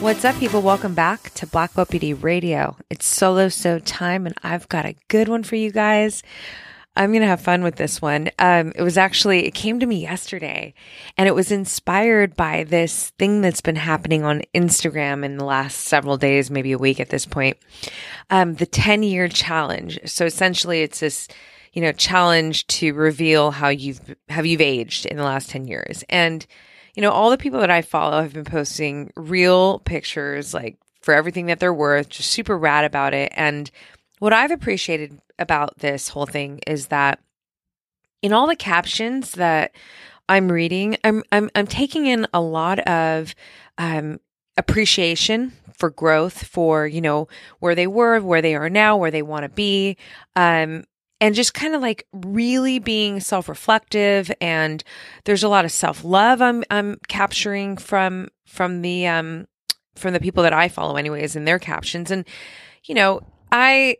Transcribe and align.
What's 0.00 0.24
up, 0.24 0.36
people? 0.36 0.62
Welcome 0.62 0.94
back 0.94 1.28
to 1.34 1.46
Black 1.46 1.72
Beauty 1.90 2.14
Radio. 2.14 2.74
It's 2.88 3.04
solo 3.04 3.50
so 3.50 3.78
time, 3.78 4.24
and 4.24 4.34
I've 4.42 4.66
got 4.70 4.86
a 4.86 4.96
good 5.08 5.28
one 5.28 5.42
for 5.42 5.56
you 5.56 5.70
guys. 5.70 6.22
I'm 6.96 7.10
going 7.10 7.20
to 7.20 7.28
have 7.28 7.42
fun 7.42 7.62
with 7.62 7.76
this 7.76 8.00
one. 8.00 8.30
Um, 8.38 8.72
it 8.74 8.80
was 8.80 8.96
actually, 8.96 9.46
it 9.46 9.52
came 9.52 9.78
to 9.78 9.84
me 9.84 10.00
yesterday, 10.00 10.72
and 11.18 11.28
it 11.28 11.34
was 11.34 11.52
inspired 11.52 12.34
by 12.34 12.64
this 12.64 13.10
thing 13.18 13.42
that's 13.42 13.60
been 13.60 13.76
happening 13.76 14.24
on 14.24 14.40
Instagram 14.54 15.22
in 15.22 15.36
the 15.36 15.44
last 15.44 15.82
several 15.82 16.16
days, 16.16 16.50
maybe 16.50 16.72
a 16.72 16.78
week 16.78 16.98
at 16.98 17.10
this 17.10 17.26
point. 17.26 17.58
Um, 18.30 18.54
the 18.54 18.64
10 18.64 19.02
year 19.02 19.28
challenge. 19.28 19.98
So 20.06 20.24
essentially, 20.24 20.80
it's 20.80 21.00
this 21.00 21.28
you 21.74 21.82
know 21.82 21.92
challenge 21.92 22.66
to 22.68 22.94
reveal 22.94 23.50
how 23.50 23.68
you've 23.68 24.16
how 24.30 24.40
you've 24.40 24.62
aged 24.62 25.04
in 25.04 25.18
the 25.18 25.24
last 25.24 25.50
10 25.50 25.66
years 25.66 26.02
and 26.08 26.46
you 27.00 27.06
know, 27.06 27.12
all 27.12 27.30
the 27.30 27.38
people 27.38 27.60
that 27.60 27.70
I 27.70 27.80
follow 27.80 28.20
have 28.20 28.34
been 28.34 28.44
posting 28.44 29.10
real 29.16 29.78
pictures, 29.78 30.52
like 30.52 30.76
for 31.00 31.14
everything 31.14 31.46
that 31.46 31.58
they're 31.58 31.72
worth, 31.72 32.10
just 32.10 32.30
super 32.30 32.58
rad 32.58 32.84
about 32.84 33.14
it. 33.14 33.32
And 33.34 33.70
what 34.18 34.34
I've 34.34 34.50
appreciated 34.50 35.18
about 35.38 35.78
this 35.78 36.10
whole 36.10 36.26
thing 36.26 36.60
is 36.66 36.88
that 36.88 37.18
in 38.20 38.34
all 38.34 38.46
the 38.46 38.54
captions 38.54 39.30
that 39.30 39.74
I'm 40.28 40.52
reading, 40.52 40.98
I'm 41.02 41.22
I'm 41.32 41.48
I'm 41.54 41.66
taking 41.66 42.04
in 42.04 42.26
a 42.34 42.40
lot 42.42 42.80
of 42.80 43.34
um, 43.78 44.20
appreciation 44.58 45.54
for 45.78 45.88
growth, 45.88 46.44
for 46.48 46.86
you 46.86 47.00
know 47.00 47.28
where 47.60 47.74
they 47.74 47.86
were, 47.86 48.20
where 48.20 48.42
they 48.42 48.54
are 48.56 48.68
now, 48.68 48.98
where 48.98 49.10
they 49.10 49.22
want 49.22 49.44
to 49.44 49.48
be, 49.48 49.96
um, 50.36 50.84
and 51.20 51.34
just 51.34 51.54
kind 51.54 51.74
of 51.74 51.82
like 51.82 52.06
really 52.12 52.78
being 52.78 53.20
self-reflective 53.20 54.32
and 54.40 54.82
there's 55.24 55.42
a 55.42 55.48
lot 55.48 55.64
of 55.64 55.72
self-love 55.72 56.40
I'm 56.40 56.64
I'm 56.70 56.96
capturing 57.08 57.76
from 57.76 58.28
from 58.46 58.82
the 58.82 59.06
um 59.06 59.46
from 59.96 60.14
the 60.14 60.20
people 60.20 60.42
that 60.42 60.52
I 60.52 60.68
follow 60.68 60.96
anyways 60.96 61.36
in 61.36 61.44
their 61.44 61.58
captions. 61.58 62.10
And 62.10 62.26
you 62.84 62.94
know 62.94 63.20
I 63.52 63.96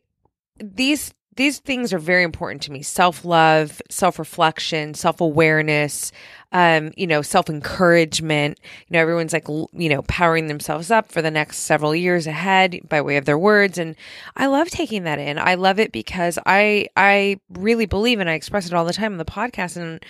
these 0.58 1.12
these 1.36 1.58
things 1.58 1.92
are 1.92 1.98
very 1.98 2.24
important 2.24 2.62
to 2.62 2.72
me. 2.72 2.82
Self-love 2.82 3.80
self-reflection 3.90 4.94
self-awareness 4.94 6.12
um, 6.52 6.92
you 6.96 7.06
know, 7.06 7.22
self 7.22 7.48
encouragement. 7.48 8.58
You 8.88 8.94
know, 8.94 9.00
everyone's 9.00 9.32
like, 9.32 9.48
you 9.48 9.88
know, 9.88 10.02
powering 10.02 10.46
themselves 10.48 10.90
up 10.90 11.10
for 11.10 11.22
the 11.22 11.30
next 11.30 11.58
several 11.58 11.94
years 11.94 12.26
ahead 12.26 12.80
by 12.88 13.00
way 13.00 13.16
of 13.16 13.24
their 13.24 13.38
words. 13.38 13.78
And 13.78 13.96
I 14.36 14.46
love 14.46 14.68
taking 14.68 15.04
that 15.04 15.18
in. 15.18 15.38
I 15.38 15.54
love 15.54 15.78
it 15.78 15.92
because 15.92 16.38
I, 16.46 16.88
I 16.96 17.40
really 17.50 17.86
believe, 17.86 18.20
and 18.20 18.28
I 18.28 18.34
express 18.34 18.66
it 18.66 18.74
all 18.74 18.84
the 18.84 18.92
time 18.92 19.12
on 19.12 19.18
the 19.18 19.24
podcast 19.24 19.76
and 19.76 20.04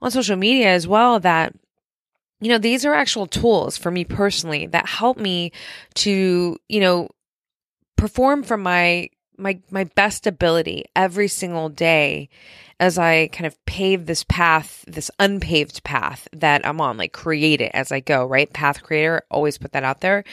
on 0.00 0.10
social 0.10 0.36
media 0.36 0.68
as 0.68 0.86
well, 0.86 1.20
that 1.20 1.54
you 2.40 2.48
know, 2.48 2.58
these 2.58 2.84
are 2.84 2.92
actual 2.92 3.26
tools 3.28 3.78
for 3.78 3.92
me 3.92 4.04
personally 4.04 4.66
that 4.66 4.88
help 4.88 5.16
me 5.16 5.52
to, 5.94 6.58
you 6.68 6.80
know, 6.80 7.08
perform 7.96 8.42
from 8.42 8.62
my 8.62 9.08
my 9.38 9.60
my 9.70 9.84
best 9.84 10.26
ability 10.26 10.84
every 10.96 11.28
single 11.28 11.68
day 11.68 12.28
as 12.82 12.98
I 12.98 13.28
kind 13.28 13.46
of 13.46 13.64
pave 13.64 14.06
this 14.06 14.24
path, 14.24 14.84
this 14.88 15.08
unpaved 15.20 15.84
path 15.84 16.26
that 16.32 16.66
I'm 16.66 16.80
on, 16.80 16.96
like 16.96 17.12
create 17.12 17.60
it 17.60 17.70
as 17.74 17.92
I 17.92 18.00
go, 18.00 18.26
right? 18.26 18.52
Path 18.52 18.82
creator, 18.82 19.22
always 19.30 19.56
put 19.56 19.70
that 19.70 19.84
out 19.84 20.00
there. 20.00 20.24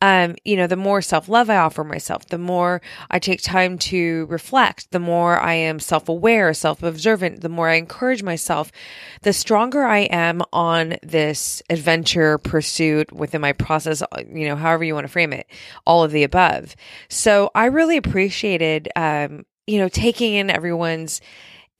Um, 0.00 0.36
you 0.42 0.56
know, 0.56 0.66
the 0.66 0.76
more 0.76 1.02
self 1.02 1.28
love 1.28 1.50
I 1.50 1.58
offer 1.58 1.84
myself, 1.84 2.24
the 2.24 2.38
more 2.38 2.80
I 3.10 3.18
take 3.18 3.42
time 3.42 3.76
to 3.90 4.24
reflect, 4.30 4.92
the 4.92 4.98
more 4.98 5.38
I 5.38 5.52
am 5.52 5.78
self 5.78 6.08
aware, 6.08 6.54
self 6.54 6.82
observant, 6.82 7.42
the 7.42 7.50
more 7.50 7.68
I 7.68 7.74
encourage 7.74 8.22
myself, 8.22 8.72
the 9.20 9.34
stronger 9.34 9.84
I 9.84 10.04
am 10.04 10.40
on 10.54 10.96
this 11.02 11.62
adventure 11.68 12.38
pursuit 12.38 13.12
within 13.12 13.42
my 13.42 13.52
process, 13.52 14.02
you 14.26 14.48
know, 14.48 14.56
however 14.56 14.84
you 14.84 14.94
want 14.94 15.04
to 15.04 15.12
frame 15.12 15.34
it, 15.34 15.46
all 15.84 16.02
of 16.02 16.12
the 16.12 16.22
above. 16.22 16.76
So 17.10 17.50
I 17.54 17.66
really 17.66 17.98
appreciated, 17.98 18.88
um, 18.96 19.44
you 19.66 19.76
know, 19.76 19.90
taking 19.90 20.32
in 20.32 20.48
everyone's 20.48 21.20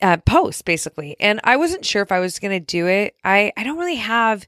uh, 0.03 0.19
post 0.19 0.65
basically. 0.65 1.17
And 1.21 1.41
I 1.45 1.57
wasn't 1.57 1.85
sure 1.85 2.03
if 2.03 2.13
I 2.13 2.21
was 2.21 2.39
going 2.39 2.59
to 2.59 2.65
do 2.65 2.87
it. 2.87 3.15
I, 3.25 3.53
I 3.57 3.65
don't 3.65 3.79
really 3.79 3.97
have, 3.97 4.47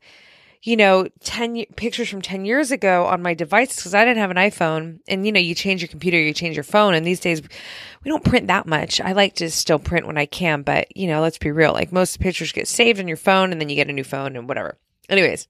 you 0.63 0.77
know, 0.77 1.09
10 1.21 1.65
pictures 1.77 2.09
from 2.09 2.23
10 2.23 2.45
years 2.45 2.71
ago 2.71 3.07
on 3.07 3.23
my 3.23 3.35
device 3.35 3.77
because 3.77 3.95
I 3.95 4.05
didn't 4.05 4.19
have 4.19 4.31
an 4.31 4.37
iPhone. 4.37 5.01
And, 5.09 5.27
you 5.27 5.33
know, 5.33 5.41
you 5.41 5.55
change 5.55 5.83
your 5.83 5.89
computer, 5.89 6.19
you 6.19 6.33
change 6.33 6.57
your 6.57 6.65
phone. 6.65 6.95
And 6.95 7.07
these 7.07 7.21
days 7.21 7.43
we 8.05 8.11
don't 8.11 8.25
print 8.25 8.47
that 8.47 8.67
much. 8.67 9.01
I 9.01 9.13
like 9.13 9.35
to 9.37 9.51
still 9.51 9.79
print 9.79 10.07
when 10.07 10.19
I 10.19 10.27
can, 10.27 10.63
but, 10.63 10.97
you 10.97 11.07
know, 11.07 11.21
let's 11.21 11.39
be 11.39 11.51
real. 11.51 11.73
Like 11.73 11.93
most 11.93 12.21
pictures 12.21 12.53
get 12.53 12.69
saved 12.69 13.01
on 13.01 13.09
your 13.09 13.17
phone 13.17 13.53
and 13.53 13.61
then 13.61 13.69
you 13.69 13.77
get 13.77 13.91
a 13.91 13.93
new 13.93 14.05
phone 14.05 14.37
and 14.37 14.49
whatever. 14.49 14.79
Anyways. 15.09 15.49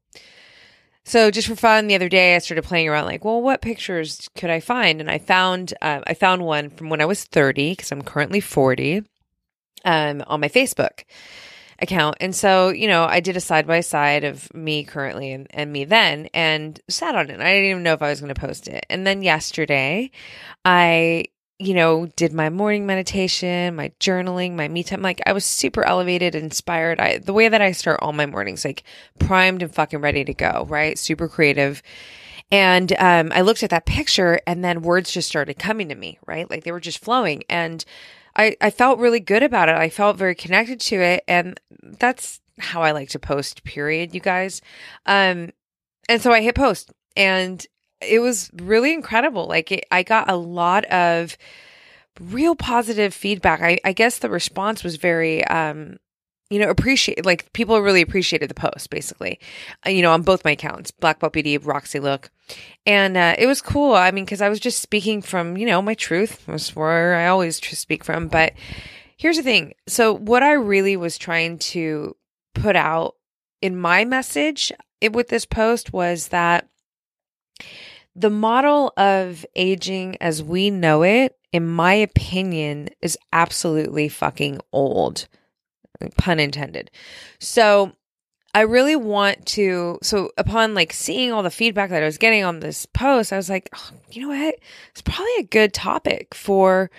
So 1.05 1.33
just 1.33 1.49
for 1.49 1.57
fun, 1.57 1.89
the 1.89 1.97
other 1.97 2.09
day 2.09 2.37
I 2.37 2.39
started 2.39 2.63
playing 2.63 2.89
around, 2.89 3.07
like, 3.07 3.25
well, 3.25 3.43
what 3.43 3.61
pictures 3.61 4.29
could 4.37 4.51
I 4.51 4.61
find? 4.61 5.01
And 5.01 5.11
I 5.11 5.19
found, 5.19 5.75
uh, 5.83 6.01
I 6.07 6.15
found 6.15 6.45
one 6.45 6.71
from 6.71 6.91
when 6.91 7.01
I 7.01 7.07
was 7.07 7.25
30 7.25 7.73
because 7.73 7.91
I'm 7.91 8.03
currently 8.03 8.39
40 8.39 9.03
um, 9.84 10.22
on 10.26 10.41
my 10.41 10.48
Facebook 10.48 11.04
account. 11.82 12.16
And 12.20 12.34
so, 12.34 12.69
you 12.69 12.87
know, 12.87 13.04
I 13.04 13.20
did 13.20 13.37
a 13.37 13.41
side 13.41 13.66
by 13.66 13.81
side 13.81 14.25
of 14.25 14.53
me 14.54 14.84
currently 14.84 15.32
and, 15.32 15.47
and 15.50 15.72
me 15.72 15.84
then 15.84 16.28
and 16.32 16.81
sat 16.88 17.15
on 17.15 17.28
it. 17.28 17.41
I 17.41 17.53
didn't 17.53 17.70
even 17.70 17.82
know 17.82 17.94
if 17.94 18.03
I 18.03 18.10
was 18.10 18.21
going 18.21 18.32
to 18.32 18.41
post 18.41 18.69
it. 18.69 18.87
And 18.88 19.06
then 19.06 19.22
yesterday, 19.22 20.12
I, 20.65 21.25
you 21.59 21.75
know, 21.75 22.06
did 22.16 22.32
my 22.32 22.50
morning 22.50 22.87
meditation, 22.87 23.76
my 23.76 23.92
journaling, 24.00 24.54
my 24.54 24.69
me 24.69 24.84
time. 24.84 25.03
Like 25.03 25.21
I 25.26 25.32
was 25.32 25.44
super 25.44 25.84
elevated, 25.84 26.34
inspired. 26.34 27.00
I 27.00 27.19
the 27.19 27.32
way 27.32 27.48
that 27.48 27.60
I 27.60 27.72
start 27.72 28.00
all 28.00 28.12
my 28.12 28.26
mornings, 28.26 28.65
like 28.65 28.84
primed 29.19 29.62
and 29.62 29.75
fucking 29.75 30.00
ready 30.00 30.25
to 30.25 30.34
go, 30.34 30.66
right? 30.69 30.98
Super 30.98 31.28
creative. 31.28 31.82
And 32.50 32.92
um, 32.98 33.32
I 33.34 33.41
looked 33.41 33.62
at 33.62 33.71
that 33.71 33.87
picture 33.87 34.41
and 34.47 34.65
then 34.65 34.82
words 34.82 35.10
just 35.10 35.28
started 35.28 35.59
coming 35.59 35.88
to 35.88 35.94
me, 35.94 36.19
right? 36.26 36.48
Like 36.50 36.65
they 36.65 36.72
were 36.72 36.81
just 36.81 36.98
flowing. 36.98 37.44
And 37.48 37.84
I, 38.37 38.56
I 38.60 38.70
felt 38.70 38.98
really 38.98 39.20
good 39.20 39.43
about 39.43 39.69
it. 39.69 39.75
I 39.75 39.88
felt 39.88 40.16
very 40.16 40.34
connected 40.34 40.81
to 40.81 41.00
it. 41.00 41.25
And 41.28 41.59
that's 41.82 42.41
how 42.59 42.82
I 42.82 42.93
like 42.93 43.10
to 43.10 43.19
post, 43.19 43.65
period, 43.65 44.15
you 44.15 44.20
guys. 44.20 44.60
Um, 45.06 45.50
and 46.09 46.20
so 46.20 46.32
I 46.32 46.41
hit 46.41 46.54
post 46.54 46.92
and 47.16 47.65
it 48.00 48.21
was 48.21 48.50
really 48.54 48.92
incredible. 48.92 49.47
Like 49.47 49.72
it, 49.72 49.84
I 49.91 50.03
got 50.03 50.31
a 50.31 50.37
lot 50.37 50.84
of 50.87 51.37
real 52.21 52.54
positive 52.54 53.15
feedback. 53.15 53.60
I, 53.62 53.78
I 53.84 53.92
guess 53.92 54.19
the 54.19 54.31
response 54.31 54.82
was 54.84 54.97
very, 54.97 55.44
um, 55.47 55.98
you 56.53 56.59
know, 56.59 56.69
appreciate 56.69 57.25
like 57.25 57.51
people 57.55 57.81
really 57.81 58.03
appreciated 58.03 58.51
the 58.51 58.55
post 58.55 58.91
basically, 58.91 59.41
uh, 59.87 59.91
you 59.91 60.03
know, 60.03 60.13
on 60.13 60.21
both 60.21 60.45
my 60.45 60.51
accounts, 60.51 60.91
Black 60.91 61.19
Beauty, 61.33 61.57
Roxy 61.57 61.99
Look, 61.99 62.31
and 62.85 63.17
uh, 63.17 63.35
it 63.39 63.47
was 63.47 63.63
cool. 63.63 63.95
I 63.95 64.11
mean, 64.11 64.27
because 64.27 64.43
I 64.43 64.51
was 64.51 64.61
just 64.61 64.83
speaking 64.83 65.23
from 65.23 65.57
you 65.57 65.65
know 65.65 65.81
my 65.81 65.95
truth. 65.95 66.47
Was 66.47 66.77
where 66.77 67.15
I 67.15 67.29
always 67.29 67.57
speak 67.57 68.05
from. 68.05 68.29
But 68.29 68.53
here's 69.17 69.39
the 69.39 69.43
thing: 69.43 69.73
so 69.89 70.15
what 70.15 70.43
I 70.43 70.53
really 70.53 70.95
was 70.95 71.17
trying 71.17 71.59
to 71.59 72.17
put 72.55 72.77
out 72.77 73.15
in 73.63 73.75
my 73.75 74.05
message 74.05 74.71
with 75.11 75.29
this 75.29 75.47
post 75.47 75.95
was 75.95 76.29
that 76.29 76.69
the 78.15 78.31
model 78.31 78.93
of 78.99 79.47
aging 79.57 80.17
as 80.21 80.43
we 80.43 80.69
know 80.69 81.03
it, 81.03 81.34
in 81.51 81.67
my 81.67 81.95
opinion, 81.95 82.91
is 83.01 83.16
absolutely 83.33 84.10
fucking 84.10 84.60
old 84.71 85.28
pun 86.10 86.41
intended. 86.41 86.91
So 87.39 87.93
I 88.54 88.63
really 88.63 88.97
want 88.97 89.47
to. 89.47 89.99
So 90.03 90.31
upon 90.37 90.75
like 90.75 90.93
seeing 90.93 91.33
all 91.33 91.43
the 91.43 91.51
feedback 91.51 91.91
that 91.91 92.03
I 92.03 92.07
was 92.07 92.19
getting 92.19 92.45
on 92.45 92.60
this 92.60 92.87
post, 92.87 93.33
I 93.33 93.37
was 93.37 93.49
like, 93.49 93.71
oh, 93.75 93.91
you 94.10 94.22
know 94.22 94.28
what? 94.28 94.57
It's 94.91 95.03
probably 95.03 95.37
a 95.39 95.45
good 95.45 95.72
topic 95.72 96.34
for 96.34 96.91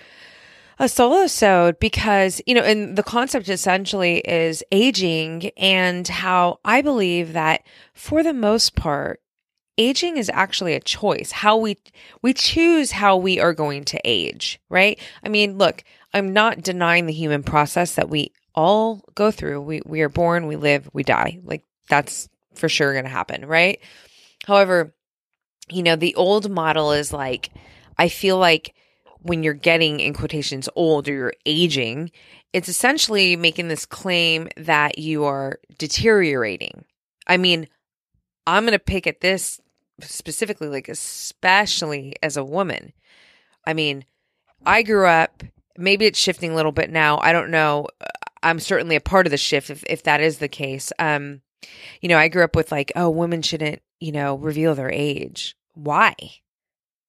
a 0.78 0.88
solo 0.88 1.72
because 1.72 2.42
you 2.46 2.54
know, 2.54 2.62
and 2.62 2.96
the 2.96 3.02
concept 3.02 3.48
essentially 3.48 4.18
is 4.18 4.64
aging 4.72 5.50
and 5.56 6.06
how 6.08 6.58
I 6.64 6.82
believe 6.82 7.32
that 7.34 7.64
for 7.94 8.22
the 8.22 8.32
most 8.32 8.74
part, 8.74 9.20
aging 9.78 10.16
is 10.16 10.30
actually 10.34 10.74
a 10.74 10.80
choice. 10.80 11.30
How 11.30 11.56
we 11.56 11.76
we 12.22 12.32
choose 12.32 12.90
how 12.90 13.16
we 13.16 13.38
are 13.38 13.54
going 13.54 13.84
to 13.84 14.00
age, 14.04 14.60
right? 14.68 14.98
I 15.22 15.28
mean, 15.28 15.58
look, 15.58 15.84
I'm 16.12 16.32
not 16.32 16.62
denying 16.62 17.06
the 17.06 17.12
human 17.12 17.42
process 17.42 17.94
that 17.94 18.08
we 18.08 18.32
all 18.54 19.02
go 19.14 19.30
through. 19.30 19.62
We 19.62 19.82
we 19.84 20.02
are 20.02 20.08
born, 20.08 20.46
we 20.46 20.56
live, 20.56 20.88
we 20.92 21.02
die. 21.02 21.40
Like 21.42 21.64
that's 21.88 22.28
for 22.54 22.68
sure 22.68 22.92
going 22.92 23.04
to 23.04 23.10
happen, 23.10 23.46
right? 23.46 23.80
However, 24.46 24.94
you 25.70 25.82
know, 25.82 25.96
the 25.96 26.14
old 26.14 26.50
model 26.50 26.92
is 26.92 27.12
like 27.12 27.50
I 27.98 28.08
feel 28.08 28.38
like 28.38 28.74
when 29.22 29.42
you're 29.42 29.54
getting 29.54 30.00
in 30.00 30.12
quotations 30.12 30.68
old 30.76 31.08
or 31.08 31.12
you're 31.12 31.34
aging, 31.46 32.10
it's 32.52 32.68
essentially 32.68 33.36
making 33.36 33.68
this 33.68 33.86
claim 33.86 34.48
that 34.56 34.98
you 34.98 35.24
are 35.24 35.58
deteriorating. 35.78 36.84
I 37.26 37.38
mean, 37.38 37.66
I'm 38.46 38.64
going 38.64 38.72
to 38.72 38.78
pick 38.78 39.06
at 39.06 39.22
this 39.22 39.60
specifically, 40.00 40.68
like, 40.68 40.88
especially 40.88 42.14
as 42.22 42.36
a 42.36 42.44
woman. 42.44 42.92
I 43.66 43.72
mean, 43.72 44.04
I 44.66 44.82
grew 44.82 45.06
up, 45.06 45.42
maybe 45.78 46.04
it's 46.04 46.18
shifting 46.18 46.52
a 46.52 46.54
little 46.54 46.72
bit 46.72 46.90
now. 46.90 47.18
I 47.18 47.32
don't 47.32 47.50
know. 47.50 47.88
I'm 48.44 48.60
certainly 48.60 48.94
a 48.94 49.00
part 49.00 49.26
of 49.26 49.30
the 49.30 49.36
shift 49.36 49.70
if, 49.70 49.82
if 49.88 50.04
that 50.04 50.20
is 50.20 50.38
the 50.38 50.48
case. 50.48 50.92
Um, 50.98 51.40
you 52.00 52.08
know, 52.08 52.18
I 52.18 52.28
grew 52.28 52.44
up 52.44 52.54
with 52.54 52.70
like, 52.70 52.92
oh, 52.94 53.10
women 53.10 53.42
shouldn't, 53.42 53.82
you 53.98 54.12
know, 54.12 54.36
reveal 54.36 54.74
their 54.74 54.90
age. 54.90 55.56
Why? 55.72 56.14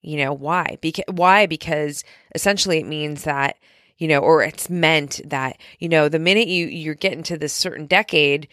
You 0.02 0.18
know, 0.18 0.34
why? 0.34 0.78
Because 0.82 1.06
why? 1.12 1.46
Because 1.46 2.04
essentially 2.34 2.80
it 2.80 2.88
means 2.88 3.24
that, 3.24 3.58
you 3.98 4.08
know, 4.08 4.20
or 4.20 4.44
it's 4.44 4.70
meant 4.70 5.22
that, 5.26 5.58
you 5.80 5.90
know, 5.90 6.10
the 6.10 6.20
minute 6.20 6.48
you 6.48 6.68
you're 6.68 6.96
getting 6.96 7.24
to 7.24 7.38
this 7.38 7.54
certain 7.54 7.86
decade, 7.86 8.48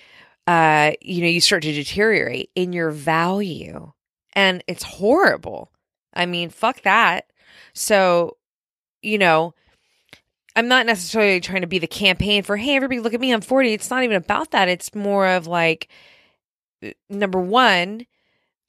uh, 0.47 0.93
you 1.01 1.23
know, 1.23 1.29
you 1.29 1.41
start 1.41 1.63
to 1.63 1.73
deteriorate 1.73 2.51
in 2.55 2.73
your 2.73 2.91
value. 2.91 3.93
And 4.35 4.65
it's 4.67 4.83
horrible. 4.83 5.71
I 6.15 6.27
mean, 6.27 6.51
fuck 6.51 6.83
that. 6.83 7.27
So, 7.75 8.39
you 9.03 9.19
know, 9.19 9.55
I'm 10.55 10.69
not 10.69 10.87
necessarily 10.87 11.41
trying 11.41 11.63
to 11.63 11.67
be 11.67 11.79
the 11.79 11.87
campaign 11.87 12.43
for, 12.43 12.57
hey, 12.57 12.77
everybody, 12.77 13.01
look 13.01 13.15
at 13.15 13.21
me, 13.21 13.33
I'm 13.33 13.41
40. 13.41 13.73
It's 13.73 13.91
not 13.91 14.03
even 14.03 14.17
about 14.17 14.51
that. 14.51 14.69
It's 14.69 14.95
more 14.95 15.27
of 15.27 15.47
like, 15.47 15.89
number 17.09 17.41
one, 17.41 18.07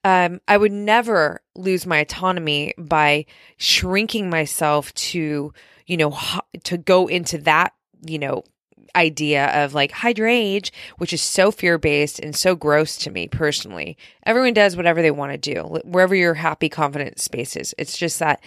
um, 0.04 0.42
I 0.48 0.58
would 0.58 0.72
never 0.72 1.42
lose 1.56 1.86
my 1.86 2.00
autonomy 2.00 2.74
by 2.78 3.26
shrinking 3.58 4.30
myself 4.30 4.94
to, 4.96 5.54
you 5.86 5.98
know, 5.98 6.18
to 6.64 6.78
go 6.78 7.08
into 7.08 7.38
that, 7.40 7.74
you 8.06 8.20
know, 8.20 8.44
idea 8.96 9.48
of 9.64 9.74
like 9.74 9.94
your 10.18 10.28
age, 10.28 10.72
which 10.98 11.14
is 11.14 11.22
so 11.22 11.52
fear 11.52 11.78
based 11.78 12.20
and 12.20 12.36
so 12.36 12.56
gross 12.56 12.98
to 12.98 13.10
me 13.10 13.28
personally. 13.28 13.98
Everyone 14.26 14.54
does 14.54 14.78
whatever 14.78 15.02
they 15.02 15.12
want 15.12 15.32
to 15.32 15.38
do, 15.38 15.62
wherever 15.84 16.16
your 16.16 16.36
happy, 16.36 16.70
confident 16.70 17.20
space 17.20 17.56
is. 17.56 17.74
It's 17.78 17.98
just 17.98 18.20
that 18.20 18.44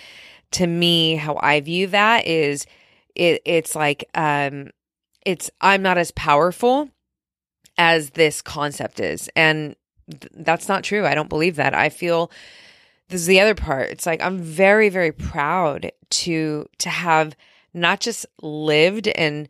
to 0.52 0.66
me, 0.66 1.16
how 1.16 1.38
I 1.42 1.60
view 1.60 1.88
that 1.88 2.26
is 2.26 2.66
it, 3.16 3.42
it's 3.44 3.74
like, 3.74 4.08
um, 4.14 4.70
it's, 5.24 5.50
I'm 5.60 5.82
not 5.82 5.98
as 5.98 6.10
powerful 6.12 6.90
as 7.78 8.10
this 8.10 8.42
concept 8.42 9.00
is. 9.00 9.28
And 9.34 9.76
th- 10.10 10.32
that's 10.34 10.68
not 10.68 10.84
true. 10.84 11.06
I 11.06 11.14
don't 11.14 11.28
believe 11.28 11.56
that. 11.56 11.74
I 11.74 11.88
feel 11.88 12.30
this 13.08 13.20
is 13.20 13.26
the 13.26 13.40
other 13.40 13.54
part. 13.54 13.90
It's 13.90 14.06
like, 14.06 14.22
I'm 14.22 14.38
very, 14.38 14.88
very 14.88 15.12
proud 15.12 15.90
to, 16.10 16.68
to 16.78 16.88
have 16.88 17.36
not 17.74 18.00
just 18.00 18.26
lived 18.40 19.08
and 19.08 19.48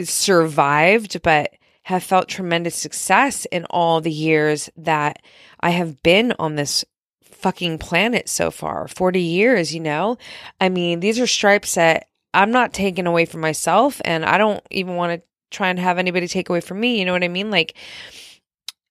survived, 0.00 1.22
but 1.22 1.52
have 1.82 2.02
felt 2.02 2.28
tremendous 2.28 2.76
success 2.76 3.46
in 3.46 3.64
all 3.66 4.00
the 4.00 4.12
years 4.12 4.70
that 4.76 5.20
I 5.60 5.70
have 5.70 6.02
been 6.02 6.32
on 6.38 6.54
this 6.54 6.84
fucking 7.22 7.78
planet 7.78 8.28
so 8.28 8.50
far 8.50 8.86
40 8.86 9.20
years, 9.20 9.74
you 9.74 9.80
know? 9.80 10.18
I 10.60 10.68
mean, 10.68 11.00
these 11.00 11.18
are 11.18 11.26
stripes 11.26 11.74
that 11.74 12.06
I'm 12.32 12.50
not 12.50 12.72
taking 12.72 13.06
away 13.06 13.24
from 13.24 13.40
myself, 13.40 14.00
and 14.04 14.24
I 14.24 14.38
don't 14.38 14.62
even 14.70 14.96
want 14.96 15.12
to 15.20 15.26
try 15.50 15.68
and 15.68 15.78
have 15.78 15.98
anybody 15.98 16.28
take 16.28 16.48
away 16.48 16.60
from 16.60 16.80
me. 16.80 16.98
You 16.98 17.04
know 17.04 17.12
what 17.12 17.24
I 17.24 17.28
mean? 17.28 17.50
Like, 17.50 17.74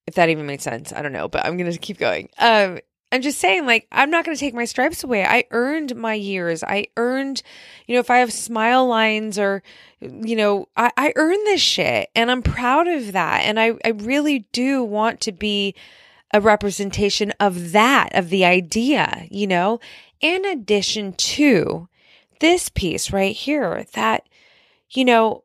if 0.06 0.14
that 0.14 0.28
even 0.28 0.46
made 0.46 0.60
sense, 0.60 0.92
I 0.92 1.02
don't 1.02 1.12
know, 1.12 1.28
but 1.28 1.44
I'm 1.44 1.56
going 1.56 1.70
to 1.70 1.78
keep 1.78 1.98
going. 1.98 2.28
Um, 2.38 2.80
I'm 3.12 3.22
just 3.22 3.38
saying, 3.38 3.66
like, 3.66 3.88
I'm 3.90 4.10
not 4.10 4.24
going 4.24 4.36
to 4.36 4.40
take 4.40 4.54
my 4.54 4.64
stripes 4.64 5.02
away. 5.02 5.24
I 5.24 5.44
earned 5.50 5.96
my 5.96 6.14
years. 6.14 6.62
I 6.62 6.86
earned, 6.96 7.42
you 7.86 7.94
know, 7.94 8.00
if 8.00 8.10
I 8.10 8.18
have 8.18 8.32
smile 8.32 8.86
lines 8.86 9.38
or, 9.38 9.64
you 10.00 10.36
know, 10.36 10.68
I, 10.76 10.92
I 10.96 11.12
earned 11.16 11.44
this 11.46 11.60
shit 11.60 12.08
and 12.14 12.30
I'm 12.30 12.42
proud 12.42 12.86
of 12.86 13.12
that. 13.12 13.42
And 13.44 13.58
I, 13.58 13.74
I 13.84 13.88
really 13.90 14.46
do 14.52 14.84
want 14.84 15.20
to 15.22 15.32
be 15.32 15.74
a 16.32 16.40
representation 16.40 17.32
of 17.40 17.72
that, 17.72 18.10
of 18.14 18.30
the 18.30 18.44
idea, 18.44 19.26
you 19.28 19.48
know, 19.48 19.80
in 20.20 20.44
addition 20.44 21.14
to 21.14 21.88
this 22.40 22.68
piece 22.68 23.12
right 23.12 23.34
here 23.34 23.86
that, 23.94 24.28
you 24.90 25.04
know, 25.04 25.44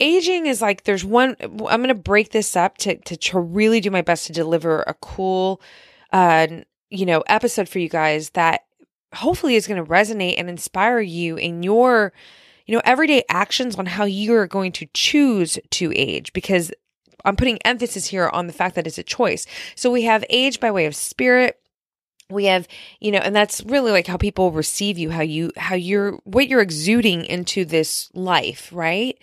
aging 0.00 0.46
is 0.46 0.62
like 0.62 0.84
there's 0.84 1.04
one, 1.04 1.36
I'm 1.40 1.58
going 1.58 1.88
to 1.88 1.94
break 1.94 2.32
this 2.32 2.56
up 2.56 2.78
to, 2.78 2.96
to, 2.96 3.16
to 3.16 3.40
really 3.40 3.80
do 3.80 3.90
my 3.90 4.02
best 4.02 4.26
to 4.26 4.32
deliver 4.32 4.82
a 4.82 4.94
cool, 4.94 5.60
uh, 6.12 6.46
you 6.90 7.06
know, 7.06 7.22
episode 7.26 7.68
for 7.68 7.78
you 7.78 7.88
guys 7.88 8.30
that 8.30 8.62
hopefully 9.14 9.54
is 9.54 9.66
going 9.66 9.82
to 9.82 9.90
resonate 9.90 10.34
and 10.38 10.48
inspire 10.48 11.00
you 11.00 11.36
in 11.36 11.62
your, 11.62 12.12
you 12.66 12.74
know, 12.74 12.82
everyday 12.84 13.24
actions 13.28 13.76
on 13.76 13.86
how 13.86 14.04
you're 14.04 14.46
going 14.46 14.72
to 14.72 14.86
choose 14.92 15.58
to 15.70 15.92
age 15.94 16.32
because 16.32 16.72
I'm 17.24 17.36
putting 17.36 17.58
emphasis 17.64 18.06
here 18.06 18.28
on 18.28 18.46
the 18.46 18.52
fact 18.52 18.74
that 18.76 18.86
it's 18.86 18.98
a 18.98 19.02
choice. 19.02 19.46
So 19.74 19.90
we 19.90 20.02
have 20.02 20.24
age 20.30 20.60
by 20.60 20.70
way 20.70 20.86
of 20.86 20.94
spirit, 20.94 21.60
we 22.30 22.46
have 22.46 22.66
you 23.00 23.12
know 23.12 23.18
and 23.18 23.34
that's 23.34 23.62
really 23.64 23.92
like 23.92 24.06
how 24.06 24.16
people 24.16 24.50
receive 24.50 24.98
you 24.98 25.10
how 25.10 25.22
you 25.22 25.52
how 25.56 25.74
you're 25.74 26.12
what 26.24 26.48
you're 26.48 26.60
exuding 26.60 27.24
into 27.24 27.64
this 27.64 28.10
life 28.14 28.70
right? 28.72 29.18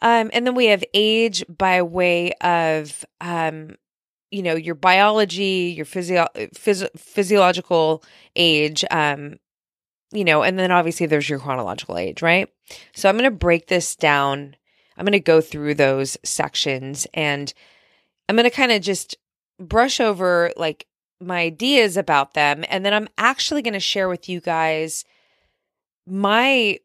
Um 0.00 0.30
and 0.32 0.46
then 0.46 0.54
we 0.54 0.66
have 0.66 0.82
age 0.94 1.44
by 1.48 1.82
way 1.82 2.32
of 2.40 3.04
um 3.20 3.76
you 4.30 4.42
know 4.42 4.54
your 4.54 4.74
biology 4.74 5.72
your 5.76 5.86
physio- 5.86 6.28
phys- 6.34 6.88
physiological 6.98 8.02
age 8.34 8.84
um 8.90 9.36
you 10.12 10.24
know 10.24 10.42
and 10.42 10.58
then 10.58 10.72
obviously 10.72 11.06
there's 11.06 11.28
your 11.28 11.38
chronological 11.38 11.96
age 11.96 12.22
right? 12.22 12.48
So 12.94 13.08
i'm 13.08 13.16
going 13.16 13.30
to 13.30 13.36
break 13.36 13.68
this 13.68 13.94
down. 13.94 14.56
I'm 14.96 15.04
going 15.04 15.12
to 15.12 15.20
go 15.20 15.40
through 15.40 15.74
those 15.74 16.18
sections 16.24 17.06
and 17.14 17.52
i'm 18.28 18.36
going 18.36 18.48
to 18.48 18.54
kind 18.54 18.72
of 18.72 18.82
just 18.82 19.16
brush 19.58 20.00
over 20.00 20.52
like 20.56 20.86
my 21.22 21.40
ideas 21.40 21.96
about 21.96 22.34
them 22.34 22.64
and 22.68 22.84
then 22.84 22.92
i'm 22.94 23.08
actually 23.18 23.62
going 23.62 23.72
to 23.72 23.80
share 23.80 24.08
with 24.08 24.28
you 24.28 24.40
guys 24.40 25.04
my 26.06 26.78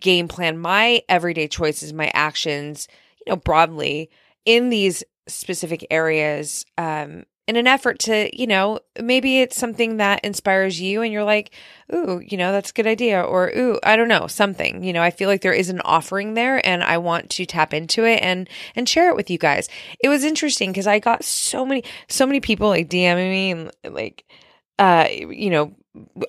game 0.00 0.28
plan 0.28 0.58
my 0.58 1.02
everyday 1.08 1.46
choices 1.48 1.92
my 1.92 2.10
actions 2.14 2.88
you 3.26 3.30
know 3.30 3.36
broadly 3.36 4.10
in 4.44 4.70
these 4.70 5.02
specific 5.26 5.86
areas 5.90 6.64
um, 6.78 7.24
in 7.46 7.56
an 7.56 7.66
effort 7.66 7.98
to, 8.00 8.30
you 8.38 8.46
know, 8.46 8.80
maybe 9.00 9.40
it's 9.40 9.56
something 9.56 9.98
that 9.98 10.24
inspires 10.24 10.80
you 10.80 11.02
and 11.02 11.12
you're 11.12 11.24
like, 11.24 11.50
ooh, 11.94 12.22
you 12.26 12.38
know, 12.38 12.52
that's 12.52 12.70
a 12.70 12.72
good 12.72 12.86
idea. 12.86 13.20
Or, 13.20 13.50
ooh, 13.56 13.78
I 13.82 13.96
don't 13.96 14.08
know, 14.08 14.26
something. 14.26 14.82
You 14.82 14.92
know, 14.92 15.02
I 15.02 15.10
feel 15.10 15.28
like 15.28 15.42
there 15.42 15.52
is 15.52 15.68
an 15.68 15.80
offering 15.82 16.34
there 16.34 16.64
and 16.66 16.82
I 16.82 16.98
want 16.98 17.28
to 17.30 17.44
tap 17.44 17.74
into 17.74 18.04
it 18.04 18.22
and 18.22 18.48
and 18.74 18.88
share 18.88 19.10
it 19.10 19.16
with 19.16 19.30
you 19.30 19.38
guys. 19.38 19.68
It 20.02 20.08
was 20.08 20.24
interesting 20.24 20.70
because 20.70 20.86
I 20.86 20.98
got 20.98 21.22
so 21.22 21.66
many, 21.66 21.84
so 22.08 22.26
many 22.26 22.40
people 22.40 22.68
like 22.68 22.88
DMing 22.88 23.30
me 23.30 23.50
and 23.50 23.70
like 23.94 24.24
uh, 24.78 25.08
you 25.10 25.50
know, 25.50 25.74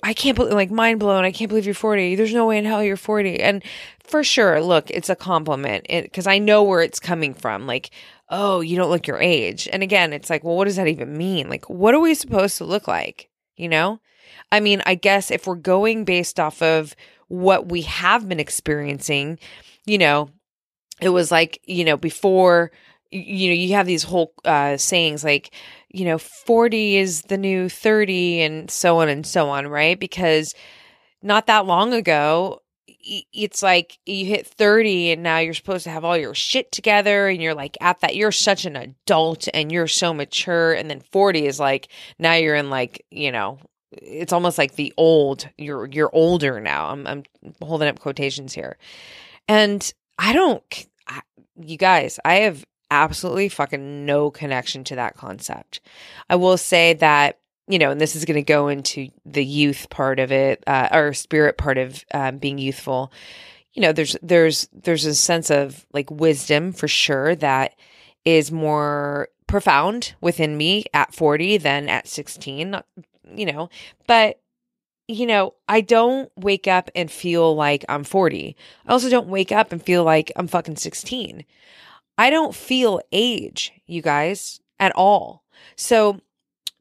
I 0.02 0.12
can't 0.12 0.36
believe, 0.36 0.52
like, 0.52 0.70
mind 0.70 1.00
blown. 1.00 1.24
I 1.24 1.32
can't 1.32 1.48
believe 1.48 1.64
you're 1.64 1.74
40. 1.74 2.14
There's 2.14 2.32
no 2.32 2.46
way 2.46 2.58
in 2.58 2.64
hell 2.64 2.82
you're 2.82 2.96
40. 2.96 3.40
And 3.40 3.64
for 3.98 4.22
sure, 4.22 4.60
look, 4.60 4.90
it's 4.90 5.10
a 5.10 5.16
compliment 5.16 5.86
because 5.88 6.26
I 6.26 6.38
know 6.38 6.62
where 6.62 6.82
it's 6.82 7.00
coming 7.00 7.34
from. 7.34 7.66
Like, 7.66 7.90
oh, 8.28 8.60
you 8.60 8.76
don't 8.76 8.90
look 8.90 9.06
your 9.06 9.20
age. 9.20 9.68
And 9.72 9.82
again, 9.82 10.12
it's 10.12 10.30
like, 10.30 10.44
well, 10.44 10.56
what 10.56 10.66
does 10.66 10.76
that 10.76 10.88
even 10.88 11.16
mean? 11.16 11.48
Like, 11.48 11.68
what 11.68 11.94
are 11.94 12.00
we 12.00 12.14
supposed 12.14 12.58
to 12.58 12.64
look 12.64 12.86
like? 12.86 13.28
You 13.56 13.68
know? 13.68 14.00
I 14.52 14.60
mean, 14.60 14.82
I 14.86 14.94
guess 14.94 15.30
if 15.30 15.46
we're 15.46 15.56
going 15.56 16.04
based 16.04 16.38
off 16.38 16.62
of 16.62 16.94
what 17.28 17.68
we 17.68 17.82
have 17.82 18.28
been 18.28 18.40
experiencing, 18.40 19.38
you 19.84 19.98
know, 19.98 20.30
it 21.00 21.08
was 21.08 21.30
like, 21.30 21.60
you 21.64 21.84
know, 21.84 21.96
before, 21.96 22.70
you 23.16 23.48
know, 23.48 23.54
you 23.54 23.74
have 23.74 23.86
these 23.86 24.02
whole 24.02 24.32
uh, 24.44 24.76
sayings 24.76 25.24
like, 25.24 25.50
you 25.88 26.04
know, 26.04 26.18
40 26.18 26.96
is 26.96 27.22
the 27.22 27.38
new 27.38 27.68
30 27.68 28.42
and 28.42 28.70
so 28.70 29.00
on 29.00 29.08
and 29.08 29.26
so 29.26 29.48
on, 29.48 29.66
right? 29.66 29.98
Because 29.98 30.54
not 31.22 31.46
that 31.46 31.66
long 31.66 31.92
ago, 31.92 32.60
it's 33.06 33.62
like 33.62 33.98
you 34.04 34.26
hit 34.26 34.46
30 34.46 35.12
and 35.12 35.22
now 35.22 35.38
you're 35.38 35.54
supposed 35.54 35.84
to 35.84 35.90
have 35.90 36.04
all 36.04 36.16
your 36.16 36.34
shit 36.34 36.72
together 36.72 37.28
and 37.28 37.40
you're 37.40 37.54
like 37.54 37.76
at 37.80 38.00
that 38.00 38.16
you're 38.16 38.32
such 38.32 38.64
an 38.64 38.76
adult 38.76 39.48
and 39.54 39.70
you're 39.70 39.86
so 39.86 40.12
mature 40.12 40.72
and 40.72 40.90
then 40.90 41.00
40 41.00 41.46
is 41.46 41.60
like 41.60 41.88
now 42.18 42.34
you're 42.34 42.56
in 42.56 42.68
like 42.68 43.04
you 43.10 43.30
know 43.30 43.58
it's 43.92 44.32
almost 44.32 44.58
like 44.58 44.74
the 44.74 44.92
old 44.96 45.48
you're 45.56 45.86
you're 45.86 46.10
older 46.12 46.60
now 46.60 46.88
i'm 46.88 47.06
i'm 47.06 47.22
holding 47.62 47.88
up 47.88 48.00
quotations 48.00 48.52
here 48.52 48.76
and 49.46 49.92
i 50.18 50.32
don't 50.32 50.86
I, 51.06 51.20
you 51.60 51.76
guys 51.76 52.18
i 52.24 52.36
have 52.36 52.64
absolutely 52.90 53.48
fucking 53.48 54.06
no 54.06 54.30
connection 54.30 54.84
to 54.84 54.94
that 54.94 55.16
concept 55.16 55.80
i 56.30 56.36
will 56.36 56.56
say 56.56 56.94
that 56.94 57.38
you 57.68 57.78
know, 57.78 57.90
and 57.90 58.00
this 58.00 58.14
is 58.14 58.24
going 58.24 58.36
to 58.36 58.42
go 58.42 58.68
into 58.68 59.08
the 59.24 59.44
youth 59.44 59.90
part 59.90 60.20
of 60.20 60.30
it, 60.30 60.62
uh, 60.66 60.88
or 60.92 61.12
spirit 61.12 61.58
part 61.58 61.78
of 61.78 62.04
um, 62.14 62.38
being 62.38 62.58
youthful. 62.58 63.12
You 63.74 63.82
know, 63.82 63.92
there's 63.92 64.16
there's 64.22 64.68
there's 64.72 65.04
a 65.04 65.14
sense 65.14 65.50
of 65.50 65.84
like 65.92 66.10
wisdom 66.10 66.72
for 66.72 66.88
sure 66.88 67.34
that 67.36 67.74
is 68.24 68.52
more 68.52 69.28
profound 69.46 70.14
within 70.20 70.56
me 70.56 70.84
at 70.94 71.14
40 71.14 71.58
than 71.58 71.88
at 71.88 72.08
16. 72.08 72.80
You 73.34 73.46
know, 73.46 73.68
but 74.06 74.40
you 75.08 75.26
know, 75.26 75.54
I 75.68 75.82
don't 75.82 76.30
wake 76.36 76.66
up 76.66 76.90
and 76.94 77.10
feel 77.10 77.54
like 77.54 77.84
I'm 77.88 78.02
40. 78.04 78.56
I 78.86 78.92
also 78.92 79.08
don't 79.08 79.28
wake 79.28 79.52
up 79.52 79.72
and 79.72 79.82
feel 79.82 80.04
like 80.04 80.32
I'm 80.36 80.48
fucking 80.48 80.76
16. 80.76 81.44
I 82.18 82.30
don't 82.30 82.54
feel 82.54 83.00
age, 83.12 83.72
you 83.86 84.02
guys, 84.02 84.60
at 84.78 84.92
all. 84.94 85.44
So 85.76 86.20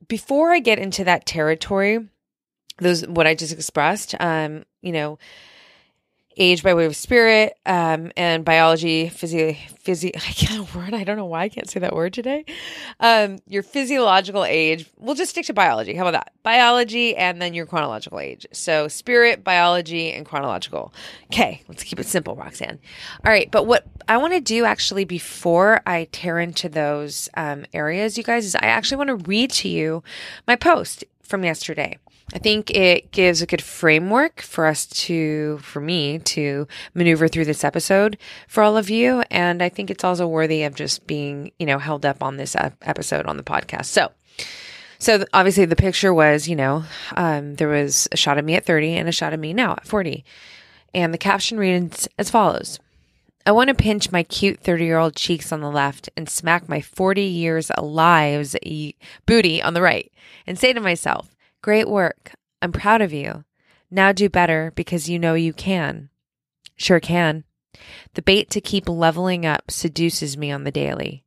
before 0.07 0.51
I 0.51 0.59
get 0.59 0.79
into 0.79 1.03
that 1.03 1.25
territory, 1.25 2.07
those 2.77 3.07
what 3.07 3.27
I 3.27 3.35
just 3.35 3.53
expressed, 3.53 4.15
um, 4.19 4.63
you 4.81 4.91
know, 4.91 5.17
age 6.37 6.63
by 6.63 6.73
way 6.73 6.85
of 6.85 6.95
spirit, 6.95 7.57
um, 7.65 8.11
and 8.17 8.43
biology, 8.43 9.09
physio, 9.09 9.53
physio, 9.79 10.11
I 10.15 10.19
can't 10.19 10.75
word. 10.75 10.93
I 10.93 11.03
don't 11.03 11.17
know 11.17 11.25
why 11.25 11.43
I 11.43 11.49
can't 11.49 11.69
say 11.69 11.79
that 11.79 11.95
word 11.95 12.13
today. 12.13 12.45
Um, 12.99 13.39
your 13.47 13.63
physiological 13.63 14.45
age. 14.45 14.89
We'll 14.97 15.15
just 15.15 15.31
stick 15.31 15.45
to 15.45 15.53
biology. 15.53 15.95
How 15.95 16.07
about 16.07 16.23
that? 16.23 16.33
Biology 16.43 17.15
and 17.15 17.41
then 17.41 17.53
your 17.53 17.65
chronological 17.65 18.19
age. 18.19 18.45
So 18.51 18.87
spirit, 18.87 19.43
biology, 19.43 20.11
and 20.11 20.25
chronological. 20.25 20.93
Okay, 21.25 21.63
let's 21.67 21.83
keep 21.83 21.99
it 21.99 22.05
simple, 22.05 22.35
Roxanne. 22.35 22.79
All 23.25 23.31
right, 23.31 23.49
but 23.51 23.65
what 23.65 23.85
I 24.07 24.17
want 24.17 24.33
to 24.33 24.41
do 24.41 24.65
actually 24.65 25.05
before 25.05 25.81
I 25.85 26.07
tear 26.11 26.39
into 26.39 26.69
those 26.69 27.29
um, 27.35 27.65
areas, 27.73 28.17
you 28.17 28.23
guys, 28.23 28.45
is 28.45 28.55
I 28.55 28.65
actually 28.65 28.97
want 28.97 29.09
to 29.09 29.15
read 29.27 29.51
to 29.51 29.69
you 29.69 30.03
my 30.47 30.55
post 30.55 31.03
from 31.23 31.43
yesterday. 31.43 31.97
I 32.33 32.39
think 32.39 32.71
it 32.71 33.11
gives 33.11 33.41
a 33.41 33.45
good 33.45 33.61
framework 33.61 34.41
for 34.41 34.65
us 34.65 34.87
to, 34.87 35.59
for 35.59 35.79
me 35.79 36.19
to 36.19 36.67
maneuver 36.93 37.27
through 37.27 37.45
this 37.45 37.63
episode 37.63 38.17
for 38.47 38.63
all 38.63 38.77
of 38.77 38.89
you. 38.89 39.23
And 39.29 39.61
I 39.61 39.69
think 39.69 39.91
it's 39.91 40.03
also 40.03 40.27
worthy 40.27 40.63
of 40.63 40.75
just 40.75 41.05
being, 41.05 41.51
you 41.59 41.65
know, 41.65 41.77
held 41.77 42.05
up 42.05 42.23
on 42.23 42.37
this 42.37 42.55
episode 42.55 43.27
on 43.27 43.37
the 43.37 43.43
podcast. 43.43 43.85
So, 43.85 44.11
so 44.97 45.23
obviously 45.33 45.65
the 45.65 45.75
picture 45.75 46.13
was, 46.13 46.47
you 46.47 46.55
know, 46.55 46.83
um, 47.15 47.55
there 47.55 47.67
was 47.67 48.07
a 48.11 48.17
shot 48.17 48.39
of 48.39 48.45
me 48.45 48.55
at 48.55 48.65
30 48.65 48.93
and 48.95 49.07
a 49.07 49.11
shot 49.13 49.33
of 49.33 49.39
me 49.39 49.53
now 49.53 49.73
at 49.73 49.85
40. 49.85 50.25
And 50.95 51.13
the 51.13 51.19
caption 51.19 51.59
reads 51.59 52.07
as 52.17 52.31
follows. 52.31 52.79
I 53.45 53.51
want 53.51 53.67
to 53.67 53.75
pinch 53.75 54.11
my 54.11 54.23
cute 54.23 54.61
30 54.61 54.85
year 54.85 54.97
old 54.97 55.15
cheeks 55.15 55.51
on 55.51 55.61
the 55.61 55.69
left 55.69 56.09
and 56.17 56.27
smack 56.27 56.67
my 56.67 56.81
40 56.81 57.21
years 57.21 57.69
alive's 57.77 58.55
booty 59.27 59.61
on 59.61 59.75
the 59.75 59.83
right 59.83 60.11
and 60.47 60.57
say 60.57 60.73
to 60.73 60.79
myself, 60.79 61.34
Great 61.65 61.89
work. 61.89 62.35
I'm 62.61 62.71
proud 62.71 63.01
of 63.01 63.11
you. 63.11 63.43
Now 63.89 64.11
do 64.11 64.29
better 64.29 64.71
because 64.75 65.09
you 65.09 65.17
know 65.17 65.33
you 65.33 65.51
can. 65.51 66.09
Sure 66.75 66.99
can. 66.99 67.43
The 68.13 68.21
bait 68.21 68.51
to 68.51 68.61
keep 68.61 68.87
leveling 68.87 69.47
up 69.47 69.71
seduces 69.71 70.37
me 70.37 70.51
on 70.51 70.63
the 70.63 70.69
daily. 70.69 71.23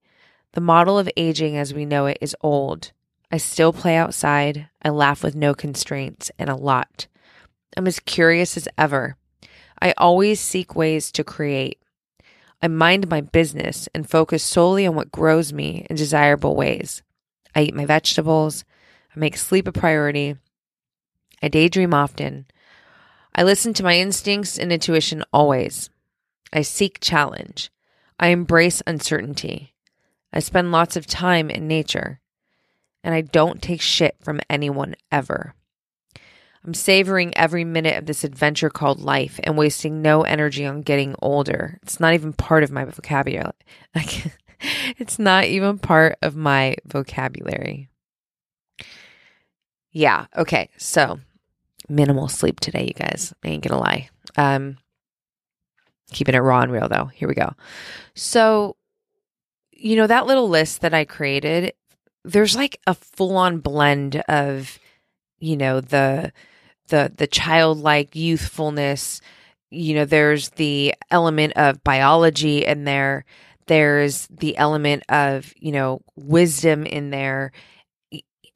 The 0.52 0.60
model 0.60 0.96
of 0.96 1.10
aging 1.16 1.56
as 1.56 1.74
we 1.74 1.84
know 1.84 2.06
it 2.06 2.18
is 2.20 2.36
old. 2.40 2.92
I 3.32 3.38
still 3.38 3.72
play 3.72 3.96
outside. 3.96 4.68
I 4.80 4.90
laugh 4.90 5.24
with 5.24 5.34
no 5.34 5.54
constraints 5.54 6.30
and 6.38 6.48
a 6.48 6.54
lot. 6.54 7.08
I'm 7.76 7.88
as 7.88 7.98
curious 7.98 8.56
as 8.56 8.68
ever. 8.78 9.16
I 9.82 9.92
always 9.98 10.38
seek 10.38 10.76
ways 10.76 11.10
to 11.10 11.24
create. 11.24 11.82
I 12.62 12.68
mind 12.68 13.10
my 13.10 13.22
business 13.22 13.88
and 13.92 14.08
focus 14.08 14.44
solely 14.44 14.86
on 14.86 14.94
what 14.94 15.10
grows 15.10 15.52
me 15.52 15.84
in 15.90 15.96
desirable 15.96 16.54
ways. 16.54 17.02
I 17.56 17.62
eat 17.62 17.74
my 17.74 17.86
vegetables. 17.86 18.64
Make 19.18 19.36
sleep 19.36 19.66
a 19.66 19.72
priority. 19.72 20.36
I 21.42 21.48
daydream 21.48 21.92
often. 21.92 22.46
I 23.34 23.42
listen 23.42 23.74
to 23.74 23.82
my 23.82 23.96
instincts 23.96 24.56
and 24.56 24.72
intuition 24.72 25.24
always. 25.32 25.90
I 26.52 26.62
seek 26.62 27.00
challenge. 27.00 27.72
I 28.20 28.28
embrace 28.28 28.80
uncertainty. 28.86 29.74
I 30.32 30.38
spend 30.38 30.70
lots 30.70 30.94
of 30.94 31.08
time 31.08 31.50
in 31.50 31.66
nature. 31.66 32.20
And 33.02 33.12
I 33.12 33.22
don't 33.22 33.60
take 33.60 33.80
shit 33.80 34.14
from 34.20 34.40
anyone 34.48 34.94
ever. 35.10 35.52
I'm 36.64 36.74
savoring 36.74 37.36
every 37.36 37.64
minute 37.64 37.96
of 37.96 38.06
this 38.06 38.22
adventure 38.22 38.70
called 38.70 39.00
life 39.00 39.40
and 39.42 39.58
wasting 39.58 40.00
no 40.00 40.22
energy 40.22 40.64
on 40.64 40.82
getting 40.82 41.16
older. 41.20 41.80
It's 41.82 41.98
not 41.98 42.14
even 42.14 42.32
part 42.34 42.62
of 42.62 42.70
my 42.70 42.84
vocabulary. 42.84 43.50
it's 44.96 45.18
not 45.18 45.46
even 45.46 45.80
part 45.80 46.18
of 46.22 46.36
my 46.36 46.76
vocabulary. 46.84 47.88
Yeah. 49.92 50.26
Okay. 50.36 50.68
So 50.76 51.20
minimal 51.88 52.28
sleep 52.28 52.60
today, 52.60 52.84
you 52.86 52.94
guys. 52.94 53.32
I 53.42 53.48
ain't 53.48 53.66
gonna 53.66 53.80
lie. 53.80 54.10
Um, 54.36 54.78
keeping 56.12 56.34
it 56.34 56.38
raw 56.38 56.60
and 56.60 56.72
real 56.72 56.88
though. 56.88 57.06
Here 57.06 57.28
we 57.28 57.34
go. 57.34 57.52
So, 58.14 58.76
you 59.72 59.96
know, 59.96 60.06
that 60.06 60.26
little 60.26 60.48
list 60.48 60.80
that 60.80 60.94
I 60.94 61.04
created, 61.04 61.72
there's 62.24 62.56
like 62.56 62.80
a 62.86 62.94
full 62.94 63.36
on 63.36 63.58
blend 63.58 64.22
of, 64.28 64.78
you 65.38 65.56
know, 65.56 65.80
the, 65.80 66.32
the, 66.88 67.12
the 67.16 67.26
childlike 67.26 68.16
youthfulness. 68.16 69.20
You 69.70 69.94
know, 69.94 70.04
there's 70.04 70.50
the 70.50 70.94
element 71.10 71.52
of 71.56 71.84
biology 71.84 72.64
in 72.64 72.84
there. 72.84 73.24
There's 73.66 74.26
the 74.28 74.56
element 74.56 75.04
of, 75.08 75.52
you 75.58 75.72
know, 75.72 76.00
wisdom 76.16 76.86
in 76.86 77.10
there. 77.10 77.52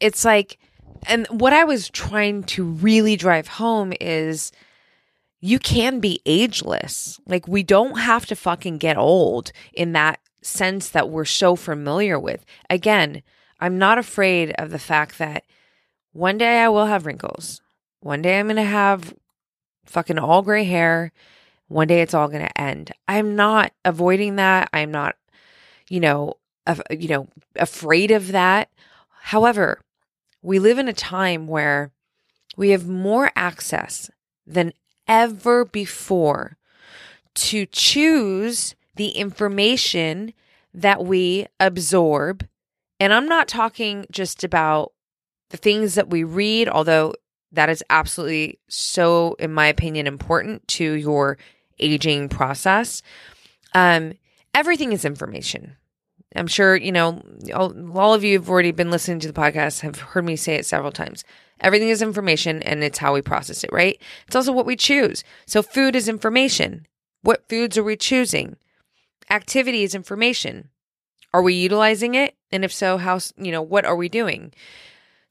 It's 0.01 0.25
like, 0.25 0.59
and 1.07 1.27
what 1.29 1.53
I 1.53 1.65
was 1.65 1.89
trying 1.89 2.45
to 2.45 2.65
really 2.65 3.17
drive 3.17 3.49
home 3.49 3.93
is 4.01 4.53
you 5.41 5.59
can 5.59 6.01
be 6.01 6.21
ageless. 6.25 7.21
Like 7.27 7.49
we 7.49 7.63
don't 7.63 7.99
have 7.99 8.27
to 8.27 8.37
fucking 8.37 8.79
get 8.79 8.97
old 8.97 9.53
in 9.73 9.93
that 9.93 10.21
sense 10.43 10.89
that 10.91 11.09
we're 11.09 11.25
so 11.25 11.57
familiar 11.57 12.19
with. 12.19 12.45
Again, 12.71 13.23
I'm 13.61 13.79
not 13.79 13.99
afraid 13.99 14.53
of 14.59 14.71
the 14.71 14.79
fact 14.79 15.19
that 15.19 15.45
one 16.13 16.39
day 16.39 16.61
I 16.61 16.69
will 16.69 16.87
have 16.87 17.07
wrinkles. 17.07 17.61
One 18.01 18.23
day 18.23 18.39
I'm 18.39 18.47
going 18.47 18.57
to 18.57 18.63
have 18.63 19.15
fucking 19.87 20.19
all 20.19 20.43
gray 20.43 20.65
hair. 20.65 21.13
One 21.69 21.89
day 21.89 22.03
it's 22.03 22.15
all 22.15 22.29
going 22.29 22.45
to 22.45 22.61
end. 22.61 22.93
I'm 23.09 23.35
not 23.35 23.73
avoiding 23.85 24.37
that. 24.37 24.69
I'm 24.73 24.91
not, 24.91 25.17
you 25.89 26.01
know, 26.01 26.35
af- 26.67 26.83
you 26.91 27.09
know, 27.09 27.29
afraid 27.57 28.11
of 28.11 28.33
that. 28.33 28.69
However, 29.23 29.81
we 30.43 30.59
live 30.59 30.79
in 30.79 30.89
a 30.89 30.93
time 30.93 31.47
where 31.47 31.93
we 32.57 32.71
have 32.71 32.89
more 32.89 33.31
access 33.35 34.11
than 34.47 34.73
ever 35.07 35.65
before 35.65 36.59
to 37.35 37.67
choose 37.67 38.75
the 38.97 39.09
information 39.11 40.35
that 40.75 41.05
we 41.05 41.47
absorb. 41.61 42.47
And 43.01 43.13
I'm 43.13 43.27
not 43.27 43.49
talking 43.49 44.07
just 44.11 44.45
about 44.45 44.93
the 45.51 45.57
things 45.57 45.95
that 45.95 46.11
we 46.11 46.25
read, 46.25 46.69
although 46.69 47.15
that 47.53 47.69
is 47.69 47.85
absolutely 47.91 48.59
so, 48.69 49.37
in 49.39 49.53
my 49.53 49.67
opinion, 49.67 50.07
important 50.07 50.67
to 50.69 50.93
your 50.93 51.39
aging 51.79 52.29
process. 52.29 53.03
Um, 53.75 54.15
everything 54.55 54.93
is 54.93 55.05
information. 55.05 55.77
I'm 56.35 56.47
sure, 56.47 56.77
you 56.77 56.93
know, 56.93 57.23
all, 57.55 57.99
all 57.99 58.15
of 58.15 58.25
you 58.25 58.39
have 58.39 58.49
already 58.49 58.73
been 58.73 58.91
listening 58.91 59.21
to 59.21 59.27
the 59.31 59.39
podcast, 59.39 59.81
have 59.81 60.01
heard 60.01 60.25
me 60.25 60.37
say 60.37 60.55
it 60.55 60.67
several 60.67 60.93
times. 60.93 61.25
Everything 61.61 61.89
is 61.89 62.03
information 62.03 62.63
and 62.63 62.83
it's 62.83 62.99
how 62.99 63.15
we 63.15 63.23
process 63.23 63.63
it, 63.63 63.71
right? 63.73 64.01
It's 64.27 64.37
also 64.37 64.53
what 64.53 64.67
we 64.67 64.77
choose. 64.77 65.23
So, 65.47 65.63
food 65.63 65.95
is 65.95 66.09
information. 66.09 66.87
What 67.23 67.49
foods 67.49 67.79
are 67.79 67.85
we 67.85 67.97
choosing? 67.97 68.57
Activity 69.31 69.85
is 69.85 69.95
information. 69.95 70.71
Are 71.33 71.43
we 71.43 71.55
utilizing 71.55 72.15
it? 72.15 72.35
And 72.51 72.65
if 72.65 72.73
so, 72.73 72.99
how, 72.99 73.21
you 73.37 73.53
know, 73.53 73.63
what 73.63 73.85
are 73.85 73.97
we 73.97 74.09
doing? 74.09 74.53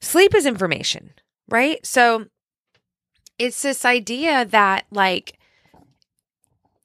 Sleep 0.00 0.34
is 0.34 0.46
information, 0.46 1.12
right? 1.48 1.84
So, 1.84 2.26
it's 3.38 3.62
this 3.62 3.84
idea 3.84 4.44
that, 4.46 4.86
like, 4.90 5.38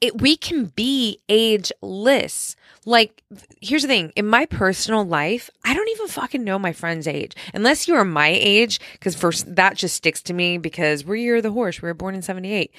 it, 0.02 0.22
we 0.22 0.38
can 0.38 0.66
be 0.76 1.20
ageless. 1.30 2.56
Like, 2.88 3.22
here's 3.60 3.82
the 3.82 3.90
thing 3.90 4.14
in 4.16 4.26
my 4.26 4.46
personal 4.46 5.04
life, 5.04 5.50
I 5.66 5.74
don't 5.74 5.90
even 5.90 6.08
fucking 6.08 6.42
know 6.42 6.58
my 6.58 6.72
friend's 6.72 7.06
age 7.06 7.36
unless 7.54 7.86
you 7.86 7.96
are 7.96 8.06
my 8.06 8.30
age, 8.30 8.80
because 8.94 9.14
first 9.14 9.54
that 9.58 9.76
just 9.76 9.94
sticks 9.94 10.22
to 10.22 10.34
me 10.34 10.58
because 10.58 11.04
we're 11.04 11.18
year 11.18 11.36
of 11.36 11.44
the 11.44 11.52
horse. 11.52 11.82
We 11.82 11.90
were 11.90 11.94
born 11.94 12.16
in 12.16 12.22
78. 12.22 12.74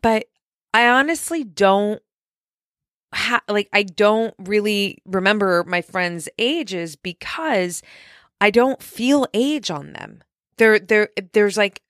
But 0.00 0.28
I 0.72 0.88
honestly 0.88 1.44
don't 1.44 2.00
ha- 3.12 3.42
like, 3.46 3.68
I 3.70 3.82
don't 3.82 4.32
really 4.38 5.02
remember 5.04 5.62
my 5.64 5.82
friends' 5.82 6.26
ages 6.38 6.96
because 6.96 7.82
I 8.40 8.50
don't 8.50 8.82
feel 8.82 9.26
age 9.34 9.70
on 9.70 9.92
them. 9.92 10.22
There, 10.56 10.78
there, 10.78 11.10
there's 11.34 11.58
like 11.58 11.82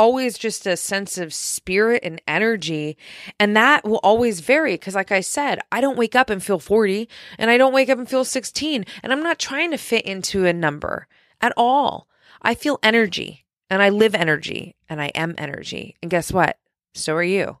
always 0.00 0.38
just 0.38 0.66
a 0.66 0.78
sense 0.78 1.18
of 1.18 1.34
spirit 1.34 2.02
and 2.02 2.22
energy. 2.26 2.96
And 3.38 3.54
that 3.54 3.84
will 3.84 4.00
always 4.02 4.40
vary 4.40 4.72
because, 4.72 4.94
like 4.94 5.12
I 5.12 5.20
said, 5.20 5.60
I 5.70 5.82
don't 5.82 5.98
wake 5.98 6.16
up 6.16 6.30
and 6.30 6.42
feel 6.42 6.58
40 6.58 7.06
and 7.36 7.50
I 7.50 7.58
don't 7.58 7.74
wake 7.74 7.90
up 7.90 7.98
and 7.98 8.08
feel 8.08 8.24
16. 8.24 8.86
And 9.02 9.12
I'm 9.12 9.22
not 9.22 9.38
trying 9.38 9.72
to 9.72 9.76
fit 9.76 10.06
into 10.06 10.46
a 10.46 10.54
number 10.54 11.06
at 11.42 11.52
all. 11.54 12.08
I 12.40 12.54
feel 12.54 12.78
energy 12.82 13.44
and 13.68 13.82
I 13.82 13.90
live 13.90 14.14
energy 14.14 14.74
and 14.88 15.02
I 15.02 15.08
am 15.08 15.34
energy. 15.36 15.96
And 16.00 16.10
guess 16.10 16.32
what? 16.32 16.58
So 16.94 17.14
are 17.14 17.22
you. 17.22 17.58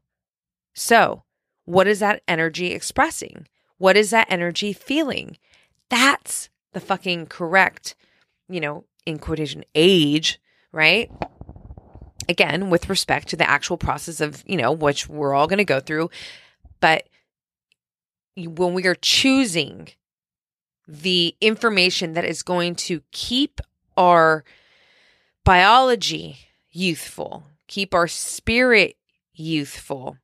So, 0.72 1.24
what 1.66 1.86
is 1.86 1.98
that 2.00 2.22
energy 2.26 2.72
expressing? 2.72 3.48
What 3.76 3.98
is 3.98 4.08
that 4.10 4.28
energy 4.30 4.72
feeling? 4.72 5.36
That's 5.90 6.48
the 6.72 6.80
fucking 6.80 7.26
correct, 7.26 7.94
you 8.48 8.60
know, 8.60 8.84
in 9.04 9.18
quotation, 9.18 9.62
age, 9.74 10.40
right? 10.72 11.10
Again, 12.30 12.70
with 12.70 12.88
respect 12.88 13.28
to 13.28 13.36
the 13.36 13.50
actual 13.50 13.76
process 13.76 14.20
of, 14.20 14.42
you 14.46 14.56
know, 14.56 14.72
which 14.72 15.08
we're 15.08 15.34
all 15.34 15.48
going 15.48 15.58
to 15.58 15.64
go 15.64 15.80
through. 15.80 16.08
But 16.78 17.08
when 18.36 18.72
we 18.72 18.86
are 18.86 18.94
choosing 18.94 19.88
the 20.86 21.36
information 21.40 22.14
that 22.14 22.24
is 22.24 22.42
going 22.42 22.76
to 22.76 23.02
keep 23.10 23.60
our 23.96 24.44
biology 25.44 26.38
youthful, 26.70 27.44
keep 27.66 27.92
our 27.94 28.06
spirit 28.08 28.96
youthful, 29.34 30.16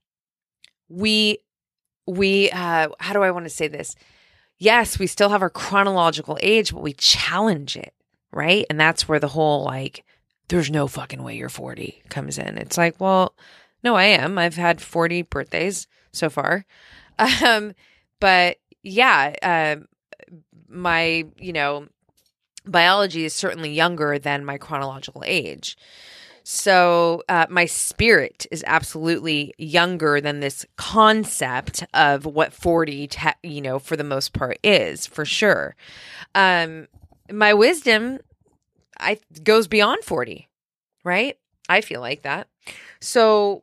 we, 0.89 1.39
we, 2.07 2.51
uh, 2.53 2.89
how 3.01 3.13
do 3.13 3.23
I 3.23 3.33
want 3.33 3.45
to 3.47 3.51
say 3.51 3.67
this? 3.67 3.97
Yes, 4.59 4.99
we 4.99 5.09
still 5.09 5.31
have 5.31 5.43
our 5.43 5.51
chronological 5.51 6.39
age, 6.41 6.73
but 6.73 6.83
we 6.83 6.95
challenge 6.95 7.77
it, 7.77 7.93
right? 8.33 8.65
And 8.71 8.79
that's 8.81 9.09
where 9.09 9.19
the 9.19 9.29
whole 9.29 9.65
like, 9.65 10.05
there's 10.49 10.71
no 10.71 10.87
fucking 10.87 11.23
way 11.23 11.37
you're 11.37 11.49
40 11.49 12.03
comes 12.09 12.39
in. 12.39 12.59
It's 12.59 12.79
like, 12.79 13.01
well, 13.01 13.35
no, 13.83 13.95
I 13.95 14.05
am. 14.05 14.39
I've 14.39 14.57
had 14.57 14.81
40 14.81 15.23
birthdays 15.23 15.87
so 16.13 16.31
far. 16.31 16.65
Um, 17.43 17.73
but 18.21 18.59
yeah, 18.83 19.35
uh, 19.43 19.77
my, 20.69 21.25
you 21.39 21.53
know, 21.55 21.87
biology 22.67 23.25
is 23.25 23.33
certainly 23.33 23.71
younger 23.71 24.19
than 24.19 24.45
my 24.45 24.59
chronological 24.59 25.23
age. 25.27 25.79
So 26.43 27.23
uh, 27.29 27.47
my 27.49 27.65
spirit 27.65 28.47
is 28.51 28.63
absolutely 28.67 29.55
younger 29.59 30.21
than 30.21 30.41
this 30.41 30.65
concept 30.77 31.85
of 31.93 32.25
what 32.25 32.53
40, 32.53 33.09
te- 33.09 33.31
you 33.43 33.61
know, 33.61 33.79
for 33.79 33.97
the 33.97 34.05
most 34.05 34.33
part 34.33 34.59
is 34.63 35.07
for 35.07 35.25
sure. 35.25 35.75
Um, 36.35 36.87
my 37.33 37.53
wisdom 37.53 38.21
I 38.99 39.19
goes 39.43 39.69
beyond 39.69 40.05
40, 40.05 40.49
right? 41.05 41.37
I 41.69 41.81
feel 41.81 42.01
like 42.01 42.23
that. 42.23 42.49
So 43.01 43.63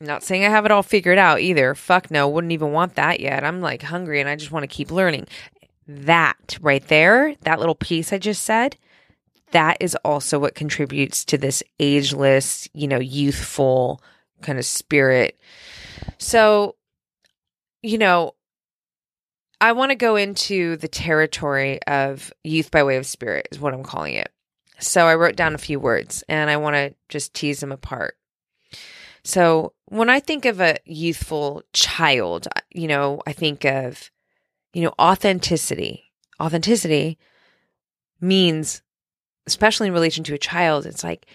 I'm 0.00 0.06
not 0.06 0.22
saying 0.22 0.44
I 0.44 0.48
have 0.48 0.64
it 0.64 0.70
all 0.70 0.82
figured 0.82 1.18
out 1.18 1.40
either. 1.40 1.74
Fuck 1.74 2.10
no, 2.10 2.28
wouldn't 2.28 2.52
even 2.52 2.72
want 2.72 2.94
that 2.94 3.20
yet. 3.20 3.44
I'm 3.44 3.60
like 3.60 3.82
hungry 3.82 4.20
and 4.20 4.28
I 4.28 4.36
just 4.36 4.52
want 4.52 4.62
to 4.64 4.68
keep 4.74 4.90
learning. 4.90 5.26
That 5.86 6.58
right 6.60 6.86
there, 6.88 7.34
that 7.42 7.58
little 7.58 7.74
piece 7.74 8.12
I 8.12 8.18
just 8.18 8.44
said, 8.44 8.76
that 9.50 9.76
is 9.80 9.96
also 10.04 10.38
what 10.38 10.54
contributes 10.54 11.24
to 11.26 11.36
this 11.36 11.62
ageless, 11.78 12.68
you 12.72 12.86
know, 12.86 13.00
youthful 13.00 14.00
kind 14.42 14.58
of 14.58 14.64
spirit. 14.64 15.38
So, 16.18 16.76
you 17.82 17.98
know, 17.98 18.34
I 19.60 19.72
want 19.72 19.90
to 19.90 19.96
go 19.96 20.16
into 20.16 20.76
the 20.76 20.88
territory 20.88 21.82
of 21.82 22.32
youth 22.42 22.70
by 22.70 22.82
way 22.82 22.96
of 22.96 23.06
spirit, 23.06 23.48
is 23.52 23.60
what 23.60 23.74
I'm 23.74 23.82
calling 23.82 24.14
it. 24.14 24.30
So 24.78 25.06
I 25.06 25.14
wrote 25.14 25.36
down 25.36 25.54
a 25.54 25.58
few 25.58 25.78
words 25.78 26.24
and 26.28 26.48
I 26.48 26.56
want 26.56 26.74
to 26.74 26.94
just 27.08 27.34
tease 27.34 27.60
them 27.60 27.72
apart. 27.72 28.16
So 29.22 29.74
when 29.86 30.08
I 30.08 30.20
think 30.20 30.46
of 30.46 30.60
a 30.60 30.78
youthful 30.86 31.62
child, 31.74 32.48
you 32.70 32.88
know, 32.88 33.20
I 33.26 33.32
think 33.32 33.64
of, 33.66 34.10
you 34.72 34.82
know, 34.82 34.94
authenticity. 34.98 36.04
Authenticity 36.40 37.18
means, 38.20 38.82
especially 39.46 39.88
in 39.88 39.92
relation 39.92 40.24
to 40.24 40.34
a 40.34 40.38
child, 40.38 40.86
it's 40.86 41.04
like 41.04 41.26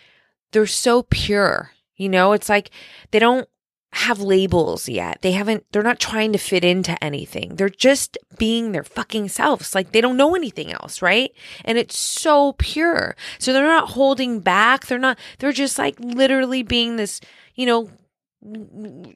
they're 0.52 0.66
so 0.66 1.04
pure. 1.04 1.72
You 1.96 2.10
know, 2.10 2.34
it's 2.34 2.50
like 2.50 2.72
they 3.12 3.20
don't 3.20 3.48
have 3.96 4.20
labels 4.20 4.90
yet. 4.90 5.22
They 5.22 5.32
haven't, 5.32 5.66
they're 5.72 5.82
not 5.82 6.02
trying 6.02 6.34
to 6.34 6.38
fit 6.38 6.66
into 6.66 7.02
anything. 7.02 7.56
They're 7.56 7.70
just 7.70 8.18
being 8.38 8.74
their 8.74 8.84
fucking 8.84 9.30
selves. 9.30 9.74
Like 9.74 9.94
they 9.94 10.02
don't 10.02 10.18
know 10.18 10.36
anything 10.36 10.74
else, 10.74 11.02
right? 11.02 11.32
And 11.64 11.78
it's 11.78 11.98
so 11.98 12.54
pure. 12.58 13.16
So 13.40 13.54
they're 13.54 13.66
not 13.66 13.92
holding 13.92 14.42
back. 14.42 14.88
They're 14.88 15.00
not, 15.00 15.18
they're 15.40 15.54
just 15.54 15.80
like 15.80 15.98
literally 16.00 16.62
being 16.62 16.98
this, 16.98 17.22
you 17.56 17.66
know, 17.66 17.90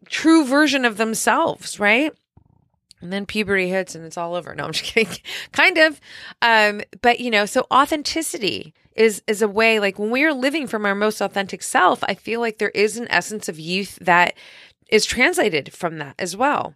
true 0.07 0.45
version 0.45 0.85
of 0.85 0.95
themselves, 0.95 1.77
right? 1.77 2.13
And 3.01 3.11
then 3.11 3.25
puberty 3.25 3.67
hits 3.67 3.95
and 3.95 4.05
it's 4.05 4.17
all 4.17 4.33
over. 4.33 4.55
No, 4.55 4.63
I'm 4.65 4.71
just 4.71 4.85
kidding. 4.93 5.13
kind 5.51 5.77
of. 5.77 5.99
Um, 6.41 6.81
but 7.01 7.19
you 7.19 7.31
know, 7.31 7.45
so 7.45 7.67
authenticity 7.69 8.73
is 8.95 9.21
is 9.27 9.41
a 9.41 9.47
way 9.47 9.79
like 9.79 9.97
when 9.97 10.11
we 10.11 10.23
are 10.25 10.33
living 10.33 10.67
from 10.67 10.85
our 10.85 10.95
most 10.95 11.21
authentic 11.21 11.63
self, 11.63 12.03
I 12.03 12.13
feel 12.13 12.41
like 12.41 12.57
there 12.57 12.69
is 12.69 12.97
an 12.97 13.07
essence 13.09 13.47
of 13.47 13.59
youth 13.59 13.97
that 14.01 14.35
is 14.89 15.05
translated 15.05 15.73
from 15.73 15.97
that 15.99 16.15
as 16.19 16.35
well. 16.35 16.75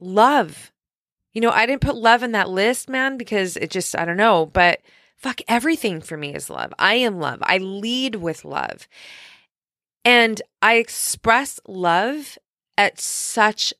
Love. 0.00 0.72
You 1.32 1.40
know, 1.40 1.50
I 1.50 1.66
didn't 1.66 1.80
put 1.80 1.96
love 1.96 2.22
in 2.22 2.32
that 2.32 2.48
list, 2.48 2.88
man, 2.88 3.16
because 3.16 3.56
it 3.56 3.70
just, 3.70 3.96
I 3.98 4.04
don't 4.04 4.16
know, 4.16 4.46
but 4.46 4.80
fuck, 5.16 5.40
everything 5.48 6.00
for 6.00 6.16
me 6.16 6.34
is 6.34 6.50
love. 6.50 6.72
I 6.78 6.94
am 6.94 7.18
love. 7.18 7.38
I 7.42 7.58
lead 7.58 8.16
with 8.16 8.44
love. 8.44 8.88
And 10.04 10.40
I 10.60 10.74
express 10.74 11.58
love 11.66 12.36
at 12.76 13.00
such 13.00 13.72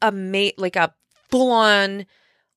a 0.00 0.12
mate, 0.12 0.58
like 0.58 0.76
a 0.76 0.94
full 1.28 1.50
on 1.50 2.06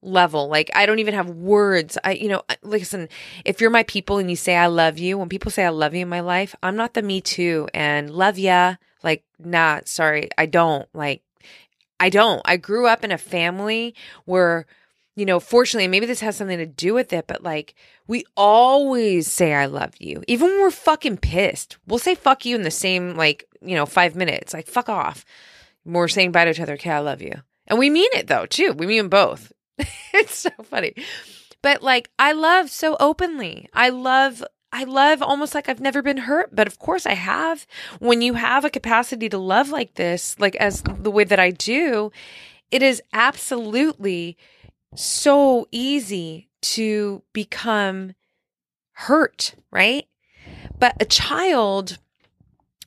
level. 0.01 0.47
Like 0.47 0.69
I 0.75 0.85
don't 0.85 0.99
even 0.99 1.13
have 1.13 1.29
words. 1.29 1.97
I, 2.03 2.11
you 2.13 2.27
know, 2.27 2.43
listen, 2.61 3.09
if 3.45 3.61
you're 3.61 3.69
my 3.69 3.83
people 3.83 4.17
and 4.17 4.29
you 4.29 4.35
say 4.35 4.55
I 4.55 4.67
love 4.67 4.99
you, 4.99 5.17
when 5.17 5.29
people 5.29 5.51
say 5.51 5.65
I 5.65 5.69
love 5.69 5.93
you 5.93 6.01
in 6.01 6.09
my 6.09 6.19
life, 6.19 6.55
I'm 6.61 6.75
not 6.75 6.93
the 6.93 7.01
me 7.01 7.21
too 7.21 7.67
and 7.73 8.09
love 8.09 8.37
ya. 8.37 8.75
Like, 9.03 9.23
nah, 9.37 9.81
sorry, 9.85 10.29
I 10.37 10.45
don't. 10.45 10.87
Like, 10.93 11.21
I 11.99 12.09
don't. 12.09 12.41
I 12.45 12.57
grew 12.57 12.87
up 12.87 13.03
in 13.03 13.11
a 13.11 13.17
family 13.17 13.95
where, 14.25 14.65
you 15.15 15.25
know, 15.25 15.39
fortunately, 15.39 15.87
maybe 15.87 16.05
this 16.05 16.21
has 16.21 16.35
something 16.35 16.57
to 16.57 16.65
do 16.65 16.93
with 16.93 17.13
it, 17.13 17.27
but 17.27 17.43
like, 17.43 17.75
we 18.07 18.25
always 18.35 19.31
say, 19.31 19.53
I 19.53 19.67
love 19.67 19.93
you. 19.99 20.23
Even 20.27 20.47
when 20.47 20.61
we're 20.61 20.71
fucking 20.71 21.17
pissed, 21.17 21.77
we'll 21.87 21.99
say 21.99 22.15
fuck 22.15 22.45
you 22.45 22.55
in 22.55 22.63
the 22.63 22.71
same, 22.71 23.15
like, 23.15 23.47
you 23.61 23.75
know, 23.75 23.85
five 23.85 24.15
minutes. 24.15 24.53
Like, 24.53 24.67
fuck 24.67 24.89
off. 24.89 25.25
We're 25.85 26.07
saying 26.07 26.31
bye 26.31 26.45
to 26.45 26.51
each 26.51 26.59
other, 26.59 26.73
okay, 26.73 26.91
I 26.91 26.99
love 26.99 27.21
you. 27.21 27.33
And 27.67 27.79
we 27.79 27.89
mean 27.89 28.09
it 28.13 28.27
though, 28.27 28.45
too. 28.45 28.73
We 28.73 28.87
mean 28.87 29.07
both. 29.09 29.51
it's 30.13 30.37
so 30.37 30.49
funny. 30.63 30.93
But 31.61 31.81
like, 31.81 32.09
I 32.19 32.33
love 32.33 32.69
so 32.69 32.97
openly. 32.99 33.69
I 33.73 33.89
love 33.89 34.43
I 34.73 34.85
love 34.85 35.21
almost 35.21 35.53
like 35.53 35.69
I've 35.69 35.79
never 35.79 36.01
been 36.01 36.17
hurt, 36.17 36.49
but 36.53 36.65
of 36.65 36.79
course 36.79 37.05
I 37.05 37.13
have. 37.13 37.67
When 37.99 38.23
you 38.23 38.33
have 38.33 38.65
a 38.65 38.71
capacity 38.71 39.29
to 39.29 39.37
love 39.37 39.69
like 39.69 39.93
this, 39.93 40.35
like 40.39 40.55
as 40.55 40.81
the 40.81 41.11
way 41.11 41.23
that 41.25 41.39
I 41.39 41.51
do, 41.51 42.11
it 42.71 42.81
is 42.81 43.01
absolutely 43.13 44.35
so 44.95 45.67
easy 45.71 46.49
to 46.61 47.21
become 47.33 48.15
hurt, 48.93 49.53
right? 49.69 50.07
But 50.79 50.99
a 50.99 51.05
child, 51.05 51.99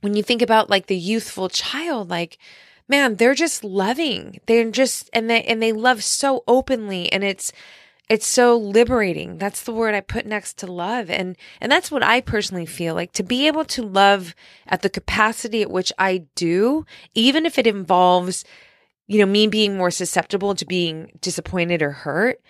when 0.01 0.15
you 0.15 0.25
think 0.25 0.43
about 0.43 0.69
like 0.69 0.87
the 0.87 0.97
youthful 0.97 1.49
child, 1.49 2.11
like, 2.11 2.37
man, 2.89 3.15
they're 3.15 3.35
just 3.35 3.63
loving. 3.63 4.41
They're 4.47 4.73
just, 4.73 5.09
and 5.13 5.31
they, 5.31 5.45
and 5.45 5.63
they 5.63 5.73
love 5.73 6.03
so 6.03 6.43
openly. 6.49 7.13
And 7.13 7.23
it's, 7.23 7.53
it's 8.09 8.27
so 8.27 8.57
liberating. 8.57 9.39
That's 9.39 9.63
the 9.63 9.73
word 9.73 9.95
I 9.95 10.01
put 10.01 10.27
next 10.27 10.59
to 10.59 10.71
love. 10.71 11.11
And, 11.11 11.37
and 11.61 11.71
that's 11.73 11.91
what 11.91 12.05
I 12.05 12.21
personally 12.21 12.67
feel 12.67 12.95
like 12.95 13.13
to 13.13 13.23
be 13.23 13.47
able 13.47 13.65
to 13.67 13.83
love 13.83 14.35
at 14.67 14.83
the 14.83 14.91
capacity 14.91 15.63
at 15.63 15.71
which 15.71 15.93
I 15.99 16.25
do, 16.37 16.87
even 17.15 17.47
if 17.47 17.59
it 17.59 17.67
involves, 17.67 18.45
you 19.09 19.19
know, 19.19 19.27
me 19.27 19.49
being 19.49 19.77
more 19.77 19.91
susceptible 19.91 20.55
to 20.55 20.65
being 20.65 21.19
disappointed 21.21 21.83
or 21.83 21.91
hurt. 21.91 22.41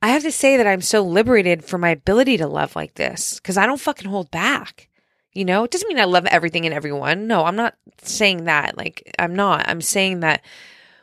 I 0.00 0.08
have 0.08 0.22
to 0.22 0.32
say 0.32 0.56
that 0.56 0.66
I'm 0.66 0.82
so 0.82 1.02
liberated 1.02 1.64
for 1.64 1.78
my 1.78 1.90
ability 1.90 2.36
to 2.38 2.46
love 2.46 2.74
like 2.74 2.94
this 2.94 3.34
because 3.34 3.56
I 3.56 3.66
don't 3.66 3.80
fucking 3.80 4.10
hold 4.10 4.30
back. 4.30 4.88
You 5.32 5.44
know, 5.44 5.64
it 5.64 5.70
doesn't 5.70 5.88
mean 5.88 5.98
I 5.98 6.04
love 6.04 6.26
everything 6.26 6.66
and 6.66 6.74
everyone. 6.74 7.26
No, 7.26 7.44
I'm 7.44 7.56
not 7.56 7.74
saying 8.02 8.44
that. 8.44 8.76
Like, 8.76 9.14
I'm 9.18 9.34
not. 9.34 9.66
I'm 9.68 9.80
saying 9.80 10.20
that 10.20 10.44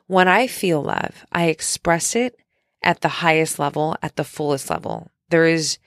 when 0.07 0.27
I 0.27 0.47
feel 0.47 0.83
love, 0.83 1.25
I 1.31 1.45
express 1.45 2.15
it 2.15 2.37
at 2.81 3.01
the 3.01 3.07
highest 3.07 3.59
level, 3.59 3.95
at 4.01 4.15
the 4.15 4.23
fullest 4.23 4.69
level. 4.69 5.11
There 5.29 5.45
is 5.45 5.77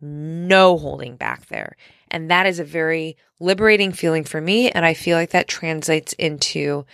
no 0.00 0.76
holding 0.76 1.16
back 1.16 1.46
there. 1.46 1.76
And 2.10 2.30
that 2.30 2.46
is 2.46 2.58
a 2.58 2.64
very 2.64 3.16
liberating 3.40 3.92
feeling 3.92 4.24
for 4.24 4.40
me. 4.40 4.70
And 4.70 4.84
I 4.84 4.94
feel 4.94 5.16
like 5.16 5.30
that 5.30 5.48
translates 5.48 6.12
into 6.14 6.84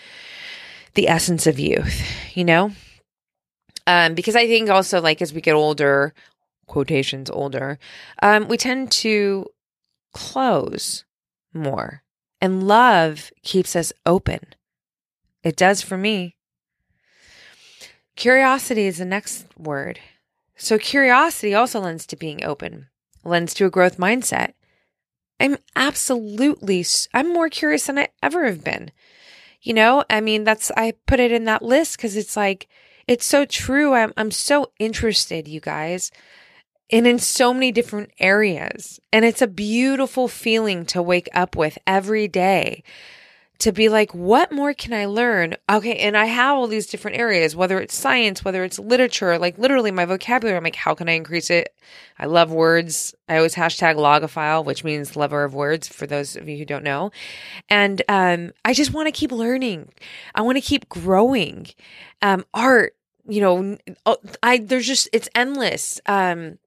the 0.95 1.09
essence 1.09 1.47
of 1.47 1.59
youth, 1.59 2.03
you 2.35 2.45
know? 2.45 2.73
Um, 3.87 4.15
because 4.15 4.37
I 4.37 4.47
think 4.47 4.71
also, 4.71 5.01
like, 5.01 5.21
as 5.21 5.33
we 5.33 5.41
get 5.41 5.55
older, 5.55 6.15
quotations 6.67 7.29
older, 7.29 7.79
um, 8.23 8.47
we 8.47 8.57
tend 8.57 8.93
to 8.93 9.47
close 10.13 11.05
more. 11.53 12.03
And 12.41 12.67
love 12.67 13.31
keeps 13.43 13.75
us 13.77 13.93
open. 14.07 14.41
It 15.43 15.57
does 15.57 15.83
for 15.83 15.97
me. 15.97 16.37
Curiosity 18.21 18.85
is 18.85 18.99
the 18.99 19.07
next 19.07 19.47
word. 19.57 19.99
So, 20.55 20.77
curiosity 20.77 21.55
also 21.55 21.81
lends 21.81 22.05
to 22.05 22.17
being 22.17 22.45
open, 22.45 22.89
lends 23.25 23.55
to 23.55 23.65
a 23.65 23.71
growth 23.71 23.97
mindset. 23.97 24.53
I'm 25.41 25.57
absolutely, 25.75 26.85
I'm 27.15 27.33
more 27.33 27.49
curious 27.49 27.87
than 27.87 27.99
I 27.99 28.09
ever 28.23 28.45
have 28.45 28.63
been. 28.63 28.91
You 29.63 29.73
know, 29.73 30.05
I 30.11 30.21
mean, 30.21 30.45
that's, 30.45 30.71
I 30.77 30.93
put 31.07 31.19
it 31.19 31.33
in 31.33 31.47
that 31.47 31.63
list 31.63 31.97
because 31.97 32.15
it's 32.15 32.37
like, 32.37 32.69
it's 33.09 33.25
so 33.25 33.47
true. 33.47 33.95
I'm, 33.95 34.13
I'm 34.19 34.31
so 34.31 34.71
interested, 34.79 35.49
you 35.49 35.61
guys. 35.61 36.11
and 36.91 37.07
in 37.07 37.19
so 37.19 37.55
many 37.55 37.73
different 37.73 38.11
areas. 38.21 39.01
And 39.15 39.25
it's 39.25 39.41
a 39.41 39.47
beautiful 39.47 40.29
feeling 40.29 40.85
to 40.87 41.01
wake 41.01 41.31
up 41.33 41.57
with 41.57 41.79
every 41.87 42.29
day 42.29 42.83
to 43.61 43.73
be 43.73 43.89
like, 43.89 44.13
what 44.15 44.51
more 44.51 44.73
can 44.73 44.93
I 44.93 45.05
learn? 45.05 45.55
Okay. 45.71 45.97
And 45.99 46.17
I 46.17 46.25
have 46.25 46.57
all 46.57 46.67
these 46.67 46.87
different 46.87 47.19
areas, 47.19 47.55
whether 47.55 47.79
it's 47.79 47.95
science, 47.95 48.43
whether 48.43 48.65
it's 48.65 48.79
literature, 48.79 49.39
like 49.39 49.59
literally 49.59 49.91
my 49.91 50.07
vocabulary. 50.07 50.57
I'm 50.57 50.65
like, 50.65 50.77
how 50.77 50.95
can 50.95 51.09
I 51.09 51.13
increase 51.13 51.51
it? 51.51 51.75
I 52.19 52.27
love 52.27 52.51
words. 52.51 53.15
I 53.29 53.37
always 53.37 53.55
hashtag 53.55 53.97
logophile, 53.97 54.65
which 54.65 54.83
means 54.83 55.15
lover 55.15 55.45
of 55.45 55.55
words 55.55 55.89
for 55.89 56.07
those 56.07 56.37
of 56.37 56.49
you 56.49 56.57
who 56.57 56.65
don't 56.65 56.85
know. 56.85 57.11
And, 57.69 58.03
um, 58.09 58.53
I 58.65 58.73
just 58.73 58.95
want 58.95 59.09
to 59.09 59.13
keep 59.13 59.31
learning. 59.31 59.91
I 60.35 60.41
want 60.41 60.57
to 60.57 60.63
keep 60.63 60.89
growing. 60.89 61.67
Um, 62.23 62.47
art, 62.55 62.97
you 63.29 63.43
know, 63.43 63.77
oh, 64.07 64.17
I, 64.43 64.59
there's 64.59 64.87
just, 64.87 65.09
it's 65.13 65.29
endless. 65.35 66.01
Um, 66.07 66.59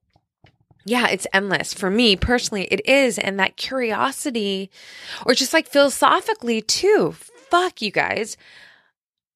yeah, 0.86 1.08
it's 1.08 1.28
endless. 1.34 1.74
For 1.74 1.90
me 1.90 2.16
personally, 2.16 2.66
it 2.66 2.86
is. 2.88 3.18
And 3.18 3.40
that 3.40 3.58
curiosity, 3.58 4.70
or 5.26 5.34
just 5.34 5.54
like 5.54 5.68
philosophically 5.68 6.62
too, 6.62 7.14
fuck 7.14 7.82
you 7.82 7.92
guys. 7.92 8.38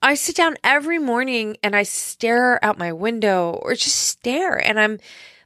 I 0.02 0.14
sit 0.14 0.36
down 0.36 0.58
every 0.64 1.00
morning 1.00 1.58
and 1.64 1.76
I 1.76 1.84
stare 1.84 2.64
out 2.64 2.78
my 2.78 2.94
window 2.94 3.60
or 3.64 3.74
just 3.74 3.96
stare 3.96 4.56
and 4.56 4.80
I'm 4.80 5.00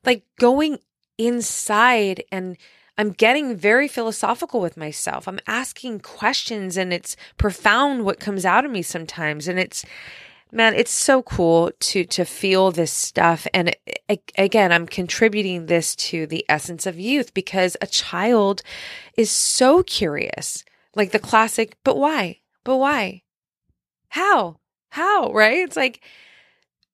like 0.04 0.24
going 0.40 0.80
inside 1.18 2.24
and 2.32 2.58
I'm 2.98 3.12
getting 3.12 3.56
very 3.56 3.88
philosophical 3.88 4.60
with 4.60 4.76
myself. 4.76 5.28
I'm 5.28 5.40
asking 5.48 6.02
questions 6.02 6.76
and 6.76 6.92
it's 6.92 7.16
profound 7.38 8.04
what 8.04 8.20
comes 8.20 8.46
out 8.46 8.66
of 8.66 8.72
me 8.72 8.82
sometimes. 8.82 9.48
And 9.48 9.58
it's, 9.58 9.86
man 10.52 10.74
it's 10.74 10.92
so 10.92 11.22
cool 11.24 11.72
to 11.80 12.04
to 12.06 12.26
feel 12.26 12.72
this 12.72 12.92
stuff. 12.92 13.48
And 13.54 13.76
again 14.38 14.72
i'm 14.72 14.88
contributing 14.88 15.66
this 15.66 15.96
to 15.96 16.28
the 16.28 16.46
essence 16.50 16.86
of 16.86 17.00
youth 17.00 17.34
because 17.34 17.78
a 17.82 17.88
child 17.88 18.62
is 19.16 19.32
so 19.32 19.84
curious 19.84 20.64
like 20.96 21.12
the 21.12 21.20
classic 21.20 21.78
but 21.84 21.98
why? 21.98 22.40
But 22.64 22.78
why? 22.78 23.24
How? 24.10 24.60
How? 24.90 25.32
Right? 25.32 25.60
It's 25.60 25.78
like 25.78 26.02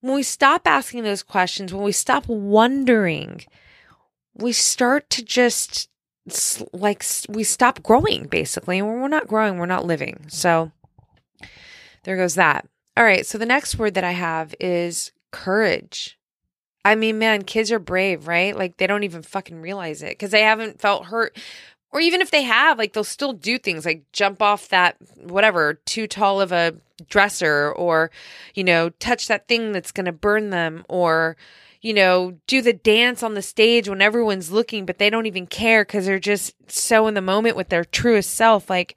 when 0.02 0.16
we 0.16 0.24
stop 0.24 0.62
asking 0.66 1.04
those 1.04 1.24
questions 1.24 1.74
when 1.74 1.84
we 1.84 1.92
stop 1.92 2.28
wondering 2.28 3.44
we 4.36 4.52
start 4.52 5.10
to 5.10 5.24
just 5.24 5.90
like 6.74 7.04
we 7.30 7.44
stop 7.44 7.82
growing 7.82 8.28
basically. 8.28 8.78
And 8.78 8.88
when 8.88 9.02
we're 9.02 9.08
not 9.08 9.28
growing 9.28 9.58
we're 9.58 9.66
not 9.66 9.86
living. 9.86 10.26
So 10.28 10.72
there 12.04 12.18
goes 12.18 12.36
that 12.36 12.68
all 12.98 13.04
right. 13.04 13.26
So 13.28 13.38
the 13.38 13.46
next 13.46 13.78
word 13.78 13.94
that 13.94 14.04
I 14.04 14.14
have 14.14 14.56
is 14.60 15.12
courage. 15.32 16.18
I 16.84 16.96
mean, 16.96 17.20
man, 17.20 17.44
kids 17.44 17.72
are 17.72 17.80
brave, 17.80 18.28
right? 18.28 18.58
Like 18.58 18.78
they 18.78 18.88
don't 18.88 19.04
even 19.04 19.22
fucking 19.22 19.62
realize 19.62 20.02
it 20.02 20.10
because 20.10 20.32
they 20.32 20.42
haven't 20.42 20.82
felt 20.82 21.06
hurt. 21.06 21.38
Or 21.92 22.00
even 22.00 22.22
if 22.22 22.32
they 22.32 22.42
have, 22.42 22.80
like 22.80 22.94
they'll 22.94 23.04
still 23.04 23.34
do 23.34 23.60
things 23.60 23.86
like 23.86 24.12
jump 24.14 24.42
off 24.42 24.70
that, 24.70 24.98
whatever, 25.22 25.76
too 25.86 26.08
tall 26.08 26.42
of 26.42 26.52
a 26.52 26.76
dresser 27.08 27.72
or, 27.72 28.10
you 28.56 28.64
know, 28.64 28.90
touch 28.90 29.28
that 29.28 29.48
thing 29.48 29.74
that's 29.74 29.92
going 29.92 30.06
to 30.06 30.12
burn 30.12 30.50
them 30.50 30.84
or, 30.90 31.38
you 31.82 31.94
know, 31.94 32.40
do 32.48 32.64
the 32.64 32.74
dance 32.74 33.22
on 33.22 33.36
the 33.36 33.44
stage 33.44 33.88
when 33.88 34.02
everyone's 34.02 34.52
looking, 34.52 34.88
but 34.88 34.98
they 34.98 35.12
don't 35.12 35.28
even 35.28 35.46
care 35.46 35.86
because 35.86 36.08
they're 36.08 36.18
just 36.18 36.56
so 36.68 37.06
in 37.06 37.14
the 37.14 37.22
moment 37.22 37.56
with 37.56 37.70
their 37.70 37.86
truest 37.86 38.34
self. 38.34 38.72
Like 38.72 38.96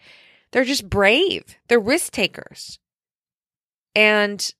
they're 0.52 0.64
just 0.64 0.88
brave, 0.88 1.58
they're 1.68 1.78
risk 1.78 2.12
takers. 2.12 2.78
And 3.94 4.52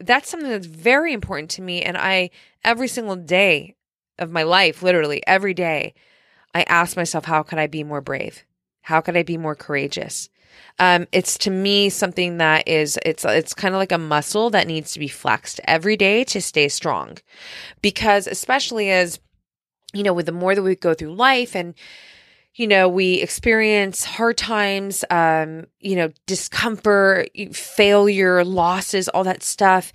that's 0.00 0.28
something 0.28 0.50
that's 0.50 0.66
very 0.66 1.12
important 1.12 1.50
to 1.52 1.62
me. 1.62 1.82
And 1.82 1.96
I, 1.96 2.30
every 2.64 2.88
single 2.88 3.16
day 3.16 3.76
of 4.18 4.30
my 4.30 4.42
life, 4.42 4.82
literally 4.82 5.22
every 5.26 5.54
day, 5.54 5.94
I 6.54 6.62
ask 6.64 6.96
myself, 6.96 7.24
how 7.24 7.42
could 7.42 7.58
I 7.58 7.66
be 7.66 7.84
more 7.84 8.00
brave? 8.00 8.44
How 8.82 9.00
could 9.00 9.16
I 9.16 9.22
be 9.22 9.38
more 9.38 9.54
courageous? 9.54 10.28
Um, 10.78 11.06
it's 11.12 11.38
to 11.38 11.50
me 11.50 11.88
something 11.88 12.38
that 12.38 12.68
is 12.68 12.98
it's 13.06 13.24
it's 13.24 13.54
kind 13.54 13.74
of 13.74 13.78
like 13.78 13.92
a 13.92 13.98
muscle 13.98 14.50
that 14.50 14.66
needs 14.66 14.92
to 14.92 14.98
be 14.98 15.08
flexed 15.08 15.60
every 15.64 15.96
day 15.96 16.24
to 16.24 16.42
stay 16.42 16.68
strong, 16.68 17.16
because 17.80 18.26
especially 18.26 18.90
as 18.90 19.18
you 19.94 20.02
know, 20.02 20.12
with 20.12 20.26
the 20.26 20.32
more 20.32 20.54
that 20.54 20.62
we 20.62 20.74
go 20.74 20.94
through 20.94 21.14
life 21.14 21.54
and 21.54 21.74
you 22.54 22.66
know, 22.66 22.88
we 22.88 23.14
experience 23.14 24.04
hard 24.04 24.36
times, 24.36 25.04
um, 25.10 25.66
you 25.80 25.96
know, 25.96 26.10
discomfort, 26.26 27.30
failure, 27.52 28.44
losses, 28.44 29.08
all 29.08 29.24
that 29.24 29.42
stuff. 29.42 29.92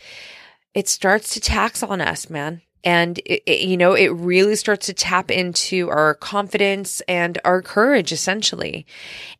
It 0.73 0.87
starts 0.87 1.33
to 1.35 1.39
tax 1.39 1.83
on 1.83 2.01
us, 2.01 2.29
man. 2.29 2.61
And, 2.83 3.19
it, 3.19 3.43
it, 3.45 3.67
you 3.67 3.77
know, 3.77 3.93
it 3.93 4.07
really 4.07 4.55
starts 4.55 4.85
to 4.87 4.93
tap 4.93 5.29
into 5.29 5.89
our 5.89 6.15
confidence 6.15 7.01
and 7.01 7.37
our 7.43 7.61
courage, 7.61 8.11
essentially. 8.11 8.85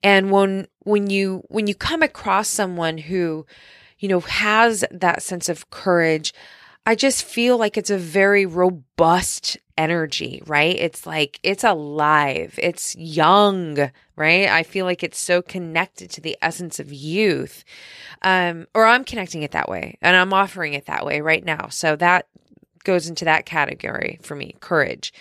And 0.04 0.32
when, 0.32 0.68
when 0.84 1.10
you, 1.10 1.44
when 1.48 1.66
you 1.66 1.74
come 1.74 2.04
across 2.04 2.48
someone 2.50 2.98
who, 2.98 3.46
you 4.00 4.10
know, 4.10 4.20
has 4.20 4.84
that 4.92 5.24
sense 5.24 5.50
of 5.50 5.70
courage, 5.70 6.34
I 6.86 6.96
just 6.96 7.24
feel 7.24 7.58
like 7.58 7.78
it's 7.78 7.90
a 7.90 7.98
very 7.98 8.46
robust 8.46 9.58
energy, 9.78 10.42
right? 10.46 10.76
It's 10.76 11.06
like 11.06 11.40
it's 11.44 11.64
alive, 11.64 12.58
it's 12.62 12.96
young, 12.96 13.92
right? 14.16 14.50
I 14.50 14.64
feel 14.64 14.86
like 14.86 15.04
it's 15.04 15.20
so 15.20 15.42
connected 15.42 16.10
to 16.12 16.22
the 16.22 16.38
essence 16.42 16.80
of 16.80 16.92
youth. 16.92 17.64
Um, 18.22 18.68
or 18.74 18.86
I'm 18.86 19.04
connecting 19.04 19.44
it 19.44 19.52
that 19.52 19.70
way 19.70 19.98
and 20.02 20.16
I'm 20.16 20.34
offering 20.34 20.74
it 20.74 20.88
that 20.88 21.06
way 21.06 21.22
right 21.22 21.46
now. 21.46 21.68
So 21.70 21.96
that 21.98 22.28
goes 22.84 23.08
into 23.08 23.26
that 23.26 23.46
category 23.46 24.20
for 24.24 24.36
me, 24.36 24.56
courage. 24.60 25.14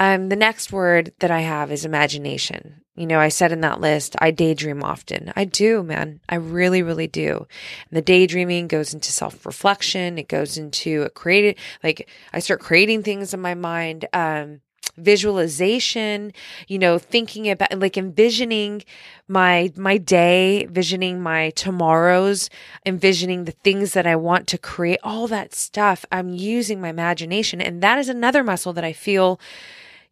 Um, 0.00 0.30
the 0.30 0.36
next 0.36 0.72
word 0.72 1.12
that 1.18 1.30
I 1.30 1.40
have 1.40 1.70
is 1.70 1.84
imagination. 1.84 2.80
You 2.96 3.06
know, 3.06 3.20
I 3.20 3.28
said 3.28 3.52
in 3.52 3.60
that 3.60 3.82
list, 3.82 4.16
I 4.18 4.30
daydream 4.30 4.82
often. 4.82 5.30
I 5.36 5.44
do, 5.44 5.82
man. 5.82 6.20
I 6.26 6.36
really, 6.36 6.82
really 6.82 7.06
do. 7.06 7.46
And 7.90 7.98
the 7.98 8.02
daydreaming 8.02 8.66
goes 8.66 8.94
into 8.94 9.12
self 9.12 9.44
reflection. 9.44 10.16
It 10.16 10.26
goes 10.26 10.56
into 10.56 11.10
creating, 11.10 11.56
like, 11.84 12.08
I 12.32 12.38
start 12.38 12.60
creating 12.60 13.02
things 13.02 13.34
in 13.34 13.40
my 13.40 13.54
mind. 13.54 14.06
Um, 14.14 14.62
visualization 14.96 16.32
you 16.66 16.78
know 16.78 16.98
thinking 16.98 17.48
about 17.48 17.78
like 17.78 17.96
envisioning 17.96 18.82
my 19.28 19.72
my 19.76 19.96
day 19.96 20.66
visioning 20.66 21.22
my 21.22 21.50
tomorrows 21.50 22.50
envisioning 22.84 23.44
the 23.44 23.52
things 23.52 23.92
that 23.92 24.06
i 24.06 24.16
want 24.16 24.46
to 24.46 24.58
create 24.58 24.98
all 25.02 25.26
that 25.26 25.54
stuff 25.54 26.04
i'm 26.10 26.30
using 26.30 26.80
my 26.80 26.88
imagination 26.88 27.60
and 27.60 27.82
that 27.82 27.98
is 27.98 28.08
another 28.08 28.42
muscle 28.42 28.72
that 28.72 28.84
i 28.84 28.92
feel 28.92 29.40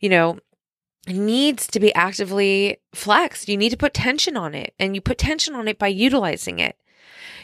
you 0.00 0.08
know, 0.08 0.38
needs 1.06 1.66
to 1.68 1.80
be 1.80 1.94
actively 1.94 2.78
flexed. 2.94 3.48
You 3.48 3.56
need 3.56 3.70
to 3.70 3.76
put 3.76 3.94
tension 3.94 4.36
on 4.36 4.54
it, 4.54 4.74
and 4.78 4.94
you 4.94 5.00
put 5.00 5.18
tension 5.18 5.54
on 5.54 5.68
it 5.68 5.78
by 5.78 5.88
utilizing 5.88 6.58
it. 6.58 6.76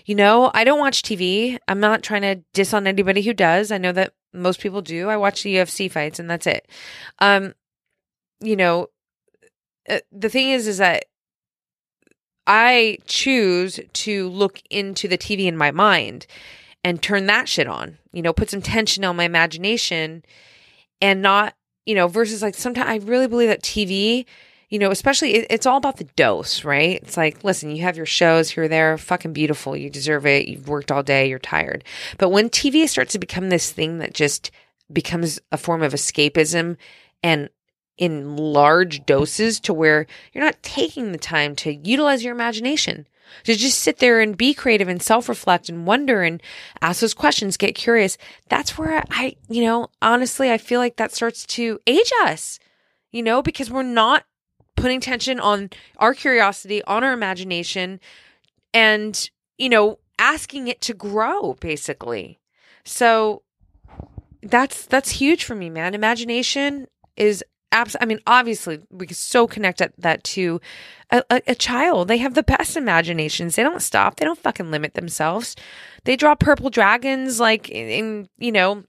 You 0.05 0.15
know, 0.15 0.51
I 0.53 0.65
don't 0.65 0.81
watch 0.81 1.03
TV. 1.03 1.59
I'm 1.67 1.81
not 1.81 2.03
trying 2.03 2.23
to 2.23 2.43
diss 2.53 2.75
on 2.75 2.87
anybody 2.87 3.23
who 3.23 3.33
does. 3.33 3.73
I 3.73 3.79
know 3.79 3.93
that 3.93 4.13
most 4.33 4.61
people 4.61 4.83
do. 4.83 5.09
I 5.09 5.17
watch 5.17 5.43
the 5.43 5.55
UFC 5.57 5.91
fights, 5.91 6.19
and 6.19 6.29
that's 6.29 6.47
it. 6.47 6.69
Um, 7.21 7.55
you 8.41 8.57
know, 8.57 8.89
uh, 9.89 10.01
the 10.13 10.29
thing 10.29 10.51
is, 10.51 10.67
is 10.67 10.79
that 10.79 11.07
I 12.47 12.99
choose 13.07 13.81
to 13.93 14.29
look 14.29 14.61
into 14.71 15.09
the 15.09 15.17
TV 15.17 15.47
in 15.47 15.57
my 15.57 15.71
mind 15.71 16.27
and 16.83 17.03
turn 17.03 17.27
that 17.27 17.49
shit 17.49 17.67
on. 17.67 17.99
You 18.13 18.23
know, 18.23 18.33
put 18.33 18.51
some 18.51 18.61
tension 18.63 19.05
on 19.05 19.17
my 19.17 19.25
imagination 19.25 20.25
and 21.01 21.23
not 21.23 21.55
you 21.87 21.95
know, 21.95 22.09
versus 22.09 22.43
like 22.43 22.55
sometimes 22.55 22.89
I 22.89 23.07
really 23.07 23.27
believe 23.27 23.49
that 23.49 23.63
TV, 23.63 24.27
you 24.71 24.79
know, 24.79 24.91
especially 24.91 25.35
it, 25.35 25.47
it's 25.51 25.67
all 25.67 25.77
about 25.77 25.99
the 25.99 26.09
dose, 26.17 26.65
right? 26.65 27.01
It's 27.03 27.17
like, 27.17 27.45
listen, 27.45 27.71
you 27.71 27.83
have 27.83 27.97
your 27.97 28.07
shows 28.07 28.51
here, 28.51 28.69
there, 28.69 28.97
fucking 28.99 29.33
beautiful. 29.33 29.77
You 29.77 29.91
deserve 29.91 30.27
it. 30.27 30.49
You've 30.49 30.69
worked 30.69 30.91
all 30.91 31.03
day. 31.03 31.29
You're 31.29 31.39
tired. 31.39 31.85
But 32.19 32.31
when 32.31 32.49
TV 32.49 32.89
starts 32.89 33.13
to 33.13 33.19
become 33.19 33.49
this 33.49 33.71
thing 33.71 33.99
that 33.99 34.15
just 34.15 34.51
becomes 34.93 35.41
a 35.53 35.59
form 35.59 35.83
of 35.83 35.93
escapism 35.93 36.77
and 37.23 37.49
in 37.97 38.37
large 38.37 39.07
doses 39.07 39.61
to 39.61 39.73
where 39.73 40.07
you're 40.33 40.45
not 40.45 40.63
taking 40.63 41.13
the 41.13 41.19
time 41.19 41.55
to 41.55 41.73
utilize 41.73 42.25
your 42.25 42.35
imagination 42.35 43.07
to 43.45 43.55
just 43.55 43.81
sit 43.81 43.99
there 43.99 44.21
and 44.21 44.37
be 44.37 44.55
creative 44.55 44.89
and 44.89 45.03
self 45.03 45.29
reflect 45.29 45.69
and 45.69 45.87
wonder 45.87 46.23
and 46.23 46.43
ask 46.81 47.01
those 47.01 47.15
questions, 47.15 47.57
get 47.57 47.75
curious. 47.75 48.17
That's 48.49 48.79
where 48.79 49.05
I, 49.11 49.37
you 49.49 49.65
know, 49.65 49.89
honestly, 50.01 50.51
I 50.51 50.59
feel 50.59 50.81
like 50.81 50.97
that 50.97 51.13
starts 51.13 51.47
to 51.47 51.81
age 51.87 52.11
us, 52.23 52.59
you 53.11 53.23
know, 53.23 53.43
because 53.43 53.71
we're 53.71 53.83
not 53.83 54.25
putting 54.77 55.01
tension 55.01 55.41
on 55.41 55.71
our 55.99 56.15
curiosity, 56.15 56.83
on 56.85 57.05
our 57.05 57.13
imagination, 57.13 58.01
and, 58.73 59.31
you 59.59 59.69
know, 59.69 59.99
asking 60.19 60.69
it 60.69 60.81
to 60.83 60.95
grow 60.95 61.55
basically. 61.55 62.41
So 62.85 63.43
that's 64.43 64.87
that's 64.87 65.11
huge 65.11 65.45
for 65.45 65.55
me, 65.55 65.71
man. 65.71 65.95
Imagination 65.95 66.87
is 67.17 67.45
abs- 67.75 67.97
I 68.01 68.07
mean, 68.07 68.21
obviously, 68.27 68.81
we 68.91 69.07
can 69.07 69.17
so 69.17 69.47
connect 69.47 69.83
that 69.99 70.25
to 70.25 70.61
a, 71.11 71.23
a, 71.31 71.43
a, 71.49 71.55
child. 71.55 72.09
They 72.09 72.19
have 72.19 72.35
the 72.35 72.43
best 72.43 72.77
imaginations. 72.77 73.57
They 73.57 73.63
don't 73.63 73.83
stop. 73.83 74.17
They 74.17 74.25
don't 74.25 74.39
fucking 74.39 74.71
limit 74.71 74.95
themselves. 74.95 75.57
They 76.05 76.17
draw 76.17 76.35
purple 76.35 76.71
dragons 76.71 77.41
like 77.41 77.69
in, 77.69 77.89
in 77.89 78.29
you 78.39 78.53
know 78.53 78.85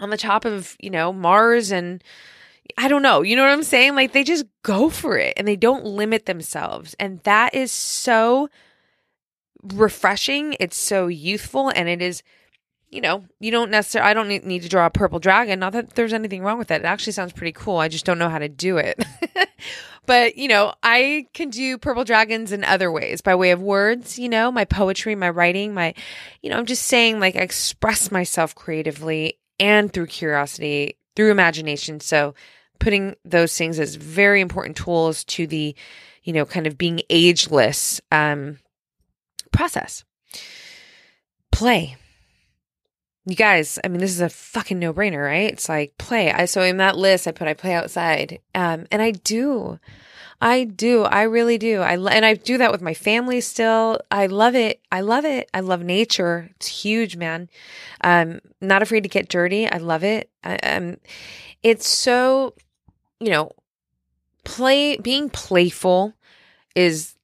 on 0.00 0.10
the 0.10 0.16
top 0.16 0.44
of, 0.44 0.76
you 0.80 0.90
know, 0.90 1.12
Mars 1.12 1.70
and 1.70 2.02
I 2.78 2.88
don't 2.88 3.02
know. 3.02 3.22
You 3.22 3.36
know 3.36 3.42
what 3.42 3.52
I'm 3.52 3.62
saying? 3.62 3.94
Like 3.94 4.12
they 4.12 4.24
just 4.24 4.46
go 4.62 4.88
for 4.88 5.18
it 5.18 5.34
and 5.36 5.46
they 5.46 5.56
don't 5.56 5.84
limit 5.84 6.26
themselves. 6.26 6.94
And 6.98 7.20
that 7.20 7.54
is 7.54 7.70
so 7.70 8.48
refreshing. 9.62 10.56
It's 10.60 10.76
so 10.76 11.06
youthful 11.06 11.70
and 11.70 11.88
it 11.88 12.02
is 12.02 12.22
you 12.94 13.00
know, 13.00 13.24
you 13.40 13.50
don't 13.50 13.72
necessarily, 13.72 14.08
I 14.08 14.14
don't 14.14 14.28
need, 14.28 14.62
to 14.62 14.68
draw 14.68 14.86
a 14.86 14.90
purple 14.90 15.18
dragon. 15.18 15.58
Not 15.58 15.72
that 15.72 15.96
there's 15.96 16.12
anything 16.12 16.44
wrong 16.44 16.58
with 16.58 16.68
that. 16.68 16.82
It 16.82 16.86
actually 16.86 17.14
sounds 17.14 17.32
pretty 17.32 17.50
cool. 17.50 17.78
I 17.78 17.88
just 17.88 18.04
don't 18.04 18.20
know 18.20 18.28
how 18.28 18.38
to 18.38 18.48
do 18.48 18.76
it. 18.76 19.04
but, 20.06 20.36
you 20.36 20.46
know, 20.46 20.72
I 20.80 21.26
can 21.34 21.50
do 21.50 21.76
purple 21.76 22.04
dragons 22.04 22.52
in 22.52 22.62
other 22.62 22.92
ways 22.92 23.20
by 23.20 23.34
way 23.34 23.50
of 23.50 23.60
words, 23.60 24.16
you 24.16 24.28
know, 24.28 24.52
my 24.52 24.64
poetry, 24.64 25.16
my 25.16 25.28
writing, 25.28 25.74
my, 25.74 25.92
you 26.40 26.50
know, 26.50 26.56
I'm 26.56 26.66
just 26.66 26.84
saying 26.84 27.18
like 27.18 27.34
I 27.34 27.40
express 27.40 28.12
myself 28.12 28.54
creatively 28.54 29.40
and 29.58 29.92
through 29.92 30.06
curiosity, 30.06 30.96
through 31.16 31.32
imagination. 31.32 31.98
So 31.98 32.36
putting 32.78 33.16
those 33.24 33.58
things 33.58 33.80
as 33.80 33.96
very 33.96 34.40
important 34.40 34.76
tools 34.76 35.24
to 35.24 35.48
the, 35.48 35.74
you 36.22 36.32
know, 36.32 36.44
kind 36.44 36.68
of 36.68 36.78
being 36.78 37.00
ageless 37.10 38.00
um, 38.12 38.60
process. 39.50 40.04
Play 41.50 41.96
you 43.26 43.36
guys, 43.36 43.78
I 43.82 43.88
mean, 43.88 44.00
this 44.00 44.10
is 44.10 44.20
a 44.20 44.28
fucking 44.28 44.78
no 44.78 44.92
brainer, 44.92 45.24
right? 45.24 45.50
It's 45.50 45.68
like 45.68 45.96
play. 45.98 46.30
I 46.30 46.44
so 46.44 46.62
in 46.62 46.76
that 46.76 46.96
list, 46.96 47.26
I 47.26 47.32
put 47.32 47.48
I 47.48 47.54
play 47.54 47.72
outside, 47.72 48.40
um, 48.54 48.86
and 48.90 49.00
I 49.00 49.12
do, 49.12 49.78
I 50.40 50.64
do, 50.64 51.04
I 51.04 51.22
really 51.22 51.56
do. 51.56 51.80
I 51.80 51.94
and 51.94 52.24
I 52.24 52.34
do 52.34 52.58
that 52.58 52.70
with 52.70 52.82
my 52.82 52.92
family 52.92 53.40
still. 53.40 53.98
I 54.10 54.26
love 54.26 54.54
it. 54.54 54.82
I 54.92 55.00
love 55.00 55.24
it. 55.24 55.48
I 55.54 55.60
love 55.60 55.82
nature. 55.82 56.50
It's 56.56 56.66
huge, 56.66 57.16
man. 57.16 57.48
Um, 58.02 58.40
not 58.60 58.82
afraid 58.82 59.04
to 59.04 59.08
get 59.08 59.28
dirty. 59.30 59.70
I 59.70 59.78
love 59.78 60.04
it. 60.04 60.30
I, 60.42 60.56
um, 60.56 60.98
it's 61.62 61.88
so, 61.88 62.54
you 63.20 63.30
know, 63.30 63.52
play 64.44 64.98
being 64.98 65.30
playful 65.30 66.12
is 66.74 67.14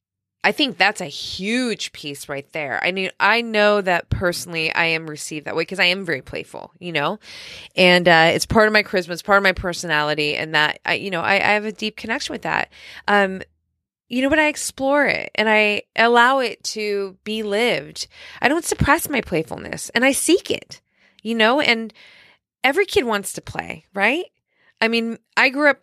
I 0.43 0.53
think 0.53 0.79
that's 0.79 1.03
a 1.03 1.07
huge 1.07 1.93
piece 1.93 2.29
right 2.29 2.51
there. 2.53 2.83
I 2.83 2.93
mean, 2.93 3.11
I 3.21 3.43
know 3.43 3.83
that 3.83 4.09
personally 4.09 4.73
I 4.73 4.87
am 4.87 5.09
received 5.09 5.47
that 5.47 5.55
way 5.55 5.63
because 5.63 5.79
I 5.79 5.87
am 5.87 6.07
very 6.07 6.23
playful, 6.23 6.73
you 6.79 6.93
know, 6.93 7.19
and 7.77 8.09
uh, 8.09 8.31
it's 8.33 8.47
part 8.47 8.67
of 8.67 8.73
my 8.73 8.83
charisma, 8.83 9.11
it's 9.11 9.23
part 9.23 9.37
of 9.37 9.43
my 9.43 9.53
personality, 9.53 10.37
and 10.37 10.55
that 10.55 10.81
I, 10.87 10.95
you 10.95 11.11
know, 11.11 11.21
I, 11.21 11.35
I 11.35 11.53
have 11.53 11.67
a 11.67 11.73
deep 11.73 11.97
connection 11.97 12.33
with 12.33 12.43
that. 12.43 12.71
Um, 13.07 13.43
you 14.09 14.23
know, 14.23 14.31
but 14.31 14.41
I 14.41 14.49
explore 14.49 15.07
it 15.07 15.31
and 15.37 15.49
I 15.49 15.83
allow 15.95 16.41
it 16.41 16.65
to 16.65 17.17
be 17.23 17.43
lived. 17.45 18.09
I 18.43 18.49
don't 18.49 18.65
suppress 18.65 19.09
my 19.09 19.21
playfulness 19.21 19.89
and 19.91 20.05
I 20.05 20.13
seek 20.13 20.51
it, 20.51 20.81
you 21.23 21.35
know, 21.35 21.61
and 21.61 21.95
every 22.65 22.87
kid 22.87 23.05
wants 23.05 23.33
to 23.35 23.41
play, 23.41 23.85
right? 23.95 24.25
I 24.81 24.89
mean, 24.89 25.19
I 25.37 25.51
grew 25.51 25.71
up 25.71 25.81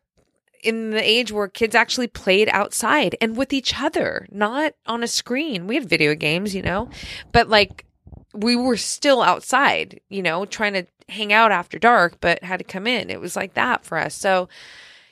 in 0.64 0.92
the 0.92 1.04
age 1.04 1.32
where 1.32 1.48
kids 1.48 1.76
actually 1.76 2.08
played 2.08 2.50
outside 2.50 3.16
and 3.22 3.38
with 3.38 3.54
each 3.54 3.80
other, 3.80 4.28
not 4.32 4.74
on 4.86 5.04
a 5.04 5.08
screen. 5.08 5.68
We 5.68 5.76
had 5.76 5.90
video 5.90 6.16
games, 6.16 6.56
you 6.56 6.62
know, 6.62 6.90
but 7.32 7.50
like 7.50 7.86
we 8.34 8.56
were 8.56 8.78
still 8.78 9.22
outside, 9.22 10.00
you 10.10 10.22
know, 10.22 10.46
trying 10.46 10.74
to 10.74 10.86
hang 11.10 11.32
out 11.32 11.52
after 11.52 11.80
dark, 11.80 12.20
but 12.20 12.44
had 12.44 12.58
to 12.58 12.64
come 12.64 12.88
in. 12.88 13.10
It 13.10 13.22
was 13.22 13.36
like 13.36 13.54
that 13.54 13.86
for 13.86 13.98
us. 13.98 14.14
So, 14.14 14.50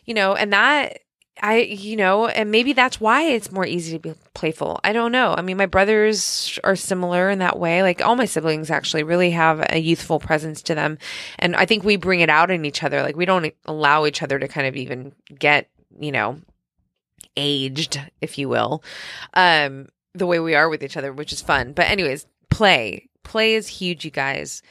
you 0.05 0.13
know, 0.13 0.35
and 0.35 0.51
that 0.53 0.99
I, 1.41 1.57
you 1.57 1.97
know, 1.97 2.27
and 2.27 2.49
maybe 2.49 2.71
that's 2.73 3.01
why 3.01 3.23
it's 3.23 3.51
more 3.51 3.65
easy 3.65 3.91
to 3.93 3.99
be 3.99 4.13
playful. 4.33 4.79
I 4.83 4.93
don't 4.93 5.11
know. 5.11 5.35
I 5.37 5.41
mean, 5.41 5.57
my 5.57 5.65
brothers 5.65 6.57
are 6.63 6.77
similar 6.77 7.29
in 7.29 7.39
that 7.39 7.59
way. 7.59 7.83
Like 7.83 8.01
all 8.01 8.15
my 8.15 8.25
siblings 8.25 8.71
actually 8.71 9.03
really 9.03 9.31
have 9.31 9.65
a 9.69 9.77
youthful 9.77 10.19
presence 10.19 10.61
to 10.63 10.75
them. 10.75 10.97
And 11.37 11.55
I 11.55 11.65
think 11.65 11.83
we 11.83 11.97
bring 11.97 12.21
it 12.21 12.29
out 12.29 12.51
in 12.51 12.63
each 12.63 12.83
other. 12.83 13.01
Like 13.01 13.17
we 13.17 13.25
don't 13.25 13.53
allow 13.65 14.05
each 14.05 14.23
other 14.23 14.39
to 14.39 14.47
kind 14.47 14.65
of 14.65 14.77
even 14.77 15.13
get, 15.37 15.69
you 15.99 16.13
know, 16.13 16.39
aged, 17.35 17.99
if 18.21 18.37
you 18.37 18.47
will, 18.47 18.81
um, 19.33 19.87
the 20.13 20.25
way 20.25 20.39
we 20.39 20.55
are 20.55 20.69
with 20.69 20.83
each 20.83 20.95
other, 20.95 21.11
which 21.11 21.33
is 21.33 21.41
fun. 21.41 21.73
But, 21.73 21.89
anyways, 21.89 22.25
play. 22.49 23.09
Play 23.23 23.55
is 23.55 23.67
huge, 23.67 24.05
you 24.05 24.11
guys. 24.11 24.61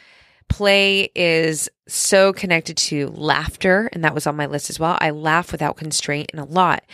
Play 0.49 1.11
is 1.15 1.69
so 1.89 2.33
connected 2.33 2.77
to 2.77 3.09
laughter, 3.09 3.89
and 3.93 4.05
that 4.05 4.15
was 4.15 4.27
on 4.27 4.37
my 4.37 4.47
list 4.47 4.71
as 4.71 4.79
well. 4.79 4.97
I 5.01 5.11
laugh 5.11 5.53
without 5.53 5.77
constraint 5.77 6.31
and 6.33 6.41
a 6.41 6.45
lot. 6.45 6.85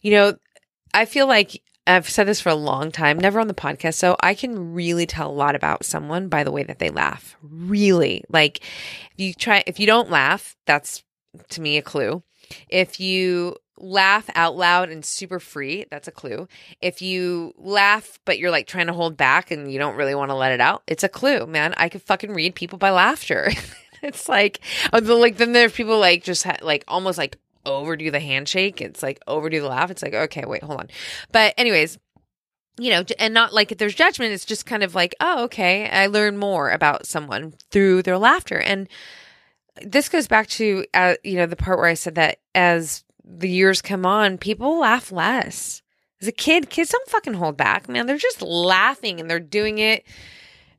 You 0.00 0.12
know, 0.12 0.34
I 0.94 1.04
feel 1.04 1.26
like 1.26 1.62
I've 1.86 2.08
said 2.08 2.26
this 2.26 2.40
for 2.40 2.50
a 2.50 2.54
long 2.54 2.92
time, 2.92 3.18
never 3.18 3.40
on 3.40 3.48
the 3.48 3.54
podcast. 3.54 3.94
So 3.94 4.16
I 4.20 4.34
can 4.34 4.72
really 4.72 5.06
tell 5.06 5.30
a 5.30 5.32
lot 5.32 5.54
about 5.54 5.84
someone 5.84 6.28
by 6.28 6.44
the 6.44 6.52
way 6.52 6.62
that 6.62 6.78
they 6.78 6.90
laugh. 6.90 7.36
Really. 7.42 8.24
Like 8.28 8.58
if 9.12 9.18
you 9.18 9.34
try, 9.34 9.64
if 9.66 9.80
you 9.80 9.86
don't 9.86 10.10
laugh, 10.10 10.56
that's 10.66 11.02
to 11.50 11.60
me 11.60 11.76
a 11.76 11.82
clue. 11.82 12.22
If 12.68 13.00
you 13.00 13.56
laugh 13.82 14.30
out 14.34 14.56
loud 14.56 14.88
and 14.88 15.04
super 15.04 15.40
free, 15.40 15.84
that's 15.90 16.08
a 16.08 16.12
clue. 16.12 16.48
If 16.80 17.02
you 17.02 17.52
laugh, 17.58 18.18
but 18.24 18.38
you're 18.38 18.50
like 18.50 18.66
trying 18.66 18.86
to 18.86 18.92
hold 18.92 19.16
back 19.16 19.50
and 19.50 19.70
you 19.70 19.78
don't 19.78 19.96
really 19.96 20.14
want 20.14 20.30
to 20.30 20.36
let 20.36 20.52
it 20.52 20.60
out, 20.60 20.82
it's 20.86 21.02
a 21.02 21.08
clue, 21.08 21.46
man. 21.46 21.74
I 21.76 21.88
could 21.88 22.02
fucking 22.02 22.32
read 22.32 22.54
people 22.54 22.78
by 22.78 22.90
laughter. 22.90 23.50
it's 24.02 24.28
like, 24.28 24.60
uh, 24.92 25.00
like 25.02 25.36
then 25.36 25.52
there's 25.52 25.72
people 25.72 25.98
like 25.98 26.22
just 26.24 26.44
ha- 26.44 26.56
like 26.62 26.84
almost 26.88 27.18
like 27.18 27.38
overdo 27.66 28.10
the 28.10 28.20
handshake. 28.20 28.80
It's 28.80 29.02
like 29.02 29.20
overdo 29.26 29.60
the 29.60 29.68
laugh. 29.68 29.90
It's 29.90 30.02
like, 30.02 30.14
okay, 30.14 30.44
wait, 30.46 30.62
hold 30.62 30.80
on. 30.80 30.88
But 31.32 31.54
anyways, 31.58 31.98
you 32.78 32.90
know, 32.90 33.04
and 33.18 33.34
not 33.34 33.52
like 33.52 33.76
there's 33.76 33.94
judgment, 33.94 34.32
it's 34.32 34.44
just 34.44 34.64
kind 34.64 34.82
of 34.82 34.94
like, 34.94 35.14
oh, 35.20 35.44
okay, 35.44 35.88
I 35.90 36.06
learn 36.06 36.38
more 36.38 36.70
about 36.70 37.06
someone 37.06 37.54
through 37.70 38.02
their 38.02 38.16
laughter. 38.16 38.58
And 38.58 38.88
this 39.82 40.08
goes 40.08 40.26
back 40.26 40.46
to, 40.48 40.86
uh, 40.94 41.14
you 41.22 41.36
know, 41.36 41.46
the 41.46 41.56
part 41.56 41.78
where 41.78 41.88
I 41.88 41.94
said 41.94 42.14
that 42.14 42.38
as 42.54 43.04
the 43.24 43.48
years 43.48 43.82
come 43.82 44.04
on, 44.06 44.38
people 44.38 44.80
laugh 44.80 45.12
less. 45.12 45.82
As 46.20 46.28
a 46.28 46.32
kid, 46.32 46.70
kids 46.70 46.90
don't 46.90 47.08
fucking 47.08 47.34
hold 47.34 47.56
back, 47.56 47.88
man. 47.88 48.06
They're 48.06 48.16
just 48.16 48.42
laughing 48.42 49.20
and 49.20 49.28
they're 49.28 49.40
doing 49.40 49.78
it 49.78 50.04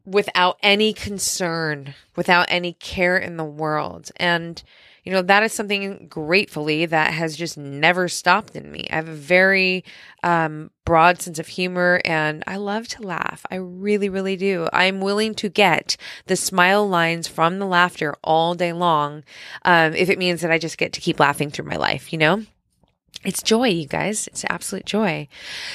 without 0.06 0.58
any 0.64 0.94
concern, 0.94 1.96
without 2.16 2.46
any 2.50 2.74
care 2.74 3.18
in 3.18 3.38
the 3.38 3.44
world. 3.44 4.12
And, 4.18 4.62
you 5.04 5.12
know, 5.12 5.22
that 5.22 5.44
is 5.44 5.52
something 5.52 6.08
gratefully 6.08 6.86
that 6.86 7.14
has 7.14 7.36
just 7.36 7.58
never 7.58 8.08
stopped 8.08 8.56
in 8.56 8.72
me. 8.72 8.88
I 8.90 8.96
have 8.96 9.10
a 9.10 9.14
very 9.14 9.84
um, 10.24 10.72
broad 10.86 11.22
sense 11.22 11.40
of 11.40 11.48
humor 11.48 12.02
and 12.06 12.44
I 12.48 12.56
love 12.56 12.88
to 12.90 13.02
laugh. 13.02 13.46
I 13.52 13.56
really, 13.56 14.08
really 14.08 14.38
do. 14.38 14.68
I'm 14.72 15.02
willing 15.02 15.36
to 15.36 15.50
get 15.50 15.98
the 16.28 16.38
smile 16.38 16.88
lines 16.88 17.28
from 17.28 17.60
the 17.60 17.66
laughter 17.66 18.16
all 18.24 18.56
day 18.56 18.72
long 18.72 19.24
um, 19.64 19.94
if 19.94 20.10
it 20.10 20.20
means 20.20 20.42
that 20.42 20.52
I 20.52 20.58
just 20.58 20.78
get 20.78 20.94
to 20.94 21.02
keep 21.02 21.20
laughing 21.20 21.52
through 21.52 21.66
my 21.66 21.78
life, 21.78 22.14
you 22.14 22.20
know? 22.20 22.44
It's 23.26 23.42
joy, 23.42 23.70
you 23.70 23.88
guys. 23.88 24.28
It's 24.28 24.44
absolute 24.50 24.86
joy. 24.86 25.30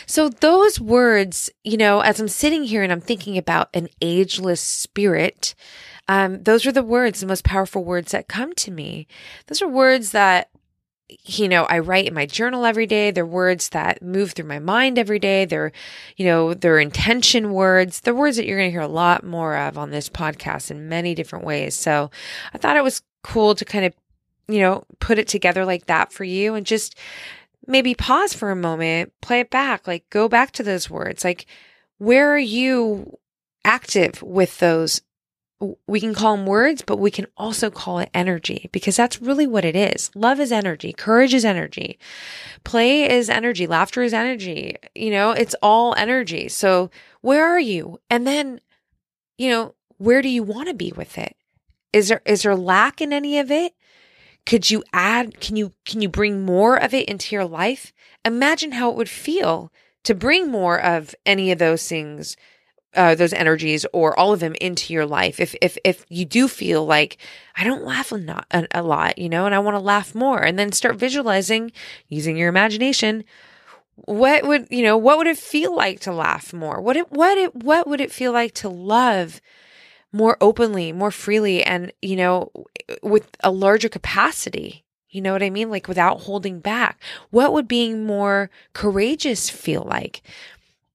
So 0.06 0.28
those 0.28 0.80
words, 0.80 1.50
you 1.64 1.78
know, 1.78 2.00
as 2.00 2.20
I'm 2.20 2.28
sitting 2.28 2.64
here 2.64 2.82
and 2.82 2.92
I'm 2.92 3.00
thinking 3.00 3.38
about 3.38 3.70
an 3.72 3.88
ageless 4.02 4.60
spirit, 4.60 5.54
um, 6.08 6.42
those 6.42 6.66
are 6.66 6.72
the 6.72 6.82
words, 6.82 7.20
the 7.20 7.26
most 7.26 7.44
powerful 7.44 7.84
words 7.84 8.12
that 8.12 8.28
come 8.28 8.54
to 8.54 8.70
me. 8.70 9.06
Those 9.46 9.60
are 9.60 9.68
words 9.68 10.12
that, 10.12 10.48
you 11.24 11.48
know, 11.48 11.64
I 11.64 11.78
write 11.78 12.06
in 12.06 12.14
my 12.14 12.26
journal 12.26 12.64
every 12.64 12.86
day. 12.86 13.10
They're 13.10 13.26
words 13.26 13.68
that 13.70 14.02
move 14.02 14.32
through 14.32 14.46
my 14.46 14.58
mind 14.58 14.98
every 14.98 15.18
day. 15.18 15.44
They're, 15.44 15.72
you 16.16 16.24
know, 16.24 16.54
they're 16.54 16.78
intention 16.78 17.52
words. 17.52 18.00
They're 18.00 18.14
words 18.14 18.36
that 18.36 18.46
you're 18.46 18.58
going 18.58 18.68
to 18.68 18.72
hear 18.72 18.80
a 18.80 18.88
lot 18.88 19.24
more 19.24 19.56
of 19.56 19.76
on 19.76 19.90
this 19.90 20.08
podcast 20.08 20.70
in 20.70 20.88
many 20.88 21.14
different 21.14 21.44
ways. 21.44 21.74
So 21.74 22.10
I 22.52 22.58
thought 22.58 22.76
it 22.76 22.84
was 22.84 23.02
cool 23.22 23.54
to 23.54 23.64
kind 23.64 23.84
of, 23.84 23.94
you 24.48 24.60
know, 24.60 24.84
put 25.00 25.18
it 25.18 25.28
together 25.28 25.64
like 25.64 25.86
that 25.86 26.12
for 26.12 26.24
you 26.24 26.54
and 26.54 26.64
just 26.64 26.98
maybe 27.66 27.94
pause 27.94 28.32
for 28.32 28.50
a 28.50 28.56
moment, 28.56 29.12
play 29.20 29.40
it 29.40 29.50
back, 29.50 29.86
like 29.86 30.08
go 30.08 30.26
back 30.26 30.52
to 30.52 30.62
those 30.62 30.88
words. 30.88 31.22
Like, 31.22 31.46
where 31.98 32.32
are 32.32 32.38
you 32.38 33.18
active 33.64 34.22
with 34.22 34.58
those 34.58 35.02
we 35.86 36.00
can 36.00 36.14
call 36.14 36.36
them 36.36 36.46
words, 36.46 36.82
but 36.82 36.98
we 36.98 37.10
can 37.10 37.26
also 37.36 37.68
call 37.70 37.98
it 37.98 38.10
energy 38.14 38.68
because 38.70 38.96
that's 38.96 39.20
really 39.20 39.46
what 39.46 39.64
it 39.64 39.74
is. 39.74 40.10
Love 40.14 40.38
is 40.38 40.52
energy. 40.52 40.92
Courage 40.92 41.34
is 41.34 41.44
energy. 41.44 41.98
Play 42.62 43.10
is 43.10 43.28
energy. 43.28 43.66
Laughter 43.66 44.02
is 44.02 44.14
energy. 44.14 44.76
You 44.94 45.10
know, 45.10 45.32
it's 45.32 45.56
all 45.60 45.94
energy. 45.96 46.48
So 46.48 46.90
where 47.22 47.44
are 47.44 47.58
you? 47.58 47.98
And 48.08 48.24
then, 48.26 48.60
you 49.36 49.50
know, 49.50 49.74
where 49.96 50.22
do 50.22 50.28
you 50.28 50.44
want 50.44 50.68
to 50.68 50.74
be 50.74 50.92
with 50.94 51.18
it? 51.18 51.34
Is 51.92 52.08
there, 52.08 52.22
is 52.24 52.42
there 52.42 52.54
lack 52.54 53.00
in 53.00 53.12
any 53.12 53.40
of 53.40 53.50
it? 53.50 53.72
Could 54.46 54.70
you 54.70 54.84
add, 54.92 55.40
can 55.40 55.56
you, 55.56 55.72
can 55.84 56.00
you 56.00 56.08
bring 56.08 56.44
more 56.44 56.76
of 56.76 56.94
it 56.94 57.08
into 57.08 57.34
your 57.34 57.44
life? 57.44 57.92
Imagine 58.24 58.72
how 58.72 58.90
it 58.90 58.96
would 58.96 59.08
feel 59.08 59.72
to 60.04 60.14
bring 60.14 60.50
more 60.50 60.80
of 60.80 61.14
any 61.26 61.50
of 61.50 61.58
those 61.58 61.86
things 61.88 62.36
uh, 62.94 63.14
those 63.14 63.32
energies 63.32 63.86
or 63.92 64.18
all 64.18 64.32
of 64.32 64.40
them 64.40 64.54
into 64.60 64.92
your 64.92 65.06
life. 65.06 65.40
If 65.40 65.54
if 65.60 65.76
if 65.84 66.04
you 66.08 66.24
do 66.24 66.48
feel 66.48 66.84
like 66.84 67.18
I 67.56 67.64
don't 67.64 67.84
laugh 67.84 68.12
a, 68.12 68.18
not, 68.18 68.46
a, 68.50 68.66
a 68.72 68.82
lot, 68.82 69.18
you 69.18 69.28
know, 69.28 69.46
and 69.46 69.54
I 69.54 69.58
want 69.58 69.74
to 69.74 69.80
laugh 69.80 70.14
more, 70.14 70.42
and 70.42 70.58
then 70.58 70.72
start 70.72 70.96
visualizing 70.96 71.72
using 72.08 72.36
your 72.36 72.48
imagination. 72.48 73.24
What 73.94 74.46
would 74.46 74.68
you 74.70 74.82
know? 74.82 74.96
What 74.96 75.18
would 75.18 75.26
it 75.26 75.38
feel 75.38 75.74
like 75.74 76.00
to 76.00 76.12
laugh 76.12 76.52
more? 76.52 76.80
What 76.80 76.96
it 76.96 77.10
what 77.10 77.36
it 77.36 77.54
what 77.54 77.86
would 77.86 78.00
it 78.00 78.12
feel 78.12 78.32
like 78.32 78.54
to 78.54 78.68
love 78.68 79.40
more 80.12 80.36
openly, 80.40 80.92
more 80.92 81.10
freely, 81.10 81.62
and, 81.62 81.92
you 82.00 82.16
know, 82.16 82.50
with 83.02 83.28
a 83.40 83.50
larger 83.50 83.88
capacity. 83.88 84.84
You 85.10 85.20
know 85.22 85.32
what 85.32 85.42
I 85.42 85.50
mean? 85.50 85.70
Like 85.70 85.88
without 85.88 86.20
holding 86.20 86.60
back. 86.60 87.00
What 87.30 87.52
would 87.52 87.68
being 87.68 88.04
more 88.04 88.50
courageous 88.72 89.48
feel 89.48 89.82
like? 89.82 90.22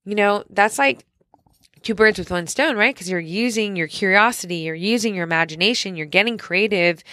You 0.05 0.15
know, 0.15 0.43
that's 0.49 0.77
like 0.77 1.05
two 1.83 1.93
birds 1.93 2.17
with 2.17 2.31
one 2.31 2.47
stone, 2.47 2.75
right? 2.75 2.95
Because 2.95 3.09
you're 3.09 3.19
using 3.19 3.75
your 3.75 3.87
curiosity, 3.87 4.57
you're 4.57 4.75
using 4.75 5.13
your 5.13 5.25
imagination, 5.25 5.95
you're 5.95 6.05
getting 6.05 6.37
creative, 6.37 7.03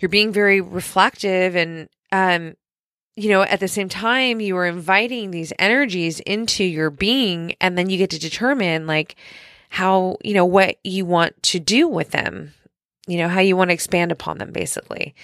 you're 0.00 0.08
being 0.08 0.32
very 0.32 0.60
reflective, 0.60 1.56
and, 1.56 1.88
um, 2.12 2.54
you 3.16 3.28
know, 3.28 3.42
at 3.42 3.60
the 3.60 3.68
same 3.68 3.88
time, 3.88 4.40
you 4.40 4.56
are 4.56 4.66
inviting 4.66 5.30
these 5.30 5.52
energies 5.58 6.20
into 6.20 6.64
your 6.64 6.90
being, 6.90 7.54
and 7.60 7.76
then 7.76 7.90
you 7.90 7.98
get 7.98 8.10
to 8.10 8.18
determine, 8.18 8.86
like, 8.86 9.16
how, 9.70 10.16
you 10.22 10.34
know, 10.34 10.46
what 10.46 10.76
you 10.84 11.04
want 11.04 11.42
to 11.42 11.58
do 11.58 11.88
with 11.88 12.12
them, 12.12 12.54
you 13.06 13.18
know, 13.18 13.28
how 13.28 13.40
you 13.40 13.56
want 13.56 13.70
to 13.70 13.74
expand 13.74 14.12
upon 14.12 14.38
them, 14.38 14.52
basically. 14.52 15.14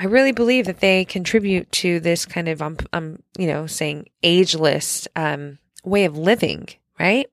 I 0.00 0.04
really 0.04 0.32
believe 0.32 0.66
that 0.66 0.80
they 0.80 1.04
contribute 1.04 1.70
to 1.72 2.00
this 2.00 2.26
kind 2.26 2.48
of, 2.48 2.60
um, 2.60 2.76
um 2.92 3.22
you 3.38 3.46
know, 3.46 3.66
saying 3.66 4.08
ageless 4.22 5.08
um, 5.16 5.58
way 5.84 6.04
of 6.04 6.18
living, 6.18 6.68
right? 6.98 7.28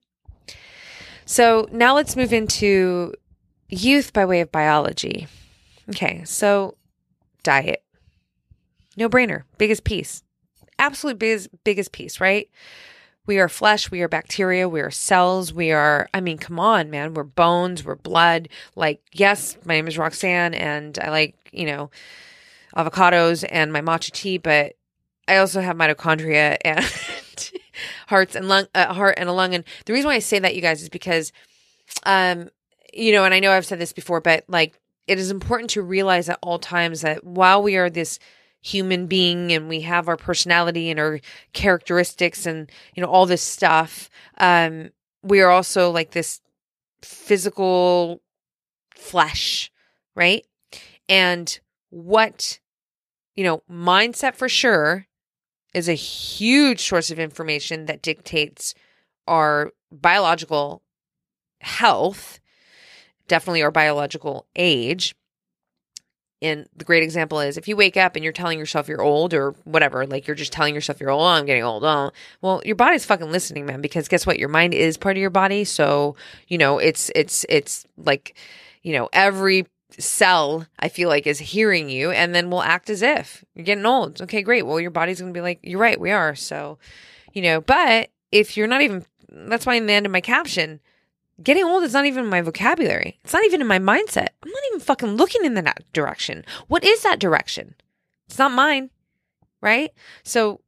So 1.25 1.67
now 1.71 1.95
let's 1.95 2.15
move 2.15 2.31
into 2.31 3.13
youth 3.67 4.13
by 4.13 4.25
way 4.25 4.41
of 4.41 4.51
biology. 4.51 5.27
Okay, 5.89 6.23
so 6.25 6.77
diet. 7.43 7.83
No 8.97 9.09
brainer. 9.09 9.43
Biggest 9.57 9.83
piece. 9.83 10.23
Absolute 10.77 11.19
biggest, 11.19 11.49
biggest 11.63 11.91
piece, 11.91 12.19
right? 12.19 12.49
We 13.25 13.39
are 13.39 13.49
flesh, 13.49 13.89
we 13.89 14.01
are 14.01 14.07
bacteria, 14.07 14.69
we 14.69 14.81
are 14.81 14.91
cells, 14.91 15.51
we 15.51 15.71
are, 15.71 16.07
I 16.13 16.21
mean, 16.21 16.37
come 16.37 16.59
on, 16.59 16.91
man. 16.91 17.15
We're 17.15 17.23
bones, 17.23 17.83
we're 17.83 17.95
blood. 17.95 18.49
Like, 18.75 19.01
yes, 19.11 19.57
my 19.65 19.75
name 19.75 19.87
is 19.87 19.97
Roxanne 19.97 20.53
and 20.53 20.97
I 20.99 21.09
like, 21.09 21.35
you 21.51 21.65
know, 21.65 21.89
avocados 22.75 23.43
and 23.49 23.73
my 23.73 23.81
matcha 23.81 24.11
tea, 24.11 24.37
but 24.37 24.75
I 25.27 25.37
also 25.37 25.61
have 25.61 25.75
mitochondria 25.75 26.57
and 26.63 26.85
hearts 28.07 28.35
and 28.35 28.47
lung, 28.47 28.67
uh, 28.75 28.93
heart 28.93 29.15
and 29.17 29.29
a 29.29 29.33
lung. 29.33 29.53
And 29.53 29.63
the 29.85 29.93
reason 29.93 30.09
why 30.09 30.15
I 30.15 30.19
say 30.19 30.39
that, 30.39 30.55
you 30.55 30.61
guys, 30.61 30.81
is 30.81 30.89
because, 30.89 31.31
um, 32.03 32.49
you 32.93 33.11
know, 33.11 33.25
and 33.25 33.33
I 33.33 33.39
know 33.39 33.51
I've 33.51 33.65
said 33.65 33.79
this 33.79 33.93
before, 33.93 34.21
but 34.21 34.45
like, 34.47 34.79
it 35.07 35.19
is 35.19 35.29
important 35.31 35.69
to 35.71 35.81
realize 35.81 36.29
at 36.29 36.39
all 36.41 36.59
times 36.59 37.01
that 37.01 37.23
while 37.23 37.61
we 37.61 37.75
are 37.75 37.89
this 37.89 38.19
human 38.65 39.05
being 39.05 39.51
and 39.51 39.69
we 39.69 39.81
have 39.81 40.07
our 40.07 40.17
personality 40.17 40.89
and 40.89 40.99
our 40.99 41.19
characteristics 41.53 42.47
and 42.47 42.71
you 42.95 43.03
know 43.03 43.07
all 43.07 43.27
this 43.27 43.43
stuff 43.43 44.09
um 44.39 44.89
we 45.21 45.39
are 45.39 45.51
also 45.51 45.91
like 45.91 46.11
this 46.11 46.41
physical 47.03 48.23
flesh 48.95 49.71
right 50.15 50.47
and 51.07 51.59
what 51.91 52.59
you 53.35 53.43
know 53.43 53.61
mindset 53.69 54.33
for 54.33 54.49
sure 54.49 55.05
is 55.75 55.89
a 55.89 55.93
huge 55.93 56.79
source 56.79 57.11
of 57.11 57.19
information 57.19 57.85
that 57.85 58.01
dictates 58.01 58.73
our 59.27 59.71
biological 59.91 60.81
health 61.61 62.39
definitely 63.27 63.63
our 63.63 63.71
biological 63.71 64.45
age 64.55 65.15
and 66.41 66.67
the 66.75 66.85
great 66.85 67.01
example 67.01 67.39
is 67.39 67.57
if 67.57 67.67
you 67.67 67.75
wake 67.75 67.97
up 67.97 68.15
and 68.15 68.23
you're 68.23 68.33
telling 68.33 68.59
yourself 68.59 68.87
you're 68.87 69.01
old 69.01 69.33
or 69.33 69.51
whatever, 69.63 70.05
like 70.05 70.27
you're 70.27 70.35
just 70.35 70.51
telling 70.51 70.75
yourself 70.75 70.99
you're 70.99 71.09
old, 71.09 71.23
oh, 71.23 71.25
I'm 71.25 71.45
getting 71.45 71.63
old. 71.63 71.83
Oh, 71.83 72.11
well, 72.41 72.61
your 72.65 72.75
body's 72.75 73.05
fucking 73.05 73.31
listening, 73.31 73.65
man, 73.65 73.81
because 73.81 74.07
guess 74.07 74.27
what? 74.27 74.37
Your 74.37 74.49
mind 74.49 74.73
is 74.73 74.97
part 74.97 75.17
of 75.17 75.21
your 75.21 75.29
body. 75.29 75.63
So, 75.63 76.15
you 76.47 76.57
know, 76.57 76.77
it's, 76.77 77.09
it's, 77.15 77.45
it's 77.47 77.85
like, 77.97 78.35
you 78.83 78.93
know, 78.93 79.09
every 79.13 79.65
cell 79.99 80.67
I 80.79 80.89
feel 80.89 81.09
like 81.09 81.27
is 81.27 81.39
hearing 81.39 81.89
you 81.89 82.11
and 82.11 82.35
then 82.35 82.49
will 82.49 82.61
act 82.61 82.89
as 82.89 83.01
if 83.01 83.43
you're 83.53 83.65
getting 83.65 83.85
old. 83.85 84.21
Okay, 84.21 84.41
great. 84.41 84.65
Well, 84.65 84.79
your 84.79 84.91
body's 84.91 85.19
going 85.19 85.33
to 85.33 85.37
be 85.37 85.41
like, 85.41 85.59
you're 85.63 85.79
right, 85.79 85.99
we 85.99 86.11
are. 86.11 86.35
So, 86.35 86.77
you 87.33 87.41
know, 87.41 87.61
but 87.61 88.09
if 88.31 88.57
you're 88.57 88.67
not 88.67 88.81
even, 88.81 89.05
that's 89.29 89.65
why 89.65 89.75
in 89.75 89.85
the 89.85 89.93
end 89.93 90.05
of 90.05 90.11
my 90.11 90.21
caption, 90.21 90.79
Getting 91.41 91.65
old 91.65 91.83
is 91.83 91.93
not 91.93 92.05
even 92.05 92.23
in 92.23 92.29
my 92.29 92.41
vocabulary. 92.41 93.19
It's 93.23 93.33
not 93.33 93.43
even 93.43 93.59
in 93.59 93.67
my 93.67 93.79
mindset. 93.79 94.29
I'm 94.41 94.51
not 94.51 94.63
even 94.69 94.79
fucking 94.79 95.15
looking 95.17 95.43
in 95.43 95.55
that 95.55 95.83
direction. 95.91 96.45
What 96.67 96.83
is 96.83 97.03
that 97.03 97.19
direction? 97.19 97.75
It's 98.27 98.39
not 98.39 98.53
mine, 98.53 98.89
right? 99.61 99.91
So 100.23 100.61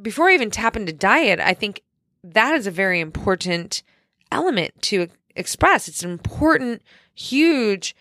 before 0.00 0.28
I 0.28 0.34
even 0.34 0.50
tap 0.50 0.76
into 0.76 0.92
diet, 0.92 1.40
I 1.40 1.54
think 1.54 1.82
that 2.22 2.54
is 2.54 2.68
a 2.68 2.70
very 2.70 3.00
important 3.00 3.82
element 4.30 4.80
to 4.82 5.08
express. 5.34 5.88
It's 5.88 6.04
an 6.04 6.12
important, 6.12 6.82
huge 7.14 7.96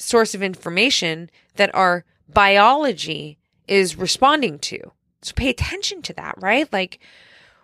source 0.00 0.34
of 0.34 0.42
information 0.42 1.30
that 1.56 1.74
our 1.74 2.04
biology 2.28 3.38
is 3.68 3.96
responding 3.96 4.58
to. 4.58 4.78
So 5.22 5.32
pay 5.34 5.50
attention 5.50 6.02
to 6.02 6.12
that, 6.14 6.34
right? 6.38 6.72
Like, 6.72 6.98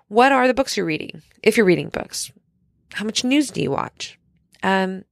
what 0.09 0.33
are 0.33 0.47
the 0.47 0.55
books 0.55 0.77
you're 0.77 0.87
reading? 0.87 1.23
If 1.43 1.57
you're 1.57 1.67
reading 1.67 1.89
books, 1.89 2.31
how 2.93 3.05
much 3.05 3.25
news 3.25 3.51
do 3.51 3.63
you 3.63 3.71
watch? 3.71 4.19
Um, 4.63 5.05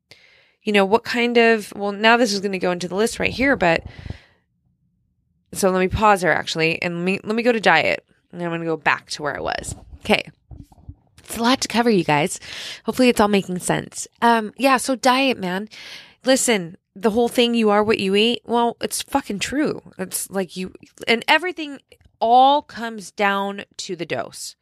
you 0.62 0.72
know, 0.72 0.84
what 0.84 1.04
kind 1.04 1.36
of, 1.36 1.72
well, 1.74 1.92
now 1.92 2.16
this 2.16 2.32
is 2.32 2.40
going 2.40 2.52
to 2.52 2.58
go 2.58 2.70
into 2.70 2.88
the 2.88 2.94
list 2.94 3.18
right 3.18 3.30
here, 3.32 3.56
but 3.56 3.82
so 5.52 5.70
let 5.70 5.80
me 5.80 5.88
pause 5.88 6.20
there 6.20 6.34
actually 6.34 6.80
and 6.82 6.98
let 6.98 7.04
me, 7.04 7.20
let 7.24 7.36
me 7.36 7.42
go 7.42 7.52
to 7.52 7.60
diet 7.60 8.04
and 8.32 8.42
I'm 8.42 8.50
going 8.50 8.60
to 8.60 8.66
go 8.66 8.76
back 8.76 9.10
to 9.10 9.22
where 9.22 9.36
I 9.36 9.40
was. 9.40 9.74
Okay. 10.00 10.30
It's 11.18 11.38
a 11.38 11.42
lot 11.42 11.60
to 11.62 11.68
cover, 11.68 11.88
you 11.88 12.04
guys. 12.04 12.38
Hopefully 12.84 13.08
it's 13.08 13.20
all 13.20 13.28
making 13.28 13.58
sense. 13.60 14.06
Um, 14.20 14.52
yeah. 14.58 14.76
So 14.76 14.94
diet, 14.94 15.38
man. 15.38 15.68
Listen, 16.24 16.76
the 16.96 17.10
whole 17.10 17.28
thing, 17.28 17.54
you 17.54 17.70
are 17.70 17.82
what 17.82 17.98
you 17.98 18.14
eat. 18.14 18.42
Well, 18.44 18.76
it's 18.80 19.02
fucking 19.02 19.40
true. 19.40 19.82
It's 19.98 20.30
like 20.30 20.56
you, 20.56 20.72
and 21.08 21.24
everything 21.26 21.80
all 22.20 22.62
comes 22.62 23.10
down 23.10 23.64
to 23.78 23.96
the 23.96 24.06
dose. 24.06 24.56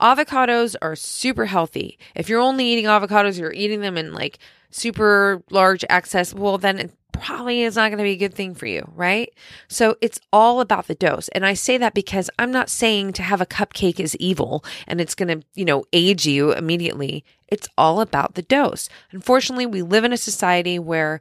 Avocados 0.00 0.76
are 0.80 0.94
super 0.96 1.46
healthy. 1.46 1.98
If 2.14 2.28
you're 2.28 2.40
only 2.40 2.66
eating 2.66 2.84
avocados, 2.84 3.38
you're 3.38 3.52
eating 3.52 3.80
them 3.80 3.96
in 3.96 4.12
like 4.12 4.38
super 4.70 5.42
large 5.50 5.84
excess, 5.90 6.32
well, 6.32 6.58
then 6.58 6.92
probably 7.20 7.62
is 7.62 7.76
not 7.76 7.88
going 7.88 7.98
to 7.98 8.04
be 8.04 8.12
a 8.12 8.16
good 8.16 8.34
thing 8.34 8.54
for 8.54 8.66
you, 8.66 8.88
right? 8.94 9.32
So 9.68 9.96
it's 10.00 10.20
all 10.32 10.60
about 10.60 10.86
the 10.86 10.94
dose. 10.94 11.28
And 11.28 11.46
I 11.46 11.54
say 11.54 11.78
that 11.78 11.94
because 11.94 12.30
I'm 12.38 12.50
not 12.50 12.68
saying 12.68 13.14
to 13.14 13.22
have 13.22 13.40
a 13.40 13.46
cupcake 13.46 13.98
is 13.98 14.16
evil 14.16 14.64
and 14.86 15.00
it's 15.00 15.14
going 15.14 15.40
to, 15.40 15.46
you 15.54 15.64
know, 15.64 15.84
age 15.92 16.26
you 16.26 16.52
immediately. 16.52 17.24
It's 17.48 17.68
all 17.78 18.00
about 18.00 18.34
the 18.34 18.42
dose. 18.42 18.88
Unfortunately, 19.12 19.66
we 19.66 19.82
live 19.82 20.04
in 20.04 20.12
a 20.12 20.18
society 20.18 20.78
where, 20.78 21.20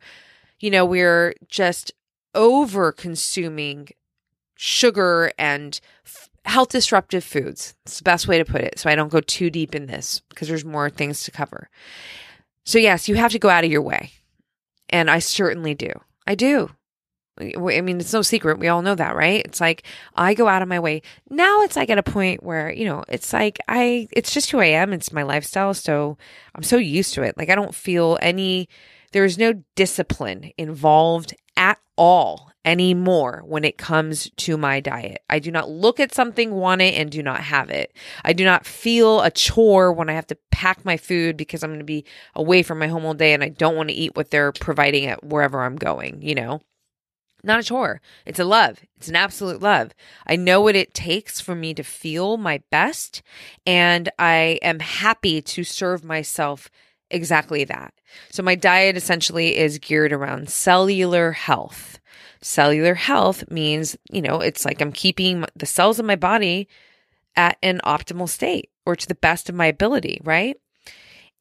you 0.60 0.70
know, 0.70 0.86
we're 0.86 1.36
just 1.48 1.92
over 2.36 2.92
consuming 2.92 3.90
sugar 4.56 5.32
and 5.38 5.80
health 6.46 6.70
disruptive 6.70 7.24
foods. 7.24 7.76
It's 7.86 7.98
the 8.00 8.04
best 8.04 8.28
way 8.28 8.38
to 8.38 8.46
put 8.46 8.62
it. 8.62 8.80
So 8.80 8.90
I 8.90 8.96
don't 8.96 9.12
go 9.12 9.22
too 9.22 9.50
deep 9.50 9.76
in 9.76 9.86
this 9.86 10.22
because 10.30 10.48
there's 10.48 10.66
more 10.66 10.90
things 10.90 11.24
to 11.24 11.32
cover. 11.32 11.70
So, 12.66 12.80
yes, 12.80 13.08
you 13.10 13.16
have 13.16 13.32
to 13.32 13.40
go 13.40 13.50
out 13.50 13.64
of 13.64 13.72
your 13.72 13.82
way. 13.82 14.12
And 14.94 15.12
I 15.12 15.20
certainly 15.20 15.74
do. 15.76 15.92
I 16.26 16.36
do. 16.36 16.70
I 17.40 17.82
mean, 17.82 18.00
it's 18.00 18.14
no 18.14 18.22
secret. 18.22 18.60
We 18.60 18.68
all 18.68 18.84
know 18.84 18.94
that, 18.94 19.16
right? 19.16 19.44
It's 19.44 19.60
like 19.60 19.84
I 20.16 20.36
go 20.36 20.48
out 20.48 20.62
of 20.62 20.68
my 20.68 20.80
way. 20.80 21.02
Now 21.32 21.64
it's 21.64 21.76
like 21.76 21.90
at 21.90 21.98
a 21.98 22.04
point 22.04 22.44
where, 22.44 22.72
you 22.72 22.86
know, 22.86 23.04
it's 23.10 23.34
like 23.34 23.58
I, 23.68 24.08
it's 24.12 24.32
just 24.32 24.52
who 24.52 24.60
I 24.60 24.68
am. 24.68 24.94
It's 24.94 25.12
my 25.12 25.24
lifestyle. 25.24 25.74
So 25.74 26.18
I'm 26.54 26.62
so 26.62 26.78
used 26.78 27.16
to 27.16 27.24
it. 27.24 27.36
Like 27.36 27.50
I 27.50 27.56
don't 27.56 27.74
feel 27.74 28.20
any, 28.22 28.70
there's 29.14 29.40
no 29.40 29.64
discipline 29.76 30.52
involved 30.60 31.34
at 31.58 31.80
all 31.98 32.53
anymore 32.66 33.44
when 33.46 33.66
it 33.66 33.78
comes 33.78 34.30
to 34.38 34.58
my 34.58 34.80
diet. 34.80 35.22
I 35.30 35.40
do 35.40 35.52
not 35.52 35.70
look 35.70 36.00
at 36.00 36.14
something, 36.14 36.52
want 36.52 36.82
it, 36.82 36.96
and 36.96 37.12
do 37.12 37.22
not 37.22 37.42
have 37.42 37.70
it. 37.70 37.96
I 38.24 38.34
do 38.34 38.46
not 38.46 38.66
feel 38.66 39.22
a 39.22 39.32
chore 39.32 39.92
when 39.92 40.10
I 40.10 40.14
have 40.14 40.28
to 40.28 40.38
pack 40.52 40.86
my 40.86 40.98
food 40.98 41.38
because 41.38 41.64
I'm 41.64 41.72
going 41.72 41.80
to 41.80 41.86
be 41.86 42.06
away 42.36 42.64
from 42.64 42.80
my 42.80 42.88
home 42.88 43.06
all 43.06 43.14
day 43.14 43.34
and 43.34 43.44
I 43.44 43.50
don't 43.50 43.76
want 43.76 43.90
to 43.90 43.96
eat 43.96 44.16
what 44.16 44.32
they're 44.32 44.52
providing 44.52 45.06
at 45.08 45.24
wherever 45.24 45.62
I'm 45.62 45.76
going, 45.76 46.22
you 46.22 46.36
know? 46.36 46.62
Not 47.46 47.60
a 47.60 47.64
chore. 47.64 48.00
It's 48.26 48.40
a 48.40 48.46
love. 48.46 48.80
It's 48.96 49.10
an 49.10 49.18
absolute 49.18 49.62
love. 49.62 49.92
I 50.26 50.38
know 50.38 50.62
what 50.62 50.78
it 50.78 50.94
takes 50.94 51.42
for 51.42 51.56
me 51.56 51.74
to 51.74 51.84
feel 51.84 52.38
my 52.38 52.62
best, 52.72 53.22
and 53.66 54.10
I 54.18 54.60
am 54.62 54.80
happy 54.80 55.42
to 55.42 55.66
serve 55.66 56.06
myself 56.06 56.70
exactly 57.12 57.66
that. 57.66 57.94
So, 58.30 58.44
my 58.44 58.56
diet 58.56 58.96
essentially 58.96 59.58
is 59.58 59.78
geared 59.78 60.14
around 60.14 60.50
cellular 60.50 61.34
health. 61.34 62.00
Cellular 62.44 62.94
health 62.94 63.50
means, 63.50 63.98
you 64.12 64.22
know, 64.22 64.40
it's 64.40 64.66
like 64.66 64.82
I'm 64.82 64.92
keeping 64.92 65.46
the 65.56 65.66
cells 65.66 66.00
in 66.00 66.06
my 66.06 66.16
body 66.16 66.68
at 67.36 67.58
an 67.64 67.82
optimal 67.86 68.30
state 68.30 68.70
or 68.86 68.96
to 68.96 69.08
the 69.08 69.16
best 69.16 69.50
of 69.50 69.56
my 69.56 69.66
ability, 69.66 70.20
right? 70.24 70.58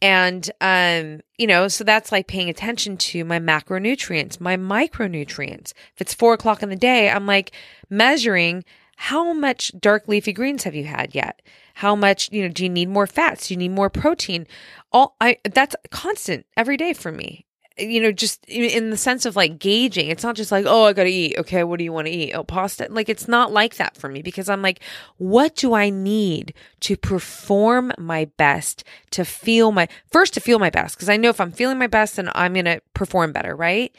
And, 0.00 0.50
um, 0.60 1.20
you 1.38 1.46
know, 1.46 1.68
so 1.68 1.84
that's 1.84 2.10
like 2.10 2.26
paying 2.26 2.48
attention 2.48 2.96
to 2.96 3.24
my 3.24 3.38
macronutrients, 3.38 4.40
my 4.40 4.56
micronutrients. 4.56 5.72
If 5.94 6.00
it's 6.00 6.14
four 6.14 6.34
o'clock 6.34 6.62
in 6.62 6.70
the 6.70 6.76
day, 6.76 7.08
I'm 7.08 7.26
like 7.26 7.52
measuring 7.88 8.64
how 8.96 9.32
much 9.32 9.72
dark 9.80 10.08
leafy 10.08 10.32
greens 10.32 10.64
have 10.64 10.74
you 10.74 10.84
had 10.84 11.14
yet? 11.14 11.42
How 11.74 11.94
much, 11.94 12.30
you 12.32 12.42
know, 12.42 12.48
do 12.48 12.64
you 12.64 12.68
need 12.68 12.88
more 12.88 13.06
fats? 13.06 13.48
Do 13.48 13.54
you 13.54 13.58
need 13.58 13.70
more 13.70 13.90
protein? 13.90 14.46
All 14.92 15.16
I 15.20 15.38
that's 15.44 15.74
constant 15.90 16.46
every 16.56 16.76
day 16.76 16.92
for 16.92 17.10
me 17.10 17.46
you 17.78 18.00
know, 18.00 18.12
just 18.12 18.44
in 18.48 18.90
the 18.90 18.96
sense 18.96 19.24
of 19.24 19.36
like 19.36 19.58
gauging. 19.58 20.08
It's 20.08 20.22
not 20.22 20.36
just 20.36 20.52
like, 20.52 20.64
oh, 20.66 20.84
I 20.84 20.92
got 20.92 21.04
to 21.04 21.10
eat. 21.10 21.38
Okay, 21.38 21.64
what 21.64 21.78
do 21.78 21.84
you 21.84 21.92
want 21.92 22.06
to 22.06 22.12
eat? 22.12 22.32
Oh, 22.34 22.44
pasta. 22.44 22.88
Like, 22.90 23.08
it's 23.08 23.28
not 23.28 23.52
like 23.52 23.76
that 23.76 23.96
for 23.96 24.08
me 24.08 24.22
because 24.22 24.48
I'm 24.48 24.62
like, 24.62 24.80
what 25.16 25.56
do 25.56 25.74
I 25.74 25.90
need 25.90 26.54
to 26.80 26.96
perform 26.96 27.92
my 27.98 28.26
best, 28.36 28.84
to 29.12 29.24
feel 29.24 29.72
my, 29.72 29.88
first 30.10 30.34
to 30.34 30.40
feel 30.40 30.58
my 30.58 30.70
best? 30.70 30.96
Because 30.96 31.08
I 31.08 31.16
know 31.16 31.30
if 31.30 31.40
I'm 31.40 31.52
feeling 31.52 31.78
my 31.78 31.86
best, 31.86 32.16
then 32.16 32.30
I'm 32.34 32.54
going 32.54 32.64
to 32.66 32.80
perform 32.94 33.32
better, 33.32 33.56
right? 33.56 33.94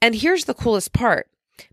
And 0.00 0.14
here's 0.14 0.44
the 0.44 0.54
coolest 0.54 0.92
part 0.92 1.28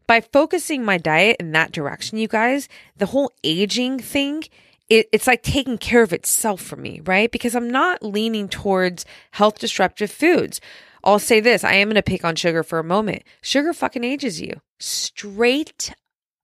by 0.07 0.21
focusing 0.21 0.83
my 0.83 0.97
diet 0.97 1.37
in 1.39 1.53
that 1.53 1.71
direction, 1.71 2.17
you 2.17 2.27
guys, 2.27 2.67
the 2.97 3.07
whole 3.07 3.31
aging 3.43 3.99
thing, 3.99 4.43
it's 4.89 5.25
like 5.25 5.41
taking 5.41 5.77
care 5.77 6.01
of 6.01 6.11
itself 6.11 6.61
for 6.61 6.75
me, 6.75 6.99
right? 7.05 7.31
Because 7.31 7.55
I'm 7.55 7.69
not 7.69 8.03
leaning 8.03 8.49
towards 8.49 9.05
health 9.31 9.57
disruptive 9.57 10.11
foods. 10.11 10.59
I'll 11.03 11.19
say 11.19 11.39
this 11.39 11.63
I 11.63 11.73
am 11.73 11.87
going 11.87 11.95
to 11.95 12.03
pick 12.03 12.23
on 12.23 12.35
sugar 12.35 12.63
for 12.63 12.79
a 12.79 12.83
moment. 12.83 13.23
Sugar 13.41 13.73
fucking 13.73 14.03
ages 14.03 14.41
you 14.41 14.61
straight 14.79 15.93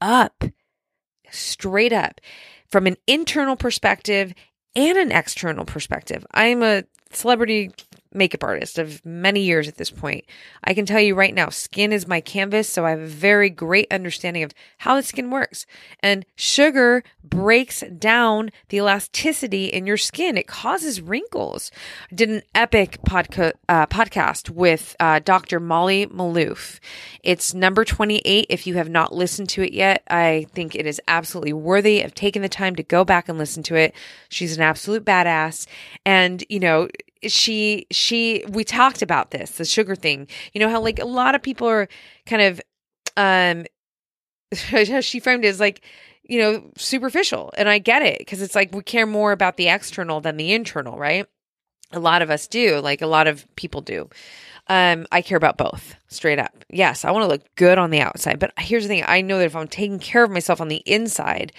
up. 0.01 0.43
Straight 1.30 1.93
up. 1.93 2.22
From 2.70 2.88
an 2.88 2.97
internal 3.08 3.55
perspective 3.55 4.34
and 4.76 4.97
an 4.97 5.12
external 5.12 5.66
perspective. 5.66 6.26
I 6.32 6.45
am 6.45 6.64
a 6.64 6.84
celebrity 7.12 7.72
makeup 8.18 8.43
artist 8.43 8.78
of 8.78 9.05
many 9.05 9.41
years 9.41 9.68
at 9.68 9.78
this 9.78 9.91
point. 9.91 10.26
I 10.63 10.74
can 10.74 10.86
tell 10.86 10.99
you 10.99 11.15
right 11.15 11.34
now, 11.34 11.49
skin 11.49 11.93
is 11.93 12.07
my 12.07 12.20
canvas, 12.20 12.68
so 12.68 12.86
I 12.86 12.89
have 12.89 12.99
a 12.99 13.07
very 13.07 13.49
great 13.49 13.88
understanding 13.91 14.43
of 14.43 14.53
how 14.80 14.95
the 14.95 15.03
skin 15.03 15.30
works. 15.30 15.65
And 16.01 16.26
sugar 16.36 17.03
breaks 17.24 17.84
down 17.97 18.49
the 18.70 18.78
elasticity 18.78 19.65
in 19.68 19.86
your 19.86 19.97
skin. 19.97 20.38
It 20.38 20.47
causes 20.47 21.01
wrinkles. 21.01 21.72
I 22.11 22.15
did 22.15 22.30
an 22.30 22.41
epic 22.55 22.99
podca- 23.07 23.53
uh, 23.70 23.86
podcast 23.88 24.49
with 24.49 24.95
uh, 24.99 25.20
Dr. 25.20 25.59
Molly 25.59 26.07
Maloof. 26.07 26.80
It's 27.24 27.53
number 27.53 27.86
28. 27.86 28.47
If 28.49 28.68
you 28.68 28.76
have 28.76 28.89
not 28.89 29.13
listened 29.13 29.49
to 29.49 29.63
it 29.63 29.74
yet, 29.74 30.03
I 30.09 30.47
think 30.53 30.76
it 30.76 30.86
is 30.86 31.01
absolutely 31.07 31.53
worthy 31.53 32.01
of 32.01 32.13
taking 32.13 32.41
the 32.41 32.49
time 32.49 32.76
to 32.76 32.84
go 32.84 33.03
back 33.03 33.30
and 33.30 33.38
listen 33.38 33.63
to 33.63 33.76
it. 33.76 33.93
She's 34.30 34.55
an 34.55 34.63
absolute 34.63 35.05
badass. 35.05 35.68
And, 36.05 36.43
you 36.49 36.59
know, 36.59 36.88
she 37.24 37.88
she 37.91 38.43
we 38.49 38.63
talked 38.63 39.01
about 39.01 39.32
this 39.32 39.51
the 39.51 39.65
sugar 39.65 39.95
thing. 39.95 40.28
You 40.53 40.59
know 40.59 40.70
how 40.70 40.82
like 40.82 40.99
a 40.99 41.05
lot 41.05 41.36
of 41.36 41.41
people 41.41 41.68
are 41.68 41.88
kind 42.26 42.41
of 42.41 42.61
um 43.15 43.65
how 44.88 45.01
she 45.01 45.20
framed 45.20 45.45
it 45.45 45.49
as 45.49 45.59
like 45.59 45.82
you 46.24 46.39
know 46.39 46.72
superficial 46.78 47.53
and 47.57 47.70
i 47.70 47.80
get 47.80 48.01
it 48.01 48.20
because 48.20 48.41
it's 48.41 48.55
like 48.55 48.74
we 48.74 48.84
care 48.84 49.05
more 49.05 49.32
about 49.32 49.55
the 49.55 49.70
external 49.70 50.22
than 50.22 50.38
the 50.38 50.53
internal 50.53 50.97
right? 50.97 51.26
A 51.91 51.99
lot 51.99 52.22
of 52.22 52.30
us 52.30 52.47
do 52.47 52.80
like 52.80 53.01
a 53.01 53.07
lot 53.07 53.28
of 53.28 53.47
people 53.55 53.82
do. 53.82 54.09
Um 54.68 55.07
i 55.11 55.22
care 55.22 55.38
about 55.38 55.57
both 55.57 55.95
straight 56.07 56.39
up. 56.39 56.65
Yes 56.70 57.05
i 57.05 57.11
want 57.11 57.24
to 57.24 57.30
look 57.30 57.43
good 57.55 57.78
on 57.78 57.91
the 57.91 58.01
outside 58.01 58.39
but 58.39 58.51
here's 58.57 58.84
the 58.84 58.89
thing 58.89 59.03
i 59.07 59.22
know 59.22 59.38
that 59.38 59.45
if 59.45 59.55
i'm 59.55 59.68
taking 59.68 59.99
care 59.99 60.24
of 60.24 60.32
myself 60.32 60.59
on 60.59 60.68
the 60.68 60.84
inside 60.86 61.53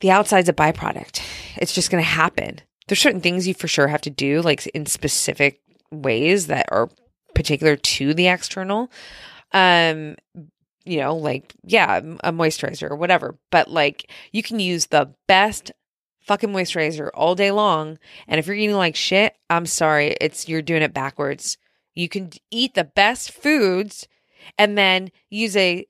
the 0.00 0.10
outside's 0.10 0.48
a 0.48 0.52
byproduct. 0.52 1.22
It's 1.56 1.72
just 1.72 1.90
going 1.90 2.02
to 2.02 2.08
happen 2.08 2.60
there's 2.88 3.00
certain 3.00 3.20
things 3.20 3.48
you 3.48 3.54
for 3.54 3.68
sure 3.68 3.88
have 3.88 4.02
to 4.02 4.10
do, 4.10 4.42
like 4.42 4.66
in 4.68 4.86
specific 4.86 5.60
ways 5.90 6.46
that 6.46 6.66
are 6.70 6.88
particular 7.34 7.76
to 7.76 8.14
the 8.14 8.28
external. 8.28 8.90
Um, 9.52 10.16
you 10.84 10.98
know, 10.98 11.16
like, 11.16 11.52
yeah, 11.64 11.96
a 11.96 12.32
moisturizer 12.32 12.90
or 12.90 12.96
whatever. 12.96 13.36
But 13.50 13.68
like, 13.68 14.10
you 14.32 14.42
can 14.42 14.60
use 14.60 14.86
the 14.86 15.12
best 15.26 15.72
fucking 16.20 16.50
moisturizer 16.50 17.10
all 17.14 17.34
day 17.34 17.50
long. 17.50 17.98
And 18.28 18.38
if 18.38 18.46
you're 18.46 18.56
eating 18.56 18.76
like 18.76 18.96
shit, 18.96 19.34
I'm 19.50 19.66
sorry, 19.66 20.16
it's 20.20 20.48
you're 20.48 20.62
doing 20.62 20.82
it 20.82 20.94
backwards. 20.94 21.58
You 21.94 22.08
can 22.08 22.30
eat 22.50 22.74
the 22.74 22.84
best 22.84 23.32
foods 23.32 24.06
and 24.58 24.76
then 24.76 25.10
use 25.30 25.56
a 25.56 25.86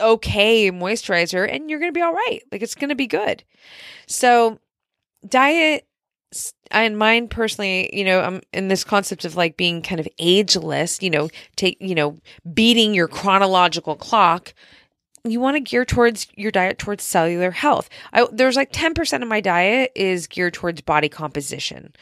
okay 0.00 0.70
moisturizer 0.70 1.52
and 1.52 1.68
you're 1.68 1.80
going 1.80 1.92
to 1.92 1.98
be 1.98 2.02
all 2.02 2.12
right. 2.12 2.40
Like 2.50 2.62
it's 2.62 2.74
going 2.74 2.90
to 2.90 2.94
be 2.94 3.06
good. 3.06 3.44
So 4.06 4.60
diet 5.26 5.86
and 6.70 6.98
mine 6.98 7.28
personally, 7.28 7.88
you 7.96 8.04
know, 8.04 8.20
I'm 8.20 8.42
in 8.52 8.68
this 8.68 8.84
concept 8.84 9.24
of 9.24 9.36
like 9.36 9.56
being 9.56 9.80
kind 9.82 10.00
of 10.00 10.08
ageless, 10.18 11.02
you 11.02 11.10
know, 11.10 11.30
take, 11.56 11.78
you 11.80 11.94
know, 11.94 12.18
beating 12.52 12.94
your 12.94 13.08
chronological 13.08 13.96
clock 13.96 14.52
you 15.30 15.40
want 15.40 15.56
to 15.56 15.60
gear 15.60 15.84
towards 15.84 16.26
your 16.36 16.50
diet 16.50 16.78
towards 16.78 17.04
cellular 17.04 17.50
health. 17.50 17.88
I, 18.12 18.26
there's 18.32 18.56
like 18.56 18.72
10% 18.72 19.22
of 19.22 19.28
my 19.28 19.40
diet 19.40 19.92
is 19.94 20.26
geared 20.26 20.54
towards 20.54 20.80
body 20.80 21.08
composition. 21.08 21.94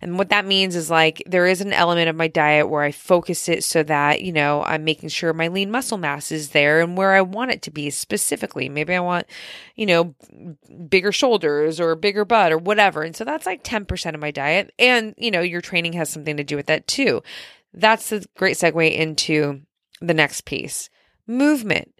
And 0.00 0.18
what 0.18 0.30
that 0.30 0.46
means 0.46 0.76
is 0.76 0.90
like 0.90 1.22
there 1.26 1.46
is 1.46 1.60
an 1.60 1.72
element 1.72 2.08
of 2.08 2.16
my 2.16 2.28
diet 2.28 2.68
where 2.68 2.82
I 2.82 2.92
focus 2.92 3.48
it 3.48 3.64
so 3.64 3.82
that, 3.84 4.22
you 4.22 4.32
know, 4.32 4.62
I'm 4.64 4.84
making 4.84 5.10
sure 5.10 5.32
my 5.32 5.48
lean 5.48 5.70
muscle 5.70 5.98
mass 5.98 6.32
is 6.32 6.50
there 6.50 6.80
and 6.80 6.96
where 6.96 7.12
I 7.12 7.20
want 7.20 7.50
it 7.50 7.62
to 7.62 7.70
be 7.70 7.90
specifically. 7.90 8.68
Maybe 8.68 8.94
I 8.94 9.00
want, 9.00 9.26
you 9.76 9.86
know, 9.86 10.14
bigger 10.88 11.12
shoulders 11.12 11.80
or 11.80 11.94
bigger 11.94 12.24
butt 12.24 12.52
or 12.52 12.58
whatever. 12.58 13.02
And 13.02 13.14
so 13.14 13.24
that's 13.24 13.46
like 13.46 13.64
10% 13.64 14.14
of 14.14 14.20
my 14.20 14.30
diet. 14.30 14.72
And, 14.78 15.14
you 15.16 15.30
know, 15.30 15.40
your 15.40 15.60
training 15.60 15.94
has 15.94 16.10
something 16.10 16.36
to 16.36 16.44
do 16.44 16.56
with 16.56 16.66
that 16.66 16.86
too. 16.86 17.22
That's 17.74 18.12
a 18.12 18.22
great 18.36 18.56
segue 18.56 18.94
into 18.94 19.62
the 20.00 20.14
next 20.14 20.44
piece 20.44 20.90
movement 21.26 21.92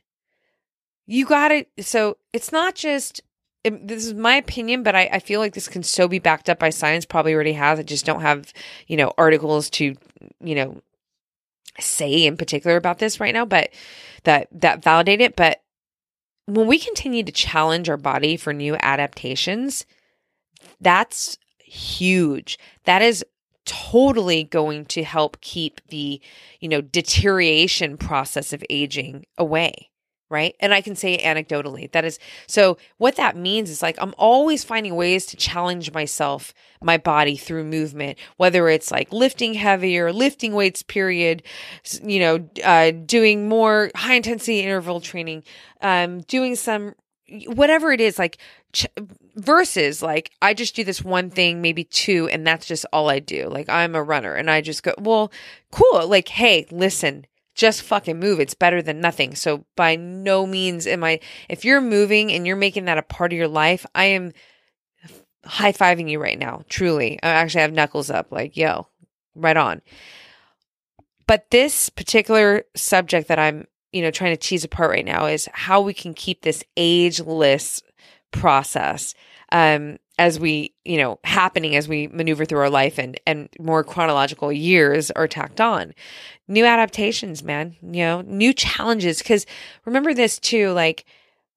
you 1.13 1.27
got 1.27 1.53
it. 1.53 1.69
So 1.81 2.17
it's 2.33 2.53
not 2.53 2.75
just, 2.75 3.21
it, 3.65 3.87
this 3.87 4.07
is 4.07 4.15
my 4.15 4.37
opinion, 4.37 4.83
but 4.83 4.95
I, 4.95 5.11
I 5.13 5.19
feel 5.19 5.41
like 5.41 5.53
this 5.53 5.69
can 5.69 5.83
so 5.83 6.09
be 6.09 6.19
backed 6.19 6.49
up 6.49 6.59
by 6.59 6.71
science, 6.71 7.05
probably 7.05 7.35
already 7.35 7.53
has. 7.53 7.79
I 7.79 7.83
just 7.83 8.07
don't 8.07 8.23
have, 8.23 8.51
you 8.87 8.97
know, 8.97 9.13
articles 9.19 9.69
to, 9.71 9.95
you 10.41 10.55
know, 10.55 10.81
say 11.79 12.25
in 12.25 12.39
particular 12.39 12.77
about 12.77 12.99
this 12.99 13.21
right 13.21 13.35
now, 13.35 13.45
but 13.45 13.69
that, 14.25 14.49
that 14.53 14.83
validate 14.83 15.21
it. 15.21 15.37
But 15.37 15.63
when 16.47 16.67
we 16.67 16.79
continue 16.79 17.23
to 17.25 17.33
challenge 17.33 17.91
our 17.91 17.99
body 17.99 18.39
for 18.39 18.55
new 18.55 18.77
adaptations, 18.77 19.85
that's 20.81 21.37
huge. 21.63 22.59
That 22.85 23.03
is 23.03 23.23
totally 23.67 24.45
going 24.45 24.87
to 24.87 25.05
help 25.05 25.43
keep 25.43 25.83
the, 25.89 26.23
you 26.61 26.71
know, 26.71 26.81
deterioration 26.81 27.99
process 27.99 28.55
of 28.55 28.65
aging 28.71 29.27
away 29.37 29.91
right? 30.33 30.57
And 30.59 30.75
I 30.75 30.81
can 30.81 30.97
say 30.97 31.19
anecdotally. 31.19 31.93
That 31.93 32.05
is 32.05 32.19
so 32.49 32.79
what 32.97 33.17
that 33.17 33.37
means 33.37 33.71
is 33.71 33.83
like 33.83 33.97
I'm 34.01 34.15
always 34.19 34.65
finding 34.65 34.97
ways 34.97 35.27
to 35.27 35.37
challenge 35.37 35.93
myself, 35.93 36.53
my 36.83 36.97
body 36.97 37.37
through 37.37 37.65
movement, 37.65 38.19
whether 38.39 38.69
it's 38.69 38.91
like 38.91 39.13
lifting 39.13 39.55
heavier, 39.55 40.13
lifting 40.13 40.55
weights, 40.55 40.83
period, 40.83 41.43
you 42.03 42.19
know, 42.19 42.49
uh, 42.65 42.91
doing 42.91 43.49
more 43.49 43.91
high 43.95 44.15
intensity 44.15 44.61
interval 44.61 45.01
training, 45.01 45.45
um, 45.83 46.23
doing 46.23 46.57
some 46.57 46.95
whatever 47.47 47.93
it 47.93 48.01
is 48.01 48.19
like 48.19 48.39
ch- 48.73 48.87
versus 49.37 50.03
like 50.03 50.31
I 50.41 50.55
just 50.55 50.75
do 50.75 50.85
this 50.85 51.03
one 51.03 51.31
thing, 51.31 51.61
maybe 51.61 51.85
two, 51.85 52.29
and 52.29 52.47
that's 52.47 52.67
just 52.67 52.87
all 52.93 53.09
I 53.11 53.19
do. 53.19 53.49
Like 53.49 53.69
I'm 53.69 53.95
a 53.95 54.03
runner 54.03 54.35
and 54.35 54.51
I 54.51 54.61
just 54.61 54.83
go, 54.83 54.95
well, 54.99 55.31
cool. 55.71 56.07
Like, 56.09 56.29
hey, 56.29 56.67
listen, 56.71 57.27
just 57.55 57.83
fucking 57.83 58.19
move. 58.19 58.41
It's 58.41 58.55
better 58.55 58.83
than 58.83 59.01
nothing. 59.01 59.35
So 59.35 59.65
by 59.77 59.97
no 59.97 60.47
means 60.47 60.87
am 60.87 61.05
I 61.05 61.21
if 61.49 61.65
you're 61.65 61.81
moving 61.81 62.33
and 62.33 62.47
you're 62.47 62.57
making 62.57 62.87
that 62.87 62.99
a 62.99 63.03
part 63.03 63.33
of 63.33 63.39
your 63.39 63.49
life, 63.49 63.85
I 63.95 64.05
am 64.07 64.33
high 65.45 65.73
fiving 65.73 66.11
you 66.11 66.21
right 66.21 66.39
now. 66.39 66.65
Truly. 66.69 67.21
Uh, 67.23 67.27
I 67.27 67.31
actually 67.31 67.63
have 67.63 67.73
knuckles 67.73 68.11
up, 68.11 68.31
like, 68.31 68.57
yo, 68.57 68.87
right 69.35 69.57
on. 69.57 69.83
But 71.27 71.51
this 71.51 71.89
particular 71.89 72.65
subject 72.75 73.29
that 73.29 73.39
I'm, 73.39 73.67
you 73.93 74.03
know, 74.03 74.11
trying 74.11 74.33
to 74.33 74.37
tease 74.37 74.65
apart 74.65 74.91
right 74.91 75.05
now 75.05 75.27
is 75.27 75.49
how 75.53 75.81
we 75.81 75.95
can 75.95 76.15
keep 76.15 76.43
this 76.43 76.65
ageless 76.77 77.83
process. 78.31 79.15
Um, 79.53 79.99
as 80.19 80.39
we, 80.39 80.75
you 80.85 80.99
know, 80.99 81.19
happening 81.25 81.75
as 81.75 81.89
we 81.89 82.07
maneuver 82.09 82.45
through 82.45 82.61
our 82.61 82.71
life 82.71 82.99
and 82.99 83.19
and 83.27 83.49
more 83.59 83.83
chronological 83.83 84.53
years 84.53 85.11
are 85.13 85.27
tacked 85.27 85.61
on. 85.61 85.95
New 86.49 86.65
adaptations, 86.65 87.43
man, 87.43 87.77
you 87.83 88.05
know, 88.05 88.21
new 88.23 88.53
challenges 88.53 89.23
cuz 89.23 89.47
remember 89.85 90.13
this 90.15 90.39
too, 90.39 90.71
like 90.71 91.05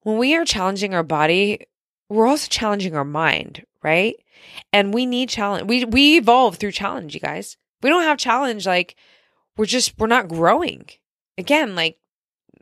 when 0.02 0.18
we 0.18 0.34
are 0.34 0.44
challenging 0.44 0.94
our 0.94 1.02
body, 1.02 1.66
we're 2.08 2.26
also 2.26 2.48
challenging 2.48 2.94
our 2.96 3.04
mind, 3.04 3.64
right? 3.82 4.16
And 4.72 4.94
we 4.94 5.06
need 5.06 5.28
challenge. 5.28 5.68
We 5.68 5.84
we 5.84 6.16
evolve 6.16 6.56
through 6.56 6.72
challenge, 6.72 7.14
you 7.14 7.20
guys. 7.20 7.56
We 7.82 7.90
don't 7.90 8.04
have 8.04 8.18
challenge 8.18 8.66
like 8.66 8.96
we're 9.56 9.66
just 9.66 9.98
we're 9.98 10.06
not 10.06 10.28
growing. 10.28 10.86
Again, 11.38 11.74
like 11.74 11.98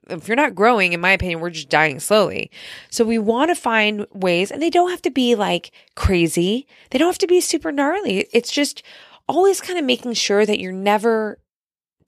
if 0.09 0.29
you're 0.29 0.37
not 0.37 0.55
growing, 0.55 0.93
in 0.93 1.01
my 1.01 1.13
opinion, 1.13 1.41
we're 1.41 1.51
just 1.51 1.69
dying 1.69 2.01
slowly. 2.01 2.51
So 2.91 3.05
we 3.05 3.19
want 3.19 3.51
to 3.51 3.55
find 3.55 4.07
ways, 4.13 4.51
and 4.51 4.61
they 4.61 4.71
don't 4.71 4.91
have 4.91 5.03
to 5.03 5.11
be 5.11 5.35
like 5.35 5.71
crazy. 5.95 6.67
They 6.91 6.99
don't 6.99 7.09
have 7.09 7.19
to 7.19 7.27
be 7.27 7.41
super 7.41 7.73
gnarly. 7.73 8.27
It's 8.33 8.51
just 8.51 8.83
always 9.29 9.61
kind 9.61 9.79
of 9.79 9.85
making 9.85 10.15
sure 10.15 10.45
that 10.47 10.61
you're 10.61 10.73
never 10.73 11.39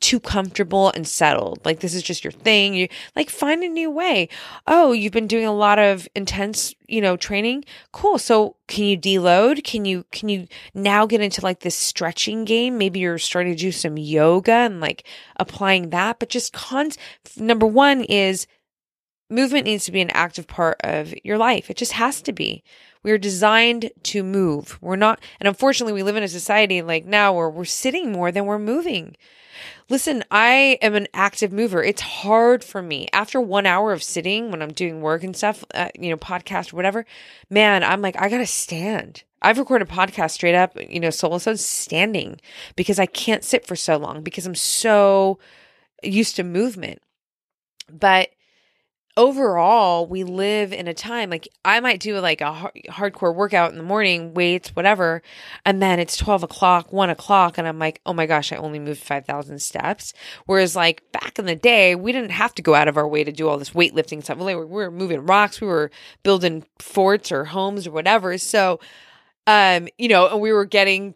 too 0.00 0.20
comfortable 0.20 0.92
and 0.94 1.06
settled. 1.06 1.64
Like 1.64 1.80
this 1.80 1.94
is 1.94 2.02
just 2.02 2.22
your 2.22 2.32
thing. 2.32 2.74
You 2.74 2.88
like 3.14 3.30
find 3.30 3.62
a 3.62 3.68
new 3.68 3.90
way. 3.90 4.28
Oh, 4.66 4.92
you've 4.92 5.12
been 5.12 5.26
doing 5.26 5.46
a 5.46 5.54
lot 5.54 5.78
of 5.78 6.06
intense, 6.14 6.74
you 6.86 7.00
know, 7.00 7.16
training. 7.16 7.64
Cool. 7.92 8.18
So 8.18 8.56
can 8.68 8.84
you 8.84 8.98
deload? 8.98 9.64
Can 9.64 9.84
you 9.84 10.04
can 10.12 10.28
you 10.28 10.46
now 10.74 11.06
get 11.06 11.20
into 11.20 11.40
like 11.40 11.60
this 11.60 11.74
stretching 11.74 12.44
game? 12.44 12.78
Maybe 12.78 13.00
you're 13.00 13.18
starting 13.18 13.54
to 13.54 13.58
do 13.58 13.72
some 13.72 13.96
yoga 13.96 14.52
and 14.52 14.80
like 14.80 15.06
applying 15.38 15.90
that, 15.90 16.18
but 16.18 16.28
just 16.28 16.52
cons 16.52 16.98
number 17.36 17.66
1 17.66 18.02
is 18.04 18.46
movement 19.30 19.64
needs 19.64 19.84
to 19.86 19.92
be 19.92 20.00
an 20.00 20.10
active 20.10 20.46
part 20.46 20.76
of 20.84 21.14
your 21.24 21.38
life. 21.38 21.70
It 21.70 21.76
just 21.76 21.92
has 21.92 22.22
to 22.22 22.32
be. 22.32 22.62
We're 23.06 23.18
designed 23.18 23.92
to 24.02 24.24
move. 24.24 24.80
We're 24.82 24.96
not, 24.96 25.20
and 25.38 25.46
unfortunately, 25.46 25.92
we 25.92 26.02
live 26.02 26.16
in 26.16 26.24
a 26.24 26.28
society 26.28 26.82
like 26.82 27.04
now 27.04 27.32
where 27.32 27.48
we're 27.48 27.64
sitting 27.64 28.10
more 28.10 28.32
than 28.32 28.46
we're 28.46 28.58
moving. 28.58 29.16
Listen, 29.88 30.24
I 30.28 30.76
am 30.82 30.96
an 30.96 31.06
active 31.14 31.52
mover. 31.52 31.84
It's 31.84 32.00
hard 32.00 32.64
for 32.64 32.82
me 32.82 33.06
after 33.12 33.40
one 33.40 33.64
hour 33.64 33.92
of 33.92 34.02
sitting 34.02 34.50
when 34.50 34.60
I'm 34.60 34.72
doing 34.72 35.02
work 35.02 35.22
and 35.22 35.36
stuff, 35.36 35.64
uh, 35.72 35.90
you 35.96 36.10
know, 36.10 36.16
podcast 36.16 36.72
or 36.72 36.76
whatever. 36.76 37.06
Man, 37.48 37.84
I'm 37.84 38.02
like, 38.02 38.20
I 38.20 38.28
gotta 38.28 38.44
stand. 38.44 39.22
I've 39.40 39.58
recorded 39.58 39.88
podcast 39.88 40.32
straight 40.32 40.56
up, 40.56 40.76
you 40.76 40.98
know, 40.98 41.10
solo 41.10 41.36
episodes 41.36 41.64
standing 41.64 42.40
because 42.74 42.98
I 42.98 43.06
can't 43.06 43.44
sit 43.44 43.64
for 43.64 43.76
so 43.76 43.98
long 43.98 44.24
because 44.24 44.46
I'm 44.46 44.56
so 44.56 45.38
used 46.02 46.34
to 46.36 46.42
movement. 46.42 47.00
But 47.88 48.30
overall 49.16 50.06
we 50.06 50.24
live 50.24 50.72
in 50.72 50.86
a 50.86 50.92
time 50.92 51.30
like 51.30 51.48
i 51.64 51.80
might 51.80 52.00
do 52.00 52.18
like 52.20 52.42
a 52.42 52.52
hard, 52.52 52.74
hardcore 52.90 53.34
workout 53.34 53.70
in 53.70 53.78
the 53.78 53.82
morning 53.82 54.34
weights 54.34 54.68
whatever 54.76 55.22
and 55.64 55.80
then 55.80 55.98
it's 55.98 56.18
12 56.18 56.42
o'clock 56.42 56.92
1 56.92 57.08
o'clock 57.08 57.56
and 57.56 57.66
i'm 57.66 57.78
like 57.78 58.00
oh 58.04 58.12
my 58.12 58.26
gosh 58.26 58.52
i 58.52 58.56
only 58.56 58.78
moved 58.78 59.00
5000 59.00 59.58
steps 59.60 60.12
whereas 60.44 60.76
like 60.76 61.02
back 61.12 61.38
in 61.38 61.46
the 61.46 61.56
day 61.56 61.94
we 61.94 62.12
didn't 62.12 62.30
have 62.30 62.54
to 62.54 62.62
go 62.62 62.74
out 62.74 62.88
of 62.88 62.98
our 62.98 63.08
way 63.08 63.24
to 63.24 63.32
do 63.32 63.48
all 63.48 63.56
this 63.56 63.70
weightlifting 63.70 64.22
stuff 64.22 64.36
we 64.36 64.54
were, 64.54 64.66
we 64.66 64.74
were 64.74 64.90
moving 64.90 65.24
rocks 65.24 65.60
we 65.60 65.66
were 65.66 65.90
building 66.22 66.64
forts 66.78 67.32
or 67.32 67.46
homes 67.46 67.86
or 67.86 67.92
whatever 67.92 68.36
so 68.36 68.78
um, 69.48 69.86
you 69.96 70.08
know, 70.08 70.26
and 70.28 70.40
we 70.40 70.52
were 70.52 70.64
getting 70.64 71.14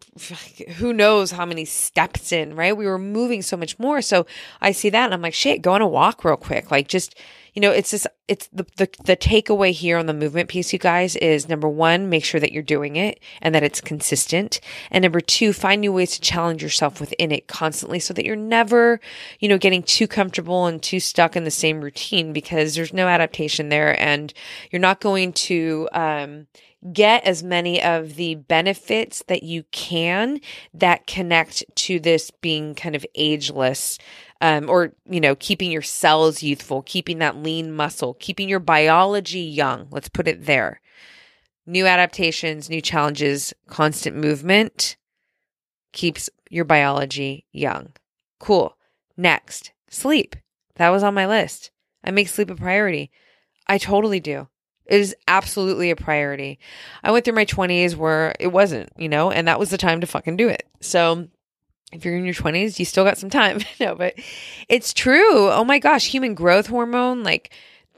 who 0.77 0.93
knows 0.93 1.33
how 1.33 1.45
many 1.45 1.65
steps 1.65 2.31
in, 2.31 2.55
right? 2.55 2.77
We 2.77 2.87
were 2.87 2.99
moving 2.99 3.43
so 3.43 3.57
much 3.57 3.77
more. 3.79 4.01
So 4.01 4.25
I 4.61 4.71
see 4.71 4.89
that 4.91 5.07
and 5.07 5.15
I'm 5.15 5.21
like, 5.21 5.35
shit, 5.35 5.63
go 5.63 5.73
on 5.73 5.83
a 5.83 5.89
walk 5.89 6.25
real 6.25 6.37
quick. 6.37 6.71
Like 6.71 6.87
just 6.87 7.17
you 7.55 7.61
know, 7.63 7.71
it's 7.71 7.91
just 7.91 8.07
it's 8.29 8.49
the, 8.49 8.65
the 8.77 8.89
the 9.05 9.17
takeaway 9.17 9.73
here 9.73 9.99
on 9.99 10.07
the 10.07 10.15
movement 10.15 10.49
piece, 10.49 10.73
you 10.73 10.79
guys, 10.79 11.17
is 11.17 11.49
number 11.49 11.69
one, 11.69 12.09
make 12.09 12.25
sure 12.25 12.41
that 12.41 12.53
you're 12.53 12.63
doing 12.63 12.97
it 12.97 13.21
and 13.43 13.55
that 13.55 13.63
it's 13.63 13.81
consistent. 13.81 14.61
And 14.91 15.03
number 15.03 15.21
two, 15.21 15.53
find 15.53 15.81
new 15.81 15.93
ways 15.93 16.13
to 16.13 16.21
challenge 16.21 16.63
yourself 16.63 17.01
within 17.01 17.33
it 17.33 17.49
constantly 17.49 17.99
so 17.99 18.15
that 18.15 18.25
you're 18.25 18.37
never, 18.37 19.01
you 19.41 19.49
know, 19.49 19.59
getting 19.59 19.83
too 19.83 20.07
comfortable 20.07 20.67
and 20.67 20.83
too 20.83 21.01
stuck 21.01 21.37
in 21.37 21.45
the 21.45 21.51
same 21.51 21.81
routine 21.81 22.33
because 22.33 22.75
there's 22.75 22.93
no 22.93 23.09
adaptation 23.09 23.69
there 23.69 24.01
and 24.01 24.33
you're 24.71 24.81
not 24.81 25.01
going 25.01 25.33
to 25.33 25.89
um 25.93 26.47
get 26.93 27.25
as 27.25 27.43
many 27.43 27.83
of 27.83 28.17
the 28.17 28.37
benefits 28.37 29.23
that 29.29 29.43
you 29.43 29.65
can 29.71 30.41
that 30.73 31.07
connect 31.07 31.63
to 31.75 32.01
this 32.01 32.31
being 32.31 32.75
kind 32.75 32.97
of 32.97 33.05
ageless 33.15 33.99
um, 34.41 34.69
or 34.69 34.93
you 35.09 35.21
know 35.21 35.35
keeping 35.37 35.71
your 35.71 35.83
cells 35.83 36.43
youthful 36.43 36.83
keeping 36.83 37.19
that 37.19 37.37
lean 37.37 37.73
muscle 37.73 38.15
keeping 38.15 38.49
your 38.49 38.61
biology 38.61 39.41
young. 39.41 39.89
Let's 39.91 40.09
put 40.09 40.29
it 40.29 40.47
there. 40.47 40.81
New 41.67 41.87
adaptations 41.87 42.71
new 42.71 42.81
challenges 42.81 43.53
constant 43.67 44.17
movement 44.17 44.97
keeps 45.93 46.31
your 46.51 46.65
biology 46.65 47.47
young. 47.53 47.93
Cool. 48.39 48.77
Next 49.17 49.73
sleep. 49.89 50.37
That 50.77 50.91
was 50.91 51.03
on 51.03 51.15
my 51.15 51.27
list. 51.27 51.71
I 52.03 52.11
make 52.11 52.29
sleep 52.29 52.51
a 52.51 52.57
priority. 52.57 53.11
I 53.67 53.79
totally 53.79 54.21
do. 54.21 54.49
It 54.87 55.01
is 55.01 55.15
absolutely 55.29 55.91
a 55.91 55.97
priority. 55.97 56.59
I 57.05 57.13
went 57.13 57.25
through 57.25 57.35
my 57.35 57.45
20s 57.45 57.95
where 57.95 58.35
it 58.41 58.49
wasn't, 58.49 58.91
you 58.97 59.09
know, 59.09 59.31
and 59.31 59.47
that 59.47 59.59
was 59.59 59.71
the 59.71 59.79
time 59.79 60.01
to 60.01 60.07
fucking 60.07 60.37
do 60.37 60.49
it. 60.49 60.67
So 60.81 61.29
if 61.93 62.05
you're 62.05 62.17
in 62.17 62.25
your 62.25 62.35
20s, 62.35 62.79
you 62.79 62.85
still 62.85 63.05
got 63.05 63.19
some 63.19 63.31
time. 63.31 63.61
no, 63.81 63.95
but 63.95 64.15
it's 64.69 64.93
true. 64.93 65.51
Oh 65.51 65.65
my 65.65 65.79
gosh, 65.79 66.07
human 66.07 66.35
growth 66.35 66.67
hormone, 66.67 67.23
like, 67.23 67.53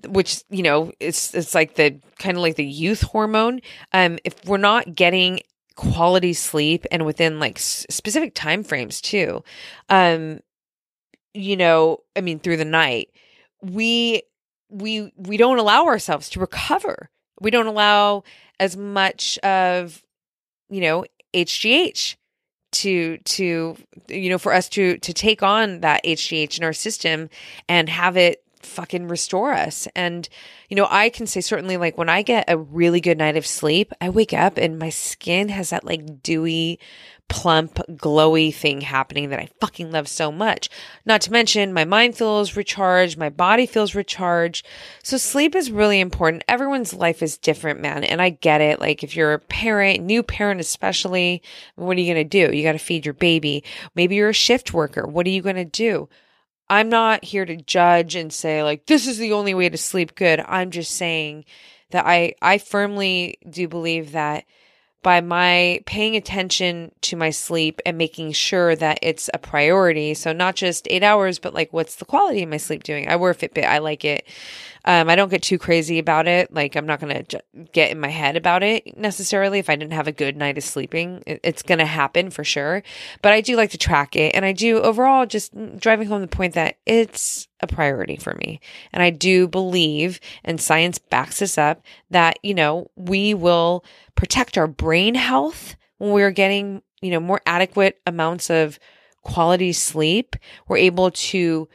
which 0.09 0.43
you 0.51 0.62
know 0.64 0.90
it's 0.99 1.32
it's 1.32 1.55
like 1.55 1.74
the 1.76 1.97
kind 2.18 2.36
of 2.36 2.43
like 2.43 2.57
the 2.57 2.64
youth 2.64 3.03
hormone 3.03 3.61
um 3.93 4.18
if 4.24 4.45
we're 4.47 4.57
not 4.57 4.97
getting 4.97 5.38
quality 5.76 6.32
sleep 6.32 6.84
and 6.90 7.07
within 7.07 7.38
like 7.38 7.57
s- 7.57 7.86
specific 7.88 8.34
time 8.34 8.64
frames 8.64 9.01
too 9.01 9.45
um 9.90 10.40
you 11.34 11.57
know 11.57 11.99
i 12.16 12.20
mean 12.20 12.40
through 12.40 12.57
the 12.57 12.64
night 12.64 13.11
we 13.62 14.22
we 14.72 15.12
we 15.16 15.36
don't 15.36 15.59
allow 15.59 15.86
ourselves 15.86 16.30
to 16.30 16.40
recover. 16.40 17.11
We 17.40 17.51
don't 17.51 17.66
allow 17.66 18.24
as 18.59 18.76
much 18.76 19.38
of 19.38 20.03
you 20.68 20.80
know 20.80 21.05
HGH 21.34 22.16
to 22.72 23.18
to 23.18 23.76
you 24.08 24.30
know 24.30 24.38
for 24.38 24.52
us 24.52 24.68
to 24.70 24.98
to 24.98 25.12
take 25.12 25.42
on 25.42 25.80
that 25.80 26.04
HGH 26.04 26.58
in 26.58 26.64
our 26.64 26.72
system 26.72 27.30
and 27.68 27.88
have 27.88 28.16
it 28.16 28.42
fucking 28.64 29.08
restore 29.08 29.52
us. 29.52 29.88
And 29.94 30.28
you 30.68 30.76
know, 30.76 30.88
I 30.90 31.08
can 31.08 31.26
say 31.26 31.40
certainly 31.40 31.76
like 31.76 31.98
when 31.98 32.08
I 32.08 32.22
get 32.22 32.44
a 32.48 32.58
really 32.58 33.00
good 33.00 33.18
night 33.18 33.36
of 33.36 33.46
sleep, 33.46 33.92
I 34.00 34.08
wake 34.08 34.32
up 34.32 34.56
and 34.56 34.78
my 34.78 34.90
skin 34.90 35.48
has 35.50 35.70
that 35.70 35.84
like 35.84 36.22
dewy 36.22 36.78
plump, 37.32 37.76
glowy 37.92 38.54
thing 38.54 38.82
happening 38.82 39.30
that 39.30 39.38
I 39.38 39.48
fucking 39.58 39.90
love 39.90 40.06
so 40.06 40.30
much. 40.30 40.68
Not 41.06 41.22
to 41.22 41.32
mention, 41.32 41.72
my 41.72 41.86
mind 41.86 42.14
feels 42.14 42.56
recharged, 42.56 43.16
my 43.16 43.30
body 43.30 43.64
feels 43.64 43.94
recharged. 43.94 44.66
So, 45.02 45.16
sleep 45.16 45.54
is 45.54 45.70
really 45.70 45.98
important. 45.98 46.44
Everyone's 46.46 46.92
life 46.92 47.22
is 47.22 47.38
different, 47.38 47.80
man. 47.80 48.04
And 48.04 48.20
I 48.20 48.28
get 48.28 48.60
it. 48.60 48.80
Like, 48.80 49.02
if 49.02 49.16
you're 49.16 49.32
a 49.32 49.38
parent, 49.38 50.02
new 50.02 50.22
parent 50.22 50.60
especially, 50.60 51.42
what 51.76 51.96
are 51.96 52.00
you 52.00 52.12
going 52.12 52.28
to 52.28 52.46
do? 52.46 52.54
You 52.54 52.62
got 52.62 52.72
to 52.72 52.78
feed 52.78 53.06
your 53.06 53.14
baby. 53.14 53.64
Maybe 53.94 54.16
you're 54.16 54.28
a 54.28 54.34
shift 54.34 54.74
worker. 54.74 55.06
What 55.06 55.26
are 55.26 55.30
you 55.30 55.40
going 55.40 55.56
to 55.56 55.64
do? 55.64 56.10
I'm 56.72 56.88
not 56.88 57.22
here 57.22 57.44
to 57.44 57.54
judge 57.54 58.16
and 58.16 58.32
say, 58.32 58.62
like, 58.62 58.86
this 58.86 59.06
is 59.06 59.18
the 59.18 59.32
only 59.32 59.52
way 59.52 59.68
to 59.68 59.76
sleep 59.76 60.14
good. 60.14 60.42
I'm 60.48 60.70
just 60.70 60.92
saying 60.92 61.44
that 61.90 62.06
I, 62.06 62.32
I 62.40 62.56
firmly 62.56 63.36
do 63.46 63.68
believe 63.68 64.12
that 64.12 64.46
by 65.03 65.20
my 65.20 65.80
paying 65.86 66.16
attention 66.16 66.92
to 67.03 67.16
my 67.16 67.30
sleep 67.30 67.80
and 67.84 67.98
making 67.98 68.32
sure 68.32 68.76
that 68.76 68.98
it's 69.03 69.28
a 69.34 69.38
priority. 69.38 70.14
So 70.14 70.32
not 70.32 70.55
just 70.55 70.86
eight 70.90 71.03
hours, 71.03 71.38
but 71.38 71.55
like 71.55 71.72
what's 71.72 71.96
the 71.96 72.05
quality 72.05 72.42
of 72.42 72.48
my 72.48 72.57
sleep 72.57 72.82
doing? 72.82 73.09
I 73.09 73.16
wear 73.16 73.32
a 73.32 73.34
Fitbit. 73.34 73.64
I 73.64 73.78
like 73.78 74.05
it. 74.05 74.26
Um, 74.84 75.09
I 75.09 75.16
don't 75.16 75.28
get 75.28 75.42
too 75.42 75.59
crazy 75.59 75.98
about 75.98 76.26
it. 76.26 76.53
Like 76.53 76.76
I'm 76.76 76.86
not 76.86 77.00
going 77.00 77.14
to 77.14 77.22
j- 77.22 77.66
get 77.72 77.90
in 77.90 78.00
my 78.00 78.09
head 78.09 78.36
about 78.36 78.62
it 78.62 78.96
necessarily. 78.96 79.59
If 79.59 79.70
I 79.70 79.76
didn't 79.76 79.92
have 79.92 80.09
a 80.09 80.12
good 80.12 80.36
night 80.36 80.59
of 80.59 80.64
sleeping, 80.64 81.22
it, 81.26 81.40
it's 81.44 81.62
going 81.62 81.78
to 81.78 81.86
happen 81.86 82.30
for 82.30 82.42
sure. 82.42 82.82
But 83.22 83.32
I 83.32 83.40
do 83.40 83.57
like 83.57 83.70
to 83.70 83.78
track 83.78 84.16
it. 84.16 84.34
And 84.34 84.44
I 84.44 84.53
do 84.53 84.80
overall 84.80 85.26
just 85.26 85.53
driving 85.78 86.09
home 86.09 86.20
the 86.20 86.28
point 86.28 86.55
that 86.55 86.78
it's 86.84 87.46
a 87.62 87.66
priority 87.66 88.16
for 88.16 88.34
me. 88.34 88.60
And 88.92 89.02
I 89.02 89.10
do 89.10 89.46
believe, 89.46 90.20
and 90.44 90.60
science 90.60 90.98
backs 90.98 91.38
this 91.38 91.56
up, 91.56 91.82
that, 92.10 92.38
you 92.42 92.54
know, 92.54 92.90
we 92.96 93.34
will 93.34 93.84
protect 94.14 94.58
our 94.58 94.66
brain 94.66 95.14
health 95.14 95.76
when 95.98 96.10
we're 96.10 96.32
getting, 96.32 96.82
you 97.00 97.10
know, 97.10 97.20
more 97.20 97.40
adequate 97.46 98.00
amounts 98.06 98.50
of 98.50 98.78
quality 99.22 99.72
sleep. 99.72 100.36
We're 100.66 100.78
able 100.78 101.10
to 101.12 101.68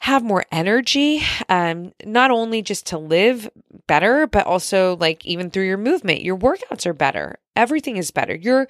have 0.00 0.22
more 0.22 0.44
energy, 0.52 1.22
um, 1.48 1.92
not 2.04 2.30
only 2.30 2.60
just 2.60 2.86
to 2.88 2.98
live 2.98 3.48
better, 3.86 4.26
but 4.26 4.44
also 4.44 4.96
like 4.96 5.24
even 5.24 5.50
through 5.50 5.64
your 5.64 5.78
movement, 5.78 6.22
your 6.22 6.36
workouts 6.36 6.84
are 6.84 6.92
better. 6.92 7.38
Everything 7.56 7.96
is 7.96 8.10
better. 8.10 8.34
Your, 8.34 8.68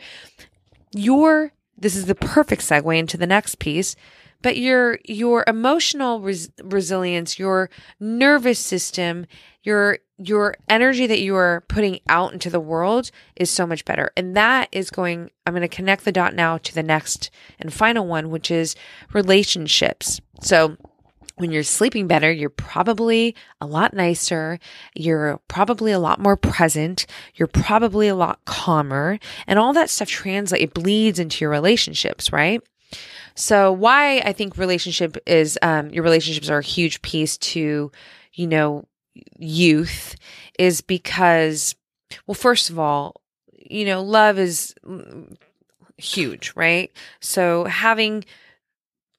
your, 0.92 1.52
this 1.76 1.96
is 1.96 2.06
the 2.06 2.14
perfect 2.14 2.62
segue 2.62 2.96
into 2.96 3.16
the 3.16 3.26
next 3.26 3.58
piece, 3.58 3.96
but 4.44 4.58
your, 4.58 4.98
your 5.06 5.42
emotional 5.46 6.20
res- 6.20 6.50
resilience, 6.62 7.38
your 7.38 7.70
nervous 7.98 8.58
system, 8.58 9.24
your, 9.62 10.00
your 10.18 10.54
energy 10.68 11.06
that 11.06 11.22
you 11.22 11.34
are 11.34 11.64
putting 11.68 12.00
out 12.10 12.34
into 12.34 12.50
the 12.50 12.60
world 12.60 13.10
is 13.36 13.50
so 13.50 13.66
much 13.66 13.86
better. 13.86 14.12
And 14.18 14.36
that 14.36 14.68
is 14.70 14.90
going, 14.90 15.30
I'm 15.46 15.54
going 15.54 15.62
to 15.62 15.68
connect 15.68 16.04
the 16.04 16.12
dot 16.12 16.34
now 16.34 16.58
to 16.58 16.74
the 16.74 16.82
next 16.82 17.30
and 17.58 17.72
final 17.72 18.06
one, 18.06 18.28
which 18.28 18.50
is 18.50 18.76
relationships. 19.14 20.20
So, 20.42 20.76
when 21.36 21.50
you're 21.50 21.64
sleeping 21.64 22.06
better, 22.06 22.30
you're 22.30 22.48
probably 22.48 23.34
a 23.60 23.66
lot 23.66 23.92
nicer. 23.92 24.60
You're 24.94 25.40
probably 25.48 25.90
a 25.90 25.98
lot 25.98 26.20
more 26.20 26.36
present. 26.36 27.06
You're 27.34 27.48
probably 27.48 28.06
a 28.06 28.14
lot 28.14 28.44
calmer 28.44 29.18
and 29.48 29.58
all 29.58 29.72
that 29.72 29.90
stuff 29.90 30.08
translates, 30.08 30.62
it 30.62 30.74
bleeds 30.74 31.18
into 31.18 31.42
your 31.42 31.50
relationships, 31.50 32.30
right? 32.30 32.62
So 33.36 33.72
why 33.72 34.18
I 34.18 34.32
think 34.32 34.56
relationship 34.56 35.16
is, 35.26 35.58
um, 35.62 35.90
your 35.90 36.04
relationships 36.04 36.48
are 36.48 36.58
a 36.58 36.64
huge 36.64 37.02
piece 37.02 37.36
to, 37.38 37.90
you 38.32 38.46
know, 38.46 38.86
youth 39.38 40.16
is 40.58 40.80
because, 40.80 41.74
well, 42.26 42.34
first 42.34 42.70
of 42.70 42.78
all, 42.78 43.20
you 43.52 43.84
know, 43.84 44.02
love 44.02 44.38
is 44.38 44.74
huge, 45.96 46.52
right? 46.54 46.92
So 47.20 47.64
having 47.64 48.24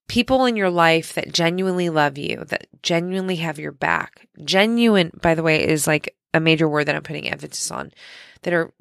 people 0.07 0.45
in 0.45 0.55
your 0.55 0.69
life 0.69 1.13
that 1.13 1.33
genuinely 1.33 1.89
love 1.89 2.17
you, 2.17 2.43
that 2.45 2.67
genuinely 2.83 3.37
have 3.37 3.59
your 3.59 3.71
back. 3.71 4.27
Genuine, 4.43 5.11
by 5.21 5.35
the 5.35 5.43
way, 5.43 5.67
is 5.67 5.87
like 5.87 6.15
a 6.33 6.39
major 6.39 6.69
word 6.69 6.85
that 6.85 6.95
I'm 6.95 7.03
putting 7.03 7.27
emphasis 7.27 7.71
on, 7.71 7.91
that 8.43 8.53
are 8.53 8.71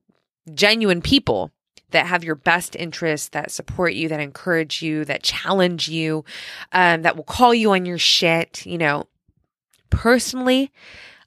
genuine 0.52 1.00
people 1.00 1.50
that 1.94 2.06
have 2.06 2.24
your 2.24 2.34
best 2.34 2.76
interests, 2.76 3.28
that 3.28 3.50
support 3.50 3.94
you, 3.94 4.08
that 4.08 4.20
encourage 4.20 4.82
you, 4.82 5.04
that 5.04 5.22
challenge 5.22 5.88
you, 5.88 6.24
um, 6.72 7.02
that 7.02 7.16
will 7.16 7.24
call 7.24 7.54
you 7.54 7.72
on 7.72 7.86
your 7.86 7.98
shit. 7.98 8.66
You 8.66 8.78
know, 8.78 9.06
personally, 9.90 10.72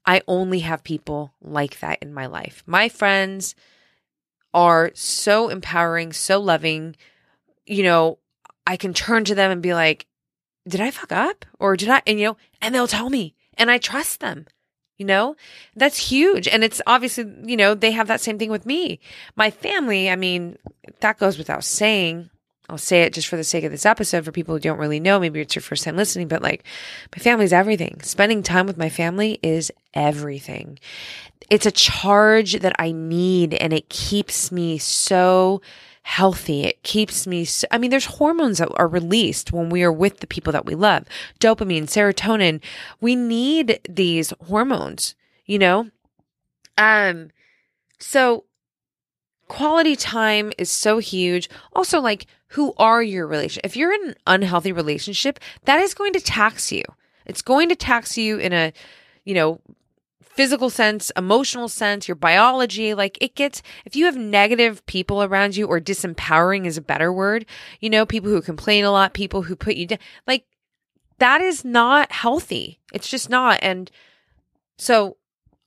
I 0.06 0.22
only 0.28 0.60
have 0.60 0.84
people 0.84 1.34
like 1.42 1.80
that 1.80 2.00
in 2.02 2.14
my 2.14 2.26
life. 2.26 2.64
My 2.66 2.90
friends 2.90 3.56
are 4.54 4.92
so 4.94 5.50
empowering, 5.50 6.14
so 6.14 6.40
loving. 6.40 6.96
You 7.66 7.84
know, 7.84 8.20
I 8.66 8.78
can 8.78 8.94
turn 8.94 9.24
to 9.26 9.36
them 9.36 9.52
and 9.52 9.62
be 9.62 9.74
like, 9.74 10.06
did 10.68 10.82
I 10.82 10.92
fuck 10.92 11.12
up? 11.12 11.46
Or 11.60 11.78
did 11.78 11.90
I, 11.90 12.02
and 12.06 12.20
you 12.20 12.26
know, 12.28 12.38
and 12.62 12.76
they'll 12.76 12.88
tell 12.88 13.10
me 13.10 13.36
and 13.58 13.72
I 13.72 13.78
trust 13.78 14.20
them. 14.20 14.46
You 14.98 15.06
know, 15.06 15.36
that's 15.76 16.10
huge. 16.10 16.48
And 16.48 16.64
it's 16.64 16.82
obviously, 16.88 17.26
you 17.46 17.56
know, 17.56 17.76
they 17.76 17.92
have 17.92 18.08
that 18.08 18.22
same 18.22 18.40
thing 18.40 18.50
with 18.50 18.66
me. 18.66 19.00
My 19.36 19.52
family, 19.52 20.10
I 20.10 20.16
mean, 20.16 20.58
that 21.02 21.20
goes 21.20 21.38
without 21.38 21.64
saying. 21.64 22.30
I'll 22.70 22.78
say 22.78 23.04
it 23.04 23.14
just 23.14 23.30
for 23.30 23.38
the 23.38 23.46
sake 23.46 23.64
of 23.64 23.72
this 23.72 23.86
episode 23.86 24.26
for 24.26 24.34
people 24.34 24.54
who 24.54 24.60
don't 24.60 24.80
really 24.80 25.00
know. 25.00 25.20
Maybe 25.20 25.40
it's 25.40 25.56
your 25.56 25.62
first 25.62 25.86
time 25.86 25.96
listening, 25.96 26.28
but 26.28 26.42
like 26.42 26.66
my 27.16 27.22
family's 27.22 27.54
everything. 27.54 28.02
Spending 28.02 28.44
time 28.44 28.66
with 28.68 28.78
my 28.78 28.90
family 28.90 29.40
is 29.42 29.72
everything. 29.94 30.78
It's 31.50 31.66
a 31.66 31.72
charge 31.72 32.60
that 32.60 32.76
I 32.78 32.92
need 32.92 33.54
and 33.54 33.72
it 33.72 33.88
keeps 33.88 34.52
me 34.52 34.80
so 34.80 35.62
healthy. 36.08 36.64
It 36.64 36.84
keeps 36.84 37.28
me, 37.28 37.44
so, 37.44 37.68
I 37.70 37.78
mean, 37.78 37.92
there's 37.92 38.06
hormones 38.06 38.60
that 38.60 38.70
are 38.78 38.88
released 38.88 39.52
when 39.52 39.70
we 39.70 39.84
are 39.84 39.92
with 39.92 40.22
the 40.22 40.26
people 40.26 40.54
that 40.54 40.66
we 40.66 40.74
love 40.74 41.04
dopamine, 41.42 41.84
serotonin. 41.84 42.64
We 43.02 43.14
need 43.14 43.82
these 43.90 44.34
hormones, 44.48 45.16
you 45.46 45.60
know? 45.60 45.92
Um, 46.78 47.32
so 48.00 48.46
quality 49.50 49.98
time 49.98 50.54
is 50.58 50.72
so 50.72 51.00
huge. 51.00 51.50
Also, 51.74 52.00
like, 52.00 52.26
who 52.52 52.74
are 52.78 53.04
your 53.04 53.28
relation? 53.28 53.60
If 53.66 53.76
you're 53.76 53.94
in 53.94 54.10
an 54.10 54.16
unhealthy 54.26 54.72
relationship, 54.72 55.42
that 55.66 55.82
is 55.82 55.94
going 55.94 56.14
to 56.14 56.22
tax 56.22 56.72
you. 56.72 56.84
It's 57.26 57.42
going 57.42 57.68
to 57.68 57.76
tax 57.76 58.18
you 58.18 58.38
in 58.38 58.54
a, 58.54 58.72
you 59.26 59.34
know, 59.34 59.60
physical 60.38 60.70
sense, 60.70 61.12
emotional 61.18 61.68
sense, 61.68 62.08
your 62.08 62.16
biology. 62.16 62.94
Like 62.94 63.18
it 63.20 63.36
gets, 63.36 63.64
if 63.86 63.96
you 63.96 64.06
have 64.06 64.16
negative 64.16 64.86
people 64.86 65.24
around 65.24 65.58
you, 65.58 65.66
or 65.66 65.82
disempowering 65.82 66.66
is 66.66 66.78
a 66.78 66.82
better 66.82 67.12
word, 67.12 67.46
you 67.82 67.90
know, 67.90 68.06
people 68.06 68.30
who 68.30 68.42
complain 68.42 68.86
a 68.86 68.92
lot, 68.92 69.14
people 69.14 69.42
who 69.42 69.56
put 69.56 69.76
you 69.76 69.88
down, 69.88 70.00
like 70.28 70.46
that 71.18 71.42
is 71.42 71.66
not 71.66 72.12
healthy. 72.12 72.80
It's 72.94 73.10
just 73.10 73.30
not. 73.30 73.60
And 73.64 73.90
so 74.78 75.18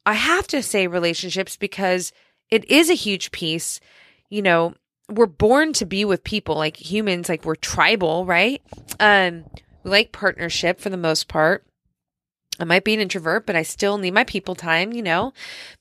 I 0.06 0.14
have 0.14 0.46
to 0.48 0.62
say 0.62 0.86
relationships 0.86 1.56
because 1.56 2.12
it 2.48 2.64
is 2.70 2.88
a 2.88 2.94
huge 2.94 3.32
piece. 3.32 3.80
You 4.28 4.42
know, 4.42 4.74
we're 5.08 5.26
born 5.26 5.72
to 5.74 5.84
be 5.84 6.04
with 6.04 6.22
people 6.22 6.54
like 6.54 6.76
humans, 6.76 7.28
like 7.28 7.44
we're 7.44 7.56
tribal, 7.56 8.24
right? 8.24 8.62
Um, 9.00 9.44
we 9.82 9.90
like 9.90 10.12
partnership 10.12 10.80
for 10.80 10.90
the 10.90 10.96
most 10.96 11.26
part. 11.26 11.66
I 12.62 12.64
might 12.64 12.84
be 12.84 12.94
an 12.94 13.00
introvert, 13.00 13.46
but 13.46 13.56
I 13.56 13.62
still 13.62 13.98
need 13.98 14.14
my 14.14 14.24
people 14.24 14.54
time, 14.54 14.92
you 14.92 15.02
know? 15.02 15.32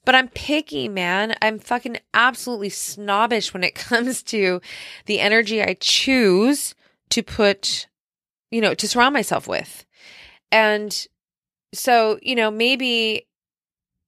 But 0.05 0.15
I'm 0.15 0.29
picky, 0.29 0.87
man. 0.87 1.35
I'm 1.41 1.59
fucking 1.59 1.97
absolutely 2.13 2.69
snobbish 2.69 3.53
when 3.53 3.63
it 3.63 3.75
comes 3.75 4.23
to 4.23 4.61
the 5.05 5.19
energy 5.19 5.61
I 5.61 5.75
choose 5.79 6.75
to 7.09 7.23
put, 7.23 7.87
you 8.51 8.61
know, 8.61 8.73
to 8.73 8.87
surround 8.87 9.13
myself 9.13 9.47
with. 9.47 9.85
And 10.51 11.07
so, 11.73 12.19
you 12.21 12.35
know, 12.35 12.49
maybe 12.49 13.27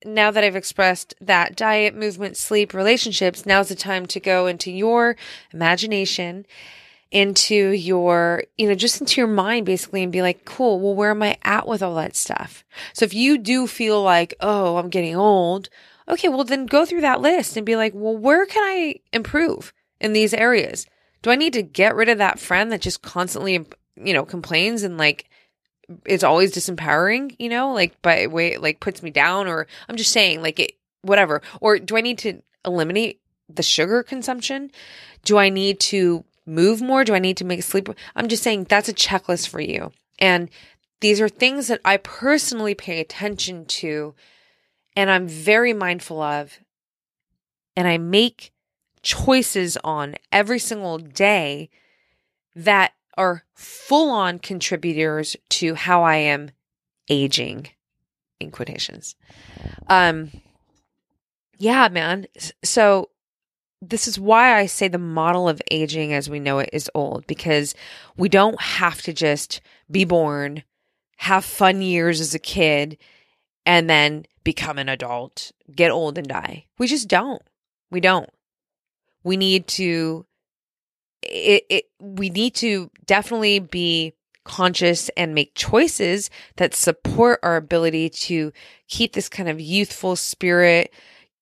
now 0.03 0.31
that 0.31 0.43
I've 0.43 0.55
expressed 0.55 1.13
that 1.21 1.55
diet, 1.55 1.95
movement, 1.95 2.37
sleep, 2.37 2.73
relationships, 2.73 3.45
now's 3.45 3.69
the 3.69 3.75
time 3.75 4.05
to 4.07 4.19
go 4.19 4.47
into 4.47 4.71
your 4.71 5.15
imagination 5.53 6.45
into 7.11 7.71
your, 7.71 8.43
you 8.57 8.67
know, 8.67 8.75
just 8.75 9.01
into 9.01 9.19
your 9.19 9.27
mind 9.27 9.65
basically 9.65 10.01
and 10.01 10.11
be 10.11 10.21
like, 10.21 10.45
cool, 10.45 10.79
well, 10.79 10.95
where 10.95 11.11
am 11.11 11.21
I 11.21 11.37
at 11.43 11.67
with 11.67 11.83
all 11.83 11.95
that 11.95 12.15
stuff? 12.15 12.63
So 12.93 13.03
if 13.03 13.13
you 13.13 13.37
do 13.37 13.67
feel 13.67 14.01
like, 14.01 14.33
oh, 14.39 14.77
I'm 14.77 14.89
getting 14.89 15.15
old, 15.15 15.69
okay, 16.07 16.29
well, 16.29 16.45
then 16.45 16.65
go 16.65 16.85
through 16.85 17.01
that 17.01 17.21
list 17.21 17.57
and 17.57 17.65
be 17.65 17.75
like, 17.75 17.91
well, 17.93 18.15
where 18.15 18.45
can 18.45 18.63
I 18.63 18.95
improve 19.11 19.73
in 19.99 20.13
these 20.13 20.33
areas? 20.33 20.85
Do 21.21 21.31
I 21.31 21.35
need 21.35 21.53
to 21.53 21.61
get 21.61 21.95
rid 21.95 22.09
of 22.09 22.17
that 22.19 22.39
friend 22.39 22.71
that 22.71 22.81
just 22.81 23.01
constantly, 23.01 23.65
you 23.95 24.13
know, 24.13 24.25
complains 24.25 24.83
and 24.83 24.97
like, 24.97 25.29
it's 26.05 26.23
always 26.23 26.53
disempowering, 26.53 27.35
you 27.37 27.49
know, 27.49 27.73
like 27.73 28.01
by 28.01 28.27
way, 28.27 28.57
like 28.57 28.79
puts 28.79 29.03
me 29.03 29.11
down, 29.11 29.47
or 29.47 29.67
I'm 29.89 29.97
just 29.97 30.13
saying, 30.13 30.41
like 30.41 30.59
it, 30.59 30.77
whatever. 31.01 31.41
Or 31.59 31.77
do 31.77 31.97
I 31.97 32.01
need 32.01 32.19
to 32.19 32.41
eliminate 32.65 33.19
the 33.49 33.63
sugar 33.63 34.01
consumption? 34.01 34.71
Do 35.25 35.37
I 35.37 35.49
need 35.49 35.81
to 35.81 36.23
move 36.51 36.81
more? 36.81 37.03
Do 37.03 37.15
I 37.15 37.19
need 37.19 37.37
to 37.37 37.45
make 37.45 37.63
sleep? 37.63 37.89
I'm 38.15 38.27
just 38.27 38.43
saying 38.43 38.65
that's 38.65 38.89
a 38.89 38.93
checklist 38.93 39.47
for 39.47 39.59
you. 39.59 39.91
And 40.19 40.49
these 40.99 41.19
are 41.19 41.29
things 41.29 41.67
that 41.67 41.81
I 41.83 41.97
personally 41.97 42.75
pay 42.75 42.99
attention 42.99 43.65
to 43.65 44.13
and 44.95 45.09
I'm 45.09 45.27
very 45.27 45.73
mindful 45.73 46.21
of. 46.21 46.59
And 47.75 47.87
I 47.87 47.97
make 47.97 48.51
choices 49.01 49.77
on 49.83 50.15
every 50.31 50.59
single 50.59 50.97
day 50.97 51.69
that 52.55 52.93
are 53.17 53.43
full 53.55 54.09
on 54.11 54.39
contributors 54.39 55.35
to 55.49 55.75
how 55.75 56.03
I 56.03 56.17
am 56.17 56.51
aging 57.09 57.69
in 58.39 58.51
quotations. 58.51 59.15
Um 59.87 60.31
yeah, 61.57 61.89
man. 61.89 62.25
So 62.63 63.10
this 63.81 64.07
is 64.07 64.19
why 64.19 64.57
I 64.57 64.67
say 64.67 64.87
the 64.87 64.99
model 64.99 65.49
of 65.49 65.61
aging 65.71 66.13
as 66.13 66.29
we 66.29 66.39
know 66.39 66.59
it 66.59 66.69
is 66.71 66.89
old 66.93 67.25
because 67.25 67.73
we 68.15 68.29
don't 68.29 68.61
have 68.61 69.01
to 69.03 69.13
just 69.13 69.59
be 69.89 70.05
born, 70.05 70.63
have 71.17 71.43
fun 71.43 71.81
years 71.81 72.21
as 72.21 72.35
a 72.35 72.39
kid, 72.39 72.97
and 73.65 73.89
then 73.89 74.25
become 74.43 74.77
an 74.77 74.87
adult, 74.87 75.51
get 75.75 75.91
old 75.91 76.17
and 76.17 76.27
die. 76.27 76.65
We 76.77 76.87
just 76.87 77.07
don't. 77.07 77.41
We 77.89 77.99
don't. 77.99 78.29
We 79.23 79.35
need 79.35 79.67
to 79.69 80.25
it, 81.23 81.63
it 81.69 81.85
we 81.99 82.29
need 82.29 82.55
to 82.55 82.89
definitely 83.05 83.59
be 83.59 84.13
conscious 84.43 85.09
and 85.15 85.35
make 85.35 85.53
choices 85.53 86.29
that 86.57 86.73
support 86.73 87.39
our 87.43 87.57
ability 87.57 88.09
to 88.09 88.51
keep 88.87 89.13
this 89.13 89.29
kind 89.29 89.47
of 89.47 89.61
youthful 89.61 90.15
spirit, 90.15 90.91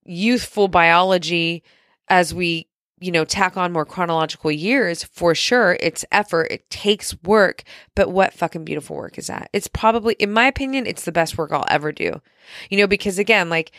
youthful 0.03 0.67
biology 0.67 1.63
as 2.09 2.33
we, 2.33 2.67
you 2.99 3.11
know, 3.11 3.23
tack 3.23 3.55
on 3.55 3.71
more 3.71 3.85
chronological 3.85 4.51
years, 4.51 5.03
for 5.03 5.33
sure, 5.33 5.77
it's 5.79 6.03
effort, 6.11 6.47
it 6.51 6.69
takes 6.69 7.15
work. 7.23 7.63
But 7.95 8.11
what 8.11 8.33
fucking 8.33 8.65
beautiful 8.65 8.95
work 8.95 9.17
is 9.17 9.27
that? 9.27 9.49
It's 9.53 9.67
probably, 9.67 10.15
in 10.15 10.31
my 10.31 10.47
opinion, 10.47 10.85
it's 10.85 11.05
the 11.05 11.11
best 11.11 11.37
work 11.37 11.51
I'll 11.51 11.65
ever 11.69 11.91
do. 11.91 12.21
You 12.69 12.77
know, 12.77 12.87
because 12.87 13.19
again, 13.19 13.49
like, 13.49 13.71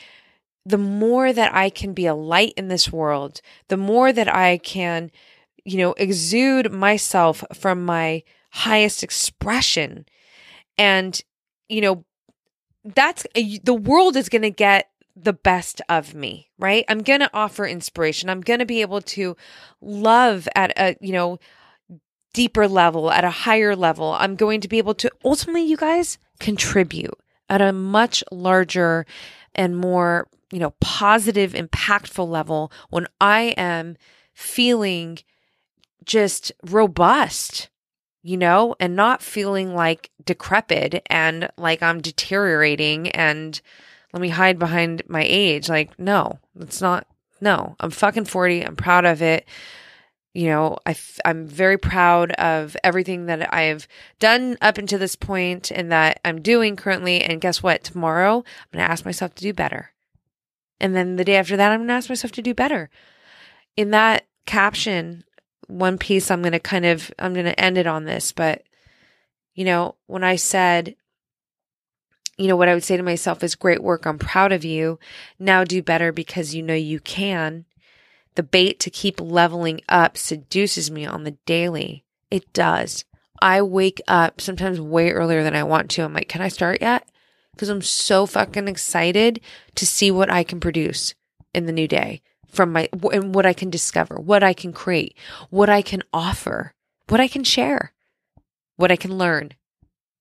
the 0.67 0.79
more 0.79 1.33
that 1.33 1.55
I 1.55 1.71
can 1.71 1.95
be 1.95 2.07
a 2.07 2.15
light 2.15 2.53
in 2.57 2.69
this 2.69 2.93
world, 2.93 3.41
the 3.69 3.79
more 3.79 4.13
that 4.13 4.35
I 4.35 4.59
can, 4.59 5.11
you 5.65 5.79
know, 5.79 5.95
exude 5.95 6.71
myself 6.71 7.43
from 7.55 7.85
my 7.85 8.23
highest 8.51 9.03
expression. 9.03 10.05
And, 10.77 11.21
you 11.69 11.81
know, 11.81 12.05
that's 12.85 13.27
the 13.35 13.75
world 13.75 14.17
is 14.17 14.29
going 14.29 14.43
to 14.43 14.51
get 14.51 14.90
the 15.23 15.33
best 15.33 15.83
of 15.89 16.15
me, 16.15 16.51
right? 16.59 16.85
I'm 16.89 17.03
going 17.03 17.21
to 17.21 17.31
offer 17.35 17.67
inspiration. 17.67 18.31
I'm 18.31 18.41
going 18.41 18.61
to 18.61 18.67
be 18.67 18.81
able 18.81 19.01
to 19.03 19.37
love 19.81 20.49
at 20.55 20.73
a, 20.79 20.97
you 21.01 21.13
know, 21.13 21.39
deeper 22.33 22.69
level, 22.69 23.11
at 23.11 23.25
a 23.25 23.31
higher 23.31 23.77
level. 23.77 24.17
I'm 24.19 24.37
going 24.37 24.61
to 24.61 24.69
be 24.69 24.79
able 24.79 24.95
to 24.95 25.11
ultimately, 25.25 25.65
you 25.65 25.77
guys, 25.77 26.19
contribute 26.39 27.19
at 27.49 27.61
a 27.61 27.73
much 27.73 28.25
larger 28.31 29.05
and 29.55 29.77
more, 29.77 30.29
you 30.53 30.59
know, 30.59 30.75
positive, 30.81 31.53
impactful 31.53 32.27
level 32.27 32.73
when 32.89 33.07
I 33.21 33.55
am 33.57 33.97
feeling 34.33 35.19
just 36.05 36.53
robust, 36.65 37.69
you 38.23 38.37
know, 38.37 38.75
and 38.81 38.97
not 38.97 39.23
feeling 39.23 39.75
like 39.75 40.11
decrepit 40.25 41.03
and 41.07 41.51
like 41.59 41.83
I'm 41.83 42.01
deteriorating 42.01 43.11
and, 43.11 43.61
let 44.13 44.21
me 44.21 44.29
hide 44.29 44.59
behind 44.59 45.03
my 45.09 45.23
age. 45.25 45.69
Like, 45.69 45.99
no, 45.99 46.39
it's 46.59 46.81
not. 46.81 47.07
No, 47.41 47.77
I'm 47.81 47.91
fucking 47.91 48.27
40. 48.27 48.67
I'm 48.67 48.77
proud 48.77 49.05
of 49.05 49.23
it. 49.23 49.47
You 50.35 50.49
know, 50.49 50.79
I 50.87 50.91
f- 50.91 51.19
I'm 51.25 51.47
very 51.47 51.77
proud 51.79 52.33
of 52.33 52.77
everything 52.85 53.27
that 53.27 53.53
I've 53.53 53.89
done 54.19 54.57
up 54.61 54.79
until 54.79 54.99
this 54.99 55.17
point 55.17 55.71
and 55.73 55.91
that 55.91 56.21
I'm 56.25 56.41
doing 56.43 56.77
currently. 56.77 57.23
And 57.23 57.41
guess 57.41 57.63
what? 57.63 57.83
Tomorrow, 57.83 58.39
I'm 58.39 58.79
going 58.79 58.85
to 58.85 58.91
ask 58.93 59.05
myself 59.05 59.35
to 59.37 59.43
do 59.43 59.53
better. 59.53 59.91
And 60.81 60.95
then 60.95 61.17
the 61.17 61.25
day 61.25 61.37
after 61.37 61.57
that, 61.57 61.73
I'm 61.73 61.81
going 61.81 61.89
to 61.89 61.95
ask 61.95 62.09
myself 62.09 62.33
to 62.33 62.43
do 62.43 62.55
better. 62.55 62.91
In 63.77 63.91
that 63.91 64.27
caption, 64.47 65.25
one 65.67 65.99
piece, 65.99 66.31
I'm 66.31 66.43
going 66.43 66.53
to 66.53 66.61
kind 66.61 66.85
of, 66.87 67.11
I'm 67.19 67.33
going 67.35 67.47
to 67.47 67.61
end 67.61 67.79
it 67.79 67.87
on 67.87 68.05
this, 68.05 68.33
but 68.33 68.63
You 69.55 69.65
know, 69.65 69.97
when 70.07 70.25
I 70.25 70.37
said, 70.37 70.95
you 72.41 72.49
know, 72.49 72.57
what 72.57 72.69
I 72.69 72.75
would 72.75 72.85
say 72.85 72.97
to 72.97 73.03
myself 73.03 73.45
is 73.45 73.55
great 73.55 73.83
work. 73.83 74.07
I'm 74.07 74.19
proud 74.19 74.51
of 74.51 74.65
you. 74.65 74.99
Now 75.39 75.63
do 75.63 75.83
better 75.83 76.11
because 76.11 76.55
you 76.55 76.63
know 76.63 76.75
you 76.75 76.99
can. 76.99 77.67
The 78.35 78.43
bait 78.43 78.81
to 78.81 78.91
keep 78.91 79.21
leveling 79.21 79.83
up 79.91 80.17
seduces 80.17 80.91
me 80.91 81.05
on 81.05 81.25
the 81.25 81.37
daily. 81.45 82.05
It 82.31 82.51
does. 82.55 83.05
I 83.43 83.61
wake 83.61 84.01
up 84.09 84.41
sometimes 84.41 84.81
way 84.81 85.11
earlier 85.11 85.43
than 85.43 85.55
I 85.55 85.65
want 85.65 85.91
to. 85.91 86.03
I'm 86.03 86.15
like, 86.15 86.29
can 86.29 86.41
I 86.41 86.49
start 86.49 86.81
yet? 86.81 87.07
Because 87.53 87.69
I'm 87.69 87.83
so 87.83 88.25
fucking 88.25 88.69
excited 88.69 89.41
to 89.75 89.87
see 89.87 90.11
what 90.11 90.31
I 90.31 90.43
can 90.43 90.61
produce 90.61 91.15
in 91.55 91.67
the 91.67 91.73
new 91.73 91.89
day 91.89 92.23
from 92.49 92.73
my, 92.73 92.89
and 93.13 93.35
what 93.35 93.45
I 93.45 93.53
can 93.53 93.69
discover, 93.69 94.17
what 94.17 94.43
I 94.43 94.55
can 94.55 94.73
create, 94.73 95.15
what 95.51 95.69
I 95.69 95.83
can 95.83 96.03
offer, 96.13 96.73
what 97.09 97.21
I 97.21 97.29
can 97.29 97.45
share, 97.45 97.93
what 98.77 98.91
I 98.91 98.97
can 98.97 99.19
learn. 99.19 99.53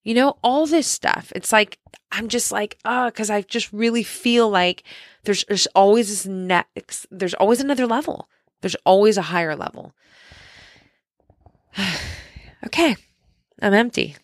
You 0.04 0.14
know, 0.14 0.38
all 0.44 0.66
this 0.66 0.88
stuff. 0.88 1.32
It's 1.36 1.52
like, 1.52 1.78
I'm 2.12 2.30
just 2.30 2.52
like, 2.52 2.78
ah, 2.86 3.06
oh, 3.06 3.10
because 3.10 3.30
I 3.30 3.42
just 3.42 3.72
really 3.74 4.04
feel 4.04 4.50
like 4.50 4.84
there's, 5.24 5.44
there's 5.48 5.68
always 5.68 6.10
this 6.10 6.26
next, 6.26 7.06
there's 7.12 7.34
always 7.36 7.60
another 7.60 7.86
level. 7.86 8.30
There's 8.62 8.76
always 8.86 9.18
a 9.18 9.24
higher 9.24 9.56
level. 9.56 9.94
okay. 12.66 12.96
I'm 13.62 13.74
empty 13.74 14.16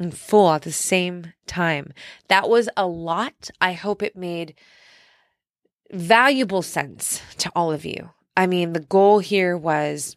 and 0.00 0.16
full 0.16 0.50
at 0.50 0.62
the 0.62 0.72
same 0.72 1.32
time. 1.46 1.92
That 2.28 2.48
was 2.48 2.68
a 2.76 2.86
lot. 2.86 3.50
I 3.60 3.72
hope 3.72 4.02
it 4.02 4.16
made 4.16 4.54
valuable 5.90 6.62
sense 6.62 7.22
to 7.38 7.50
all 7.54 7.72
of 7.72 7.84
you. 7.84 8.10
I 8.36 8.46
mean, 8.46 8.72
the 8.72 8.80
goal 8.80 9.18
here 9.18 9.56
was 9.56 10.16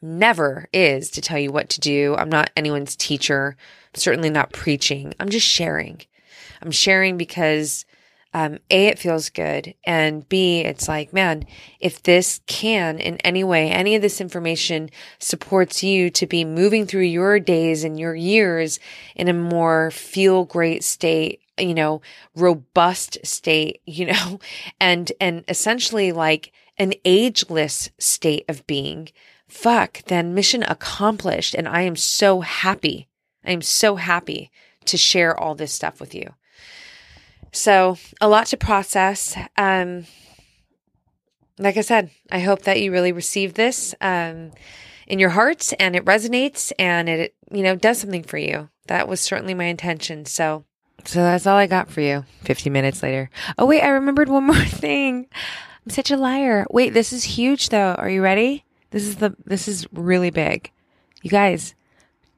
never 0.00 0.68
is 0.72 1.10
to 1.10 1.20
tell 1.20 1.38
you 1.38 1.52
what 1.52 1.68
to 1.70 1.80
do. 1.80 2.14
I'm 2.16 2.30
not 2.30 2.50
anyone's 2.56 2.96
teacher, 2.96 3.56
I'm 3.92 3.98
certainly 4.00 4.30
not 4.30 4.52
preaching. 4.52 5.14
I'm 5.18 5.28
just 5.28 5.46
sharing. 5.46 6.02
I'm 6.62 6.70
sharing 6.70 7.16
because 7.16 7.84
um, 8.32 8.58
A, 8.70 8.86
it 8.86 8.98
feels 8.98 9.28
good. 9.28 9.74
And 9.84 10.28
B, 10.28 10.60
it's 10.60 10.86
like, 10.86 11.12
man, 11.12 11.44
if 11.80 12.02
this 12.02 12.40
can 12.46 12.98
in 12.98 13.16
any 13.18 13.42
way, 13.42 13.70
any 13.70 13.96
of 13.96 14.02
this 14.02 14.20
information 14.20 14.90
supports 15.18 15.82
you 15.82 16.10
to 16.10 16.26
be 16.26 16.44
moving 16.44 16.86
through 16.86 17.02
your 17.02 17.40
days 17.40 17.82
and 17.82 17.98
your 17.98 18.14
years 18.14 18.78
in 19.16 19.28
a 19.28 19.32
more 19.32 19.90
feel 19.90 20.44
great 20.44 20.84
state, 20.84 21.40
you 21.58 21.74
know, 21.74 22.00
robust 22.36 23.18
state, 23.24 23.80
you 23.86 24.06
know, 24.06 24.38
and, 24.78 25.10
and 25.20 25.44
essentially 25.48 26.12
like 26.12 26.52
an 26.78 26.94
ageless 27.04 27.90
state 27.98 28.44
of 28.48 28.66
being, 28.66 29.08
fuck, 29.48 30.02
then 30.04 30.34
mission 30.34 30.62
accomplished. 30.62 31.54
And 31.54 31.66
I 31.66 31.82
am 31.82 31.96
so 31.96 32.42
happy. 32.42 33.08
I 33.44 33.52
am 33.52 33.62
so 33.62 33.96
happy 33.96 34.50
to 34.86 34.96
share 34.96 35.38
all 35.38 35.54
this 35.54 35.72
stuff 35.72 36.00
with 36.00 36.14
you. 36.14 36.34
So, 37.52 37.96
a 38.20 38.28
lot 38.28 38.46
to 38.48 38.56
process. 38.56 39.36
Um, 39.56 40.06
like 41.58 41.76
I 41.76 41.82
said, 41.82 42.10
I 42.30 42.40
hope 42.40 42.62
that 42.62 42.80
you 42.80 42.92
really 42.92 43.12
receive 43.12 43.54
this 43.54 43.94
um, 44.00 44.52
in 45.06 45.18
your 45.18 45.30
heart 45.30 45.72
and 45.78 45.94
it 45.94 46.04
resonates 46.04 46.72
and 46.78 47.08
it, 47.08 47.34
you 47.50 47.62
know, 47.62 47.76
does 47.76 47.98
something 47.98 48.22
for 48.22 48.38
you. 48.38 48.70
That 48.86 49.08
was 49.08 49.20
certainly 49.20 49.54
my 49.54 49.64
intention. 49.64 50.24
So, 50.24 50.64
so 51.04 51.22
that's 51.22 51.46
all 51.46 51.56
I 51.56 51.66
got 51.66 51.90
for 51.90 52.00
you. 52.00 52.24
50 52.42 52.70
minutes 52.70 53.02
later. 53.02 53.30
Oh, 53.58 53.66
wait, 53.66 53.82
I 53.82 53.88
remembered 53.88 54.28
one 54.28 54.46
more 54.46 54.64
thing. 54.64 55.26
I'm 55.84 55.90
such 55.90 56.10
a 56.10 56.16
liar. 56.16 56.66
Wait, 56.70 56.94
this 56.94 57.12
is 57.12 57.24
huge 57.24 57.68
though. 57.68 57.94
Are 57.94 58.10
you 58.10 58.22
ready? 58.22 58.64
This 58.90 59.04
is 59.04 59.16
the, 59.16 59.36
this 59.44 59.68
is 59.68 59.86
really 59.92 60.30
big. 60.30 60.70
You 61.22 61.30
guys, 61.30 61.74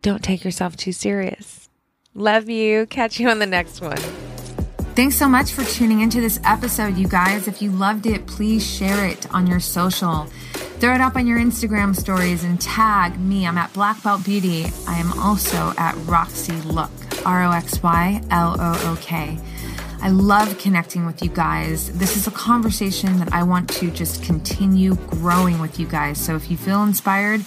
don't 0.02 0.22
take 0.22 0.44
yourself 0.44 0.76
too 0.76 0.92
serious. 0.92 1.68
Love 2.14 2.50
you. 2.50 2.86
Catch 2.86 3.18
you 3.18 3.28
on 3.30 3.38
the 3.38 3.46
next 3.46 3.80
one. 3.80 3.96
Thanks 4.94 5.16
so 5.16 5.26
much 5.26 5.52
for 5.52 5.64
tuning 5.64 6.02
into 6.02 6.20
this 6.20 6.38
episode, 6.44 6.98
you 6.98 7.08
guys. 7.08 7.48
If 7.48 7.62
you 7.62 7.70
loved 7.70 8.04
it, 8.04 8.26
please 8.26 8.66
share 8.66 9.06
it 9.06 9.32
on 9.32 9.46
your 9.46 9.60
social. 9.60 10.26
Throw 10.80 10.94
it 10.94 11.00
up 11.00 11.16
on 11.16 11.26
your 11.26 11.38
Instagram 11.38 11.96
stories 11.96 12.44
and 12.44 12.60
tag 12.60 13.18
me. 13.18 13.46
I'm 13.46 13.56
at 13.56 13.72
Black 13.72 14.02
Belt 14.02 14.22
Beauty. 14.24 14.66
I 14.86 14.98
am 14.98 15.18
also 15.18 15.72
at 15.78 15.94
Roxy 16.06 16.52
Look, 16.62 16.90
R 17.24 17.44
O 17.44 17.52
X 17.52 17.82
Y 17.82 18.20
L 18.30 18.56
O 18.58 18.92
O 18.92 18.98
K. 19.00 19.38
I 20.02 20.08
love 20.10 20.58
connecting 20.58 21.06
with 21.06 21.22
you 21.22 21.30
guys. 21.30 21.96
This 21.96 22.16
is 22.16 22.26
a 22.26 22.32
conversation 22.32 23.18
that 23.18 23.32
I 23.32 23.44
want 23.44 23.70
to 23.74 23.90
just 23.92 24.22
continue 24.24 24.96
growing 24.96 25.60
with 25.60 25.78
you 25.78 25.86
guys. 25.86 26.20
So 26.20 26.34
if 26.34 26.50
you 26.50 26.56
feel 26.56 26.82
inspired, 26.82 27.46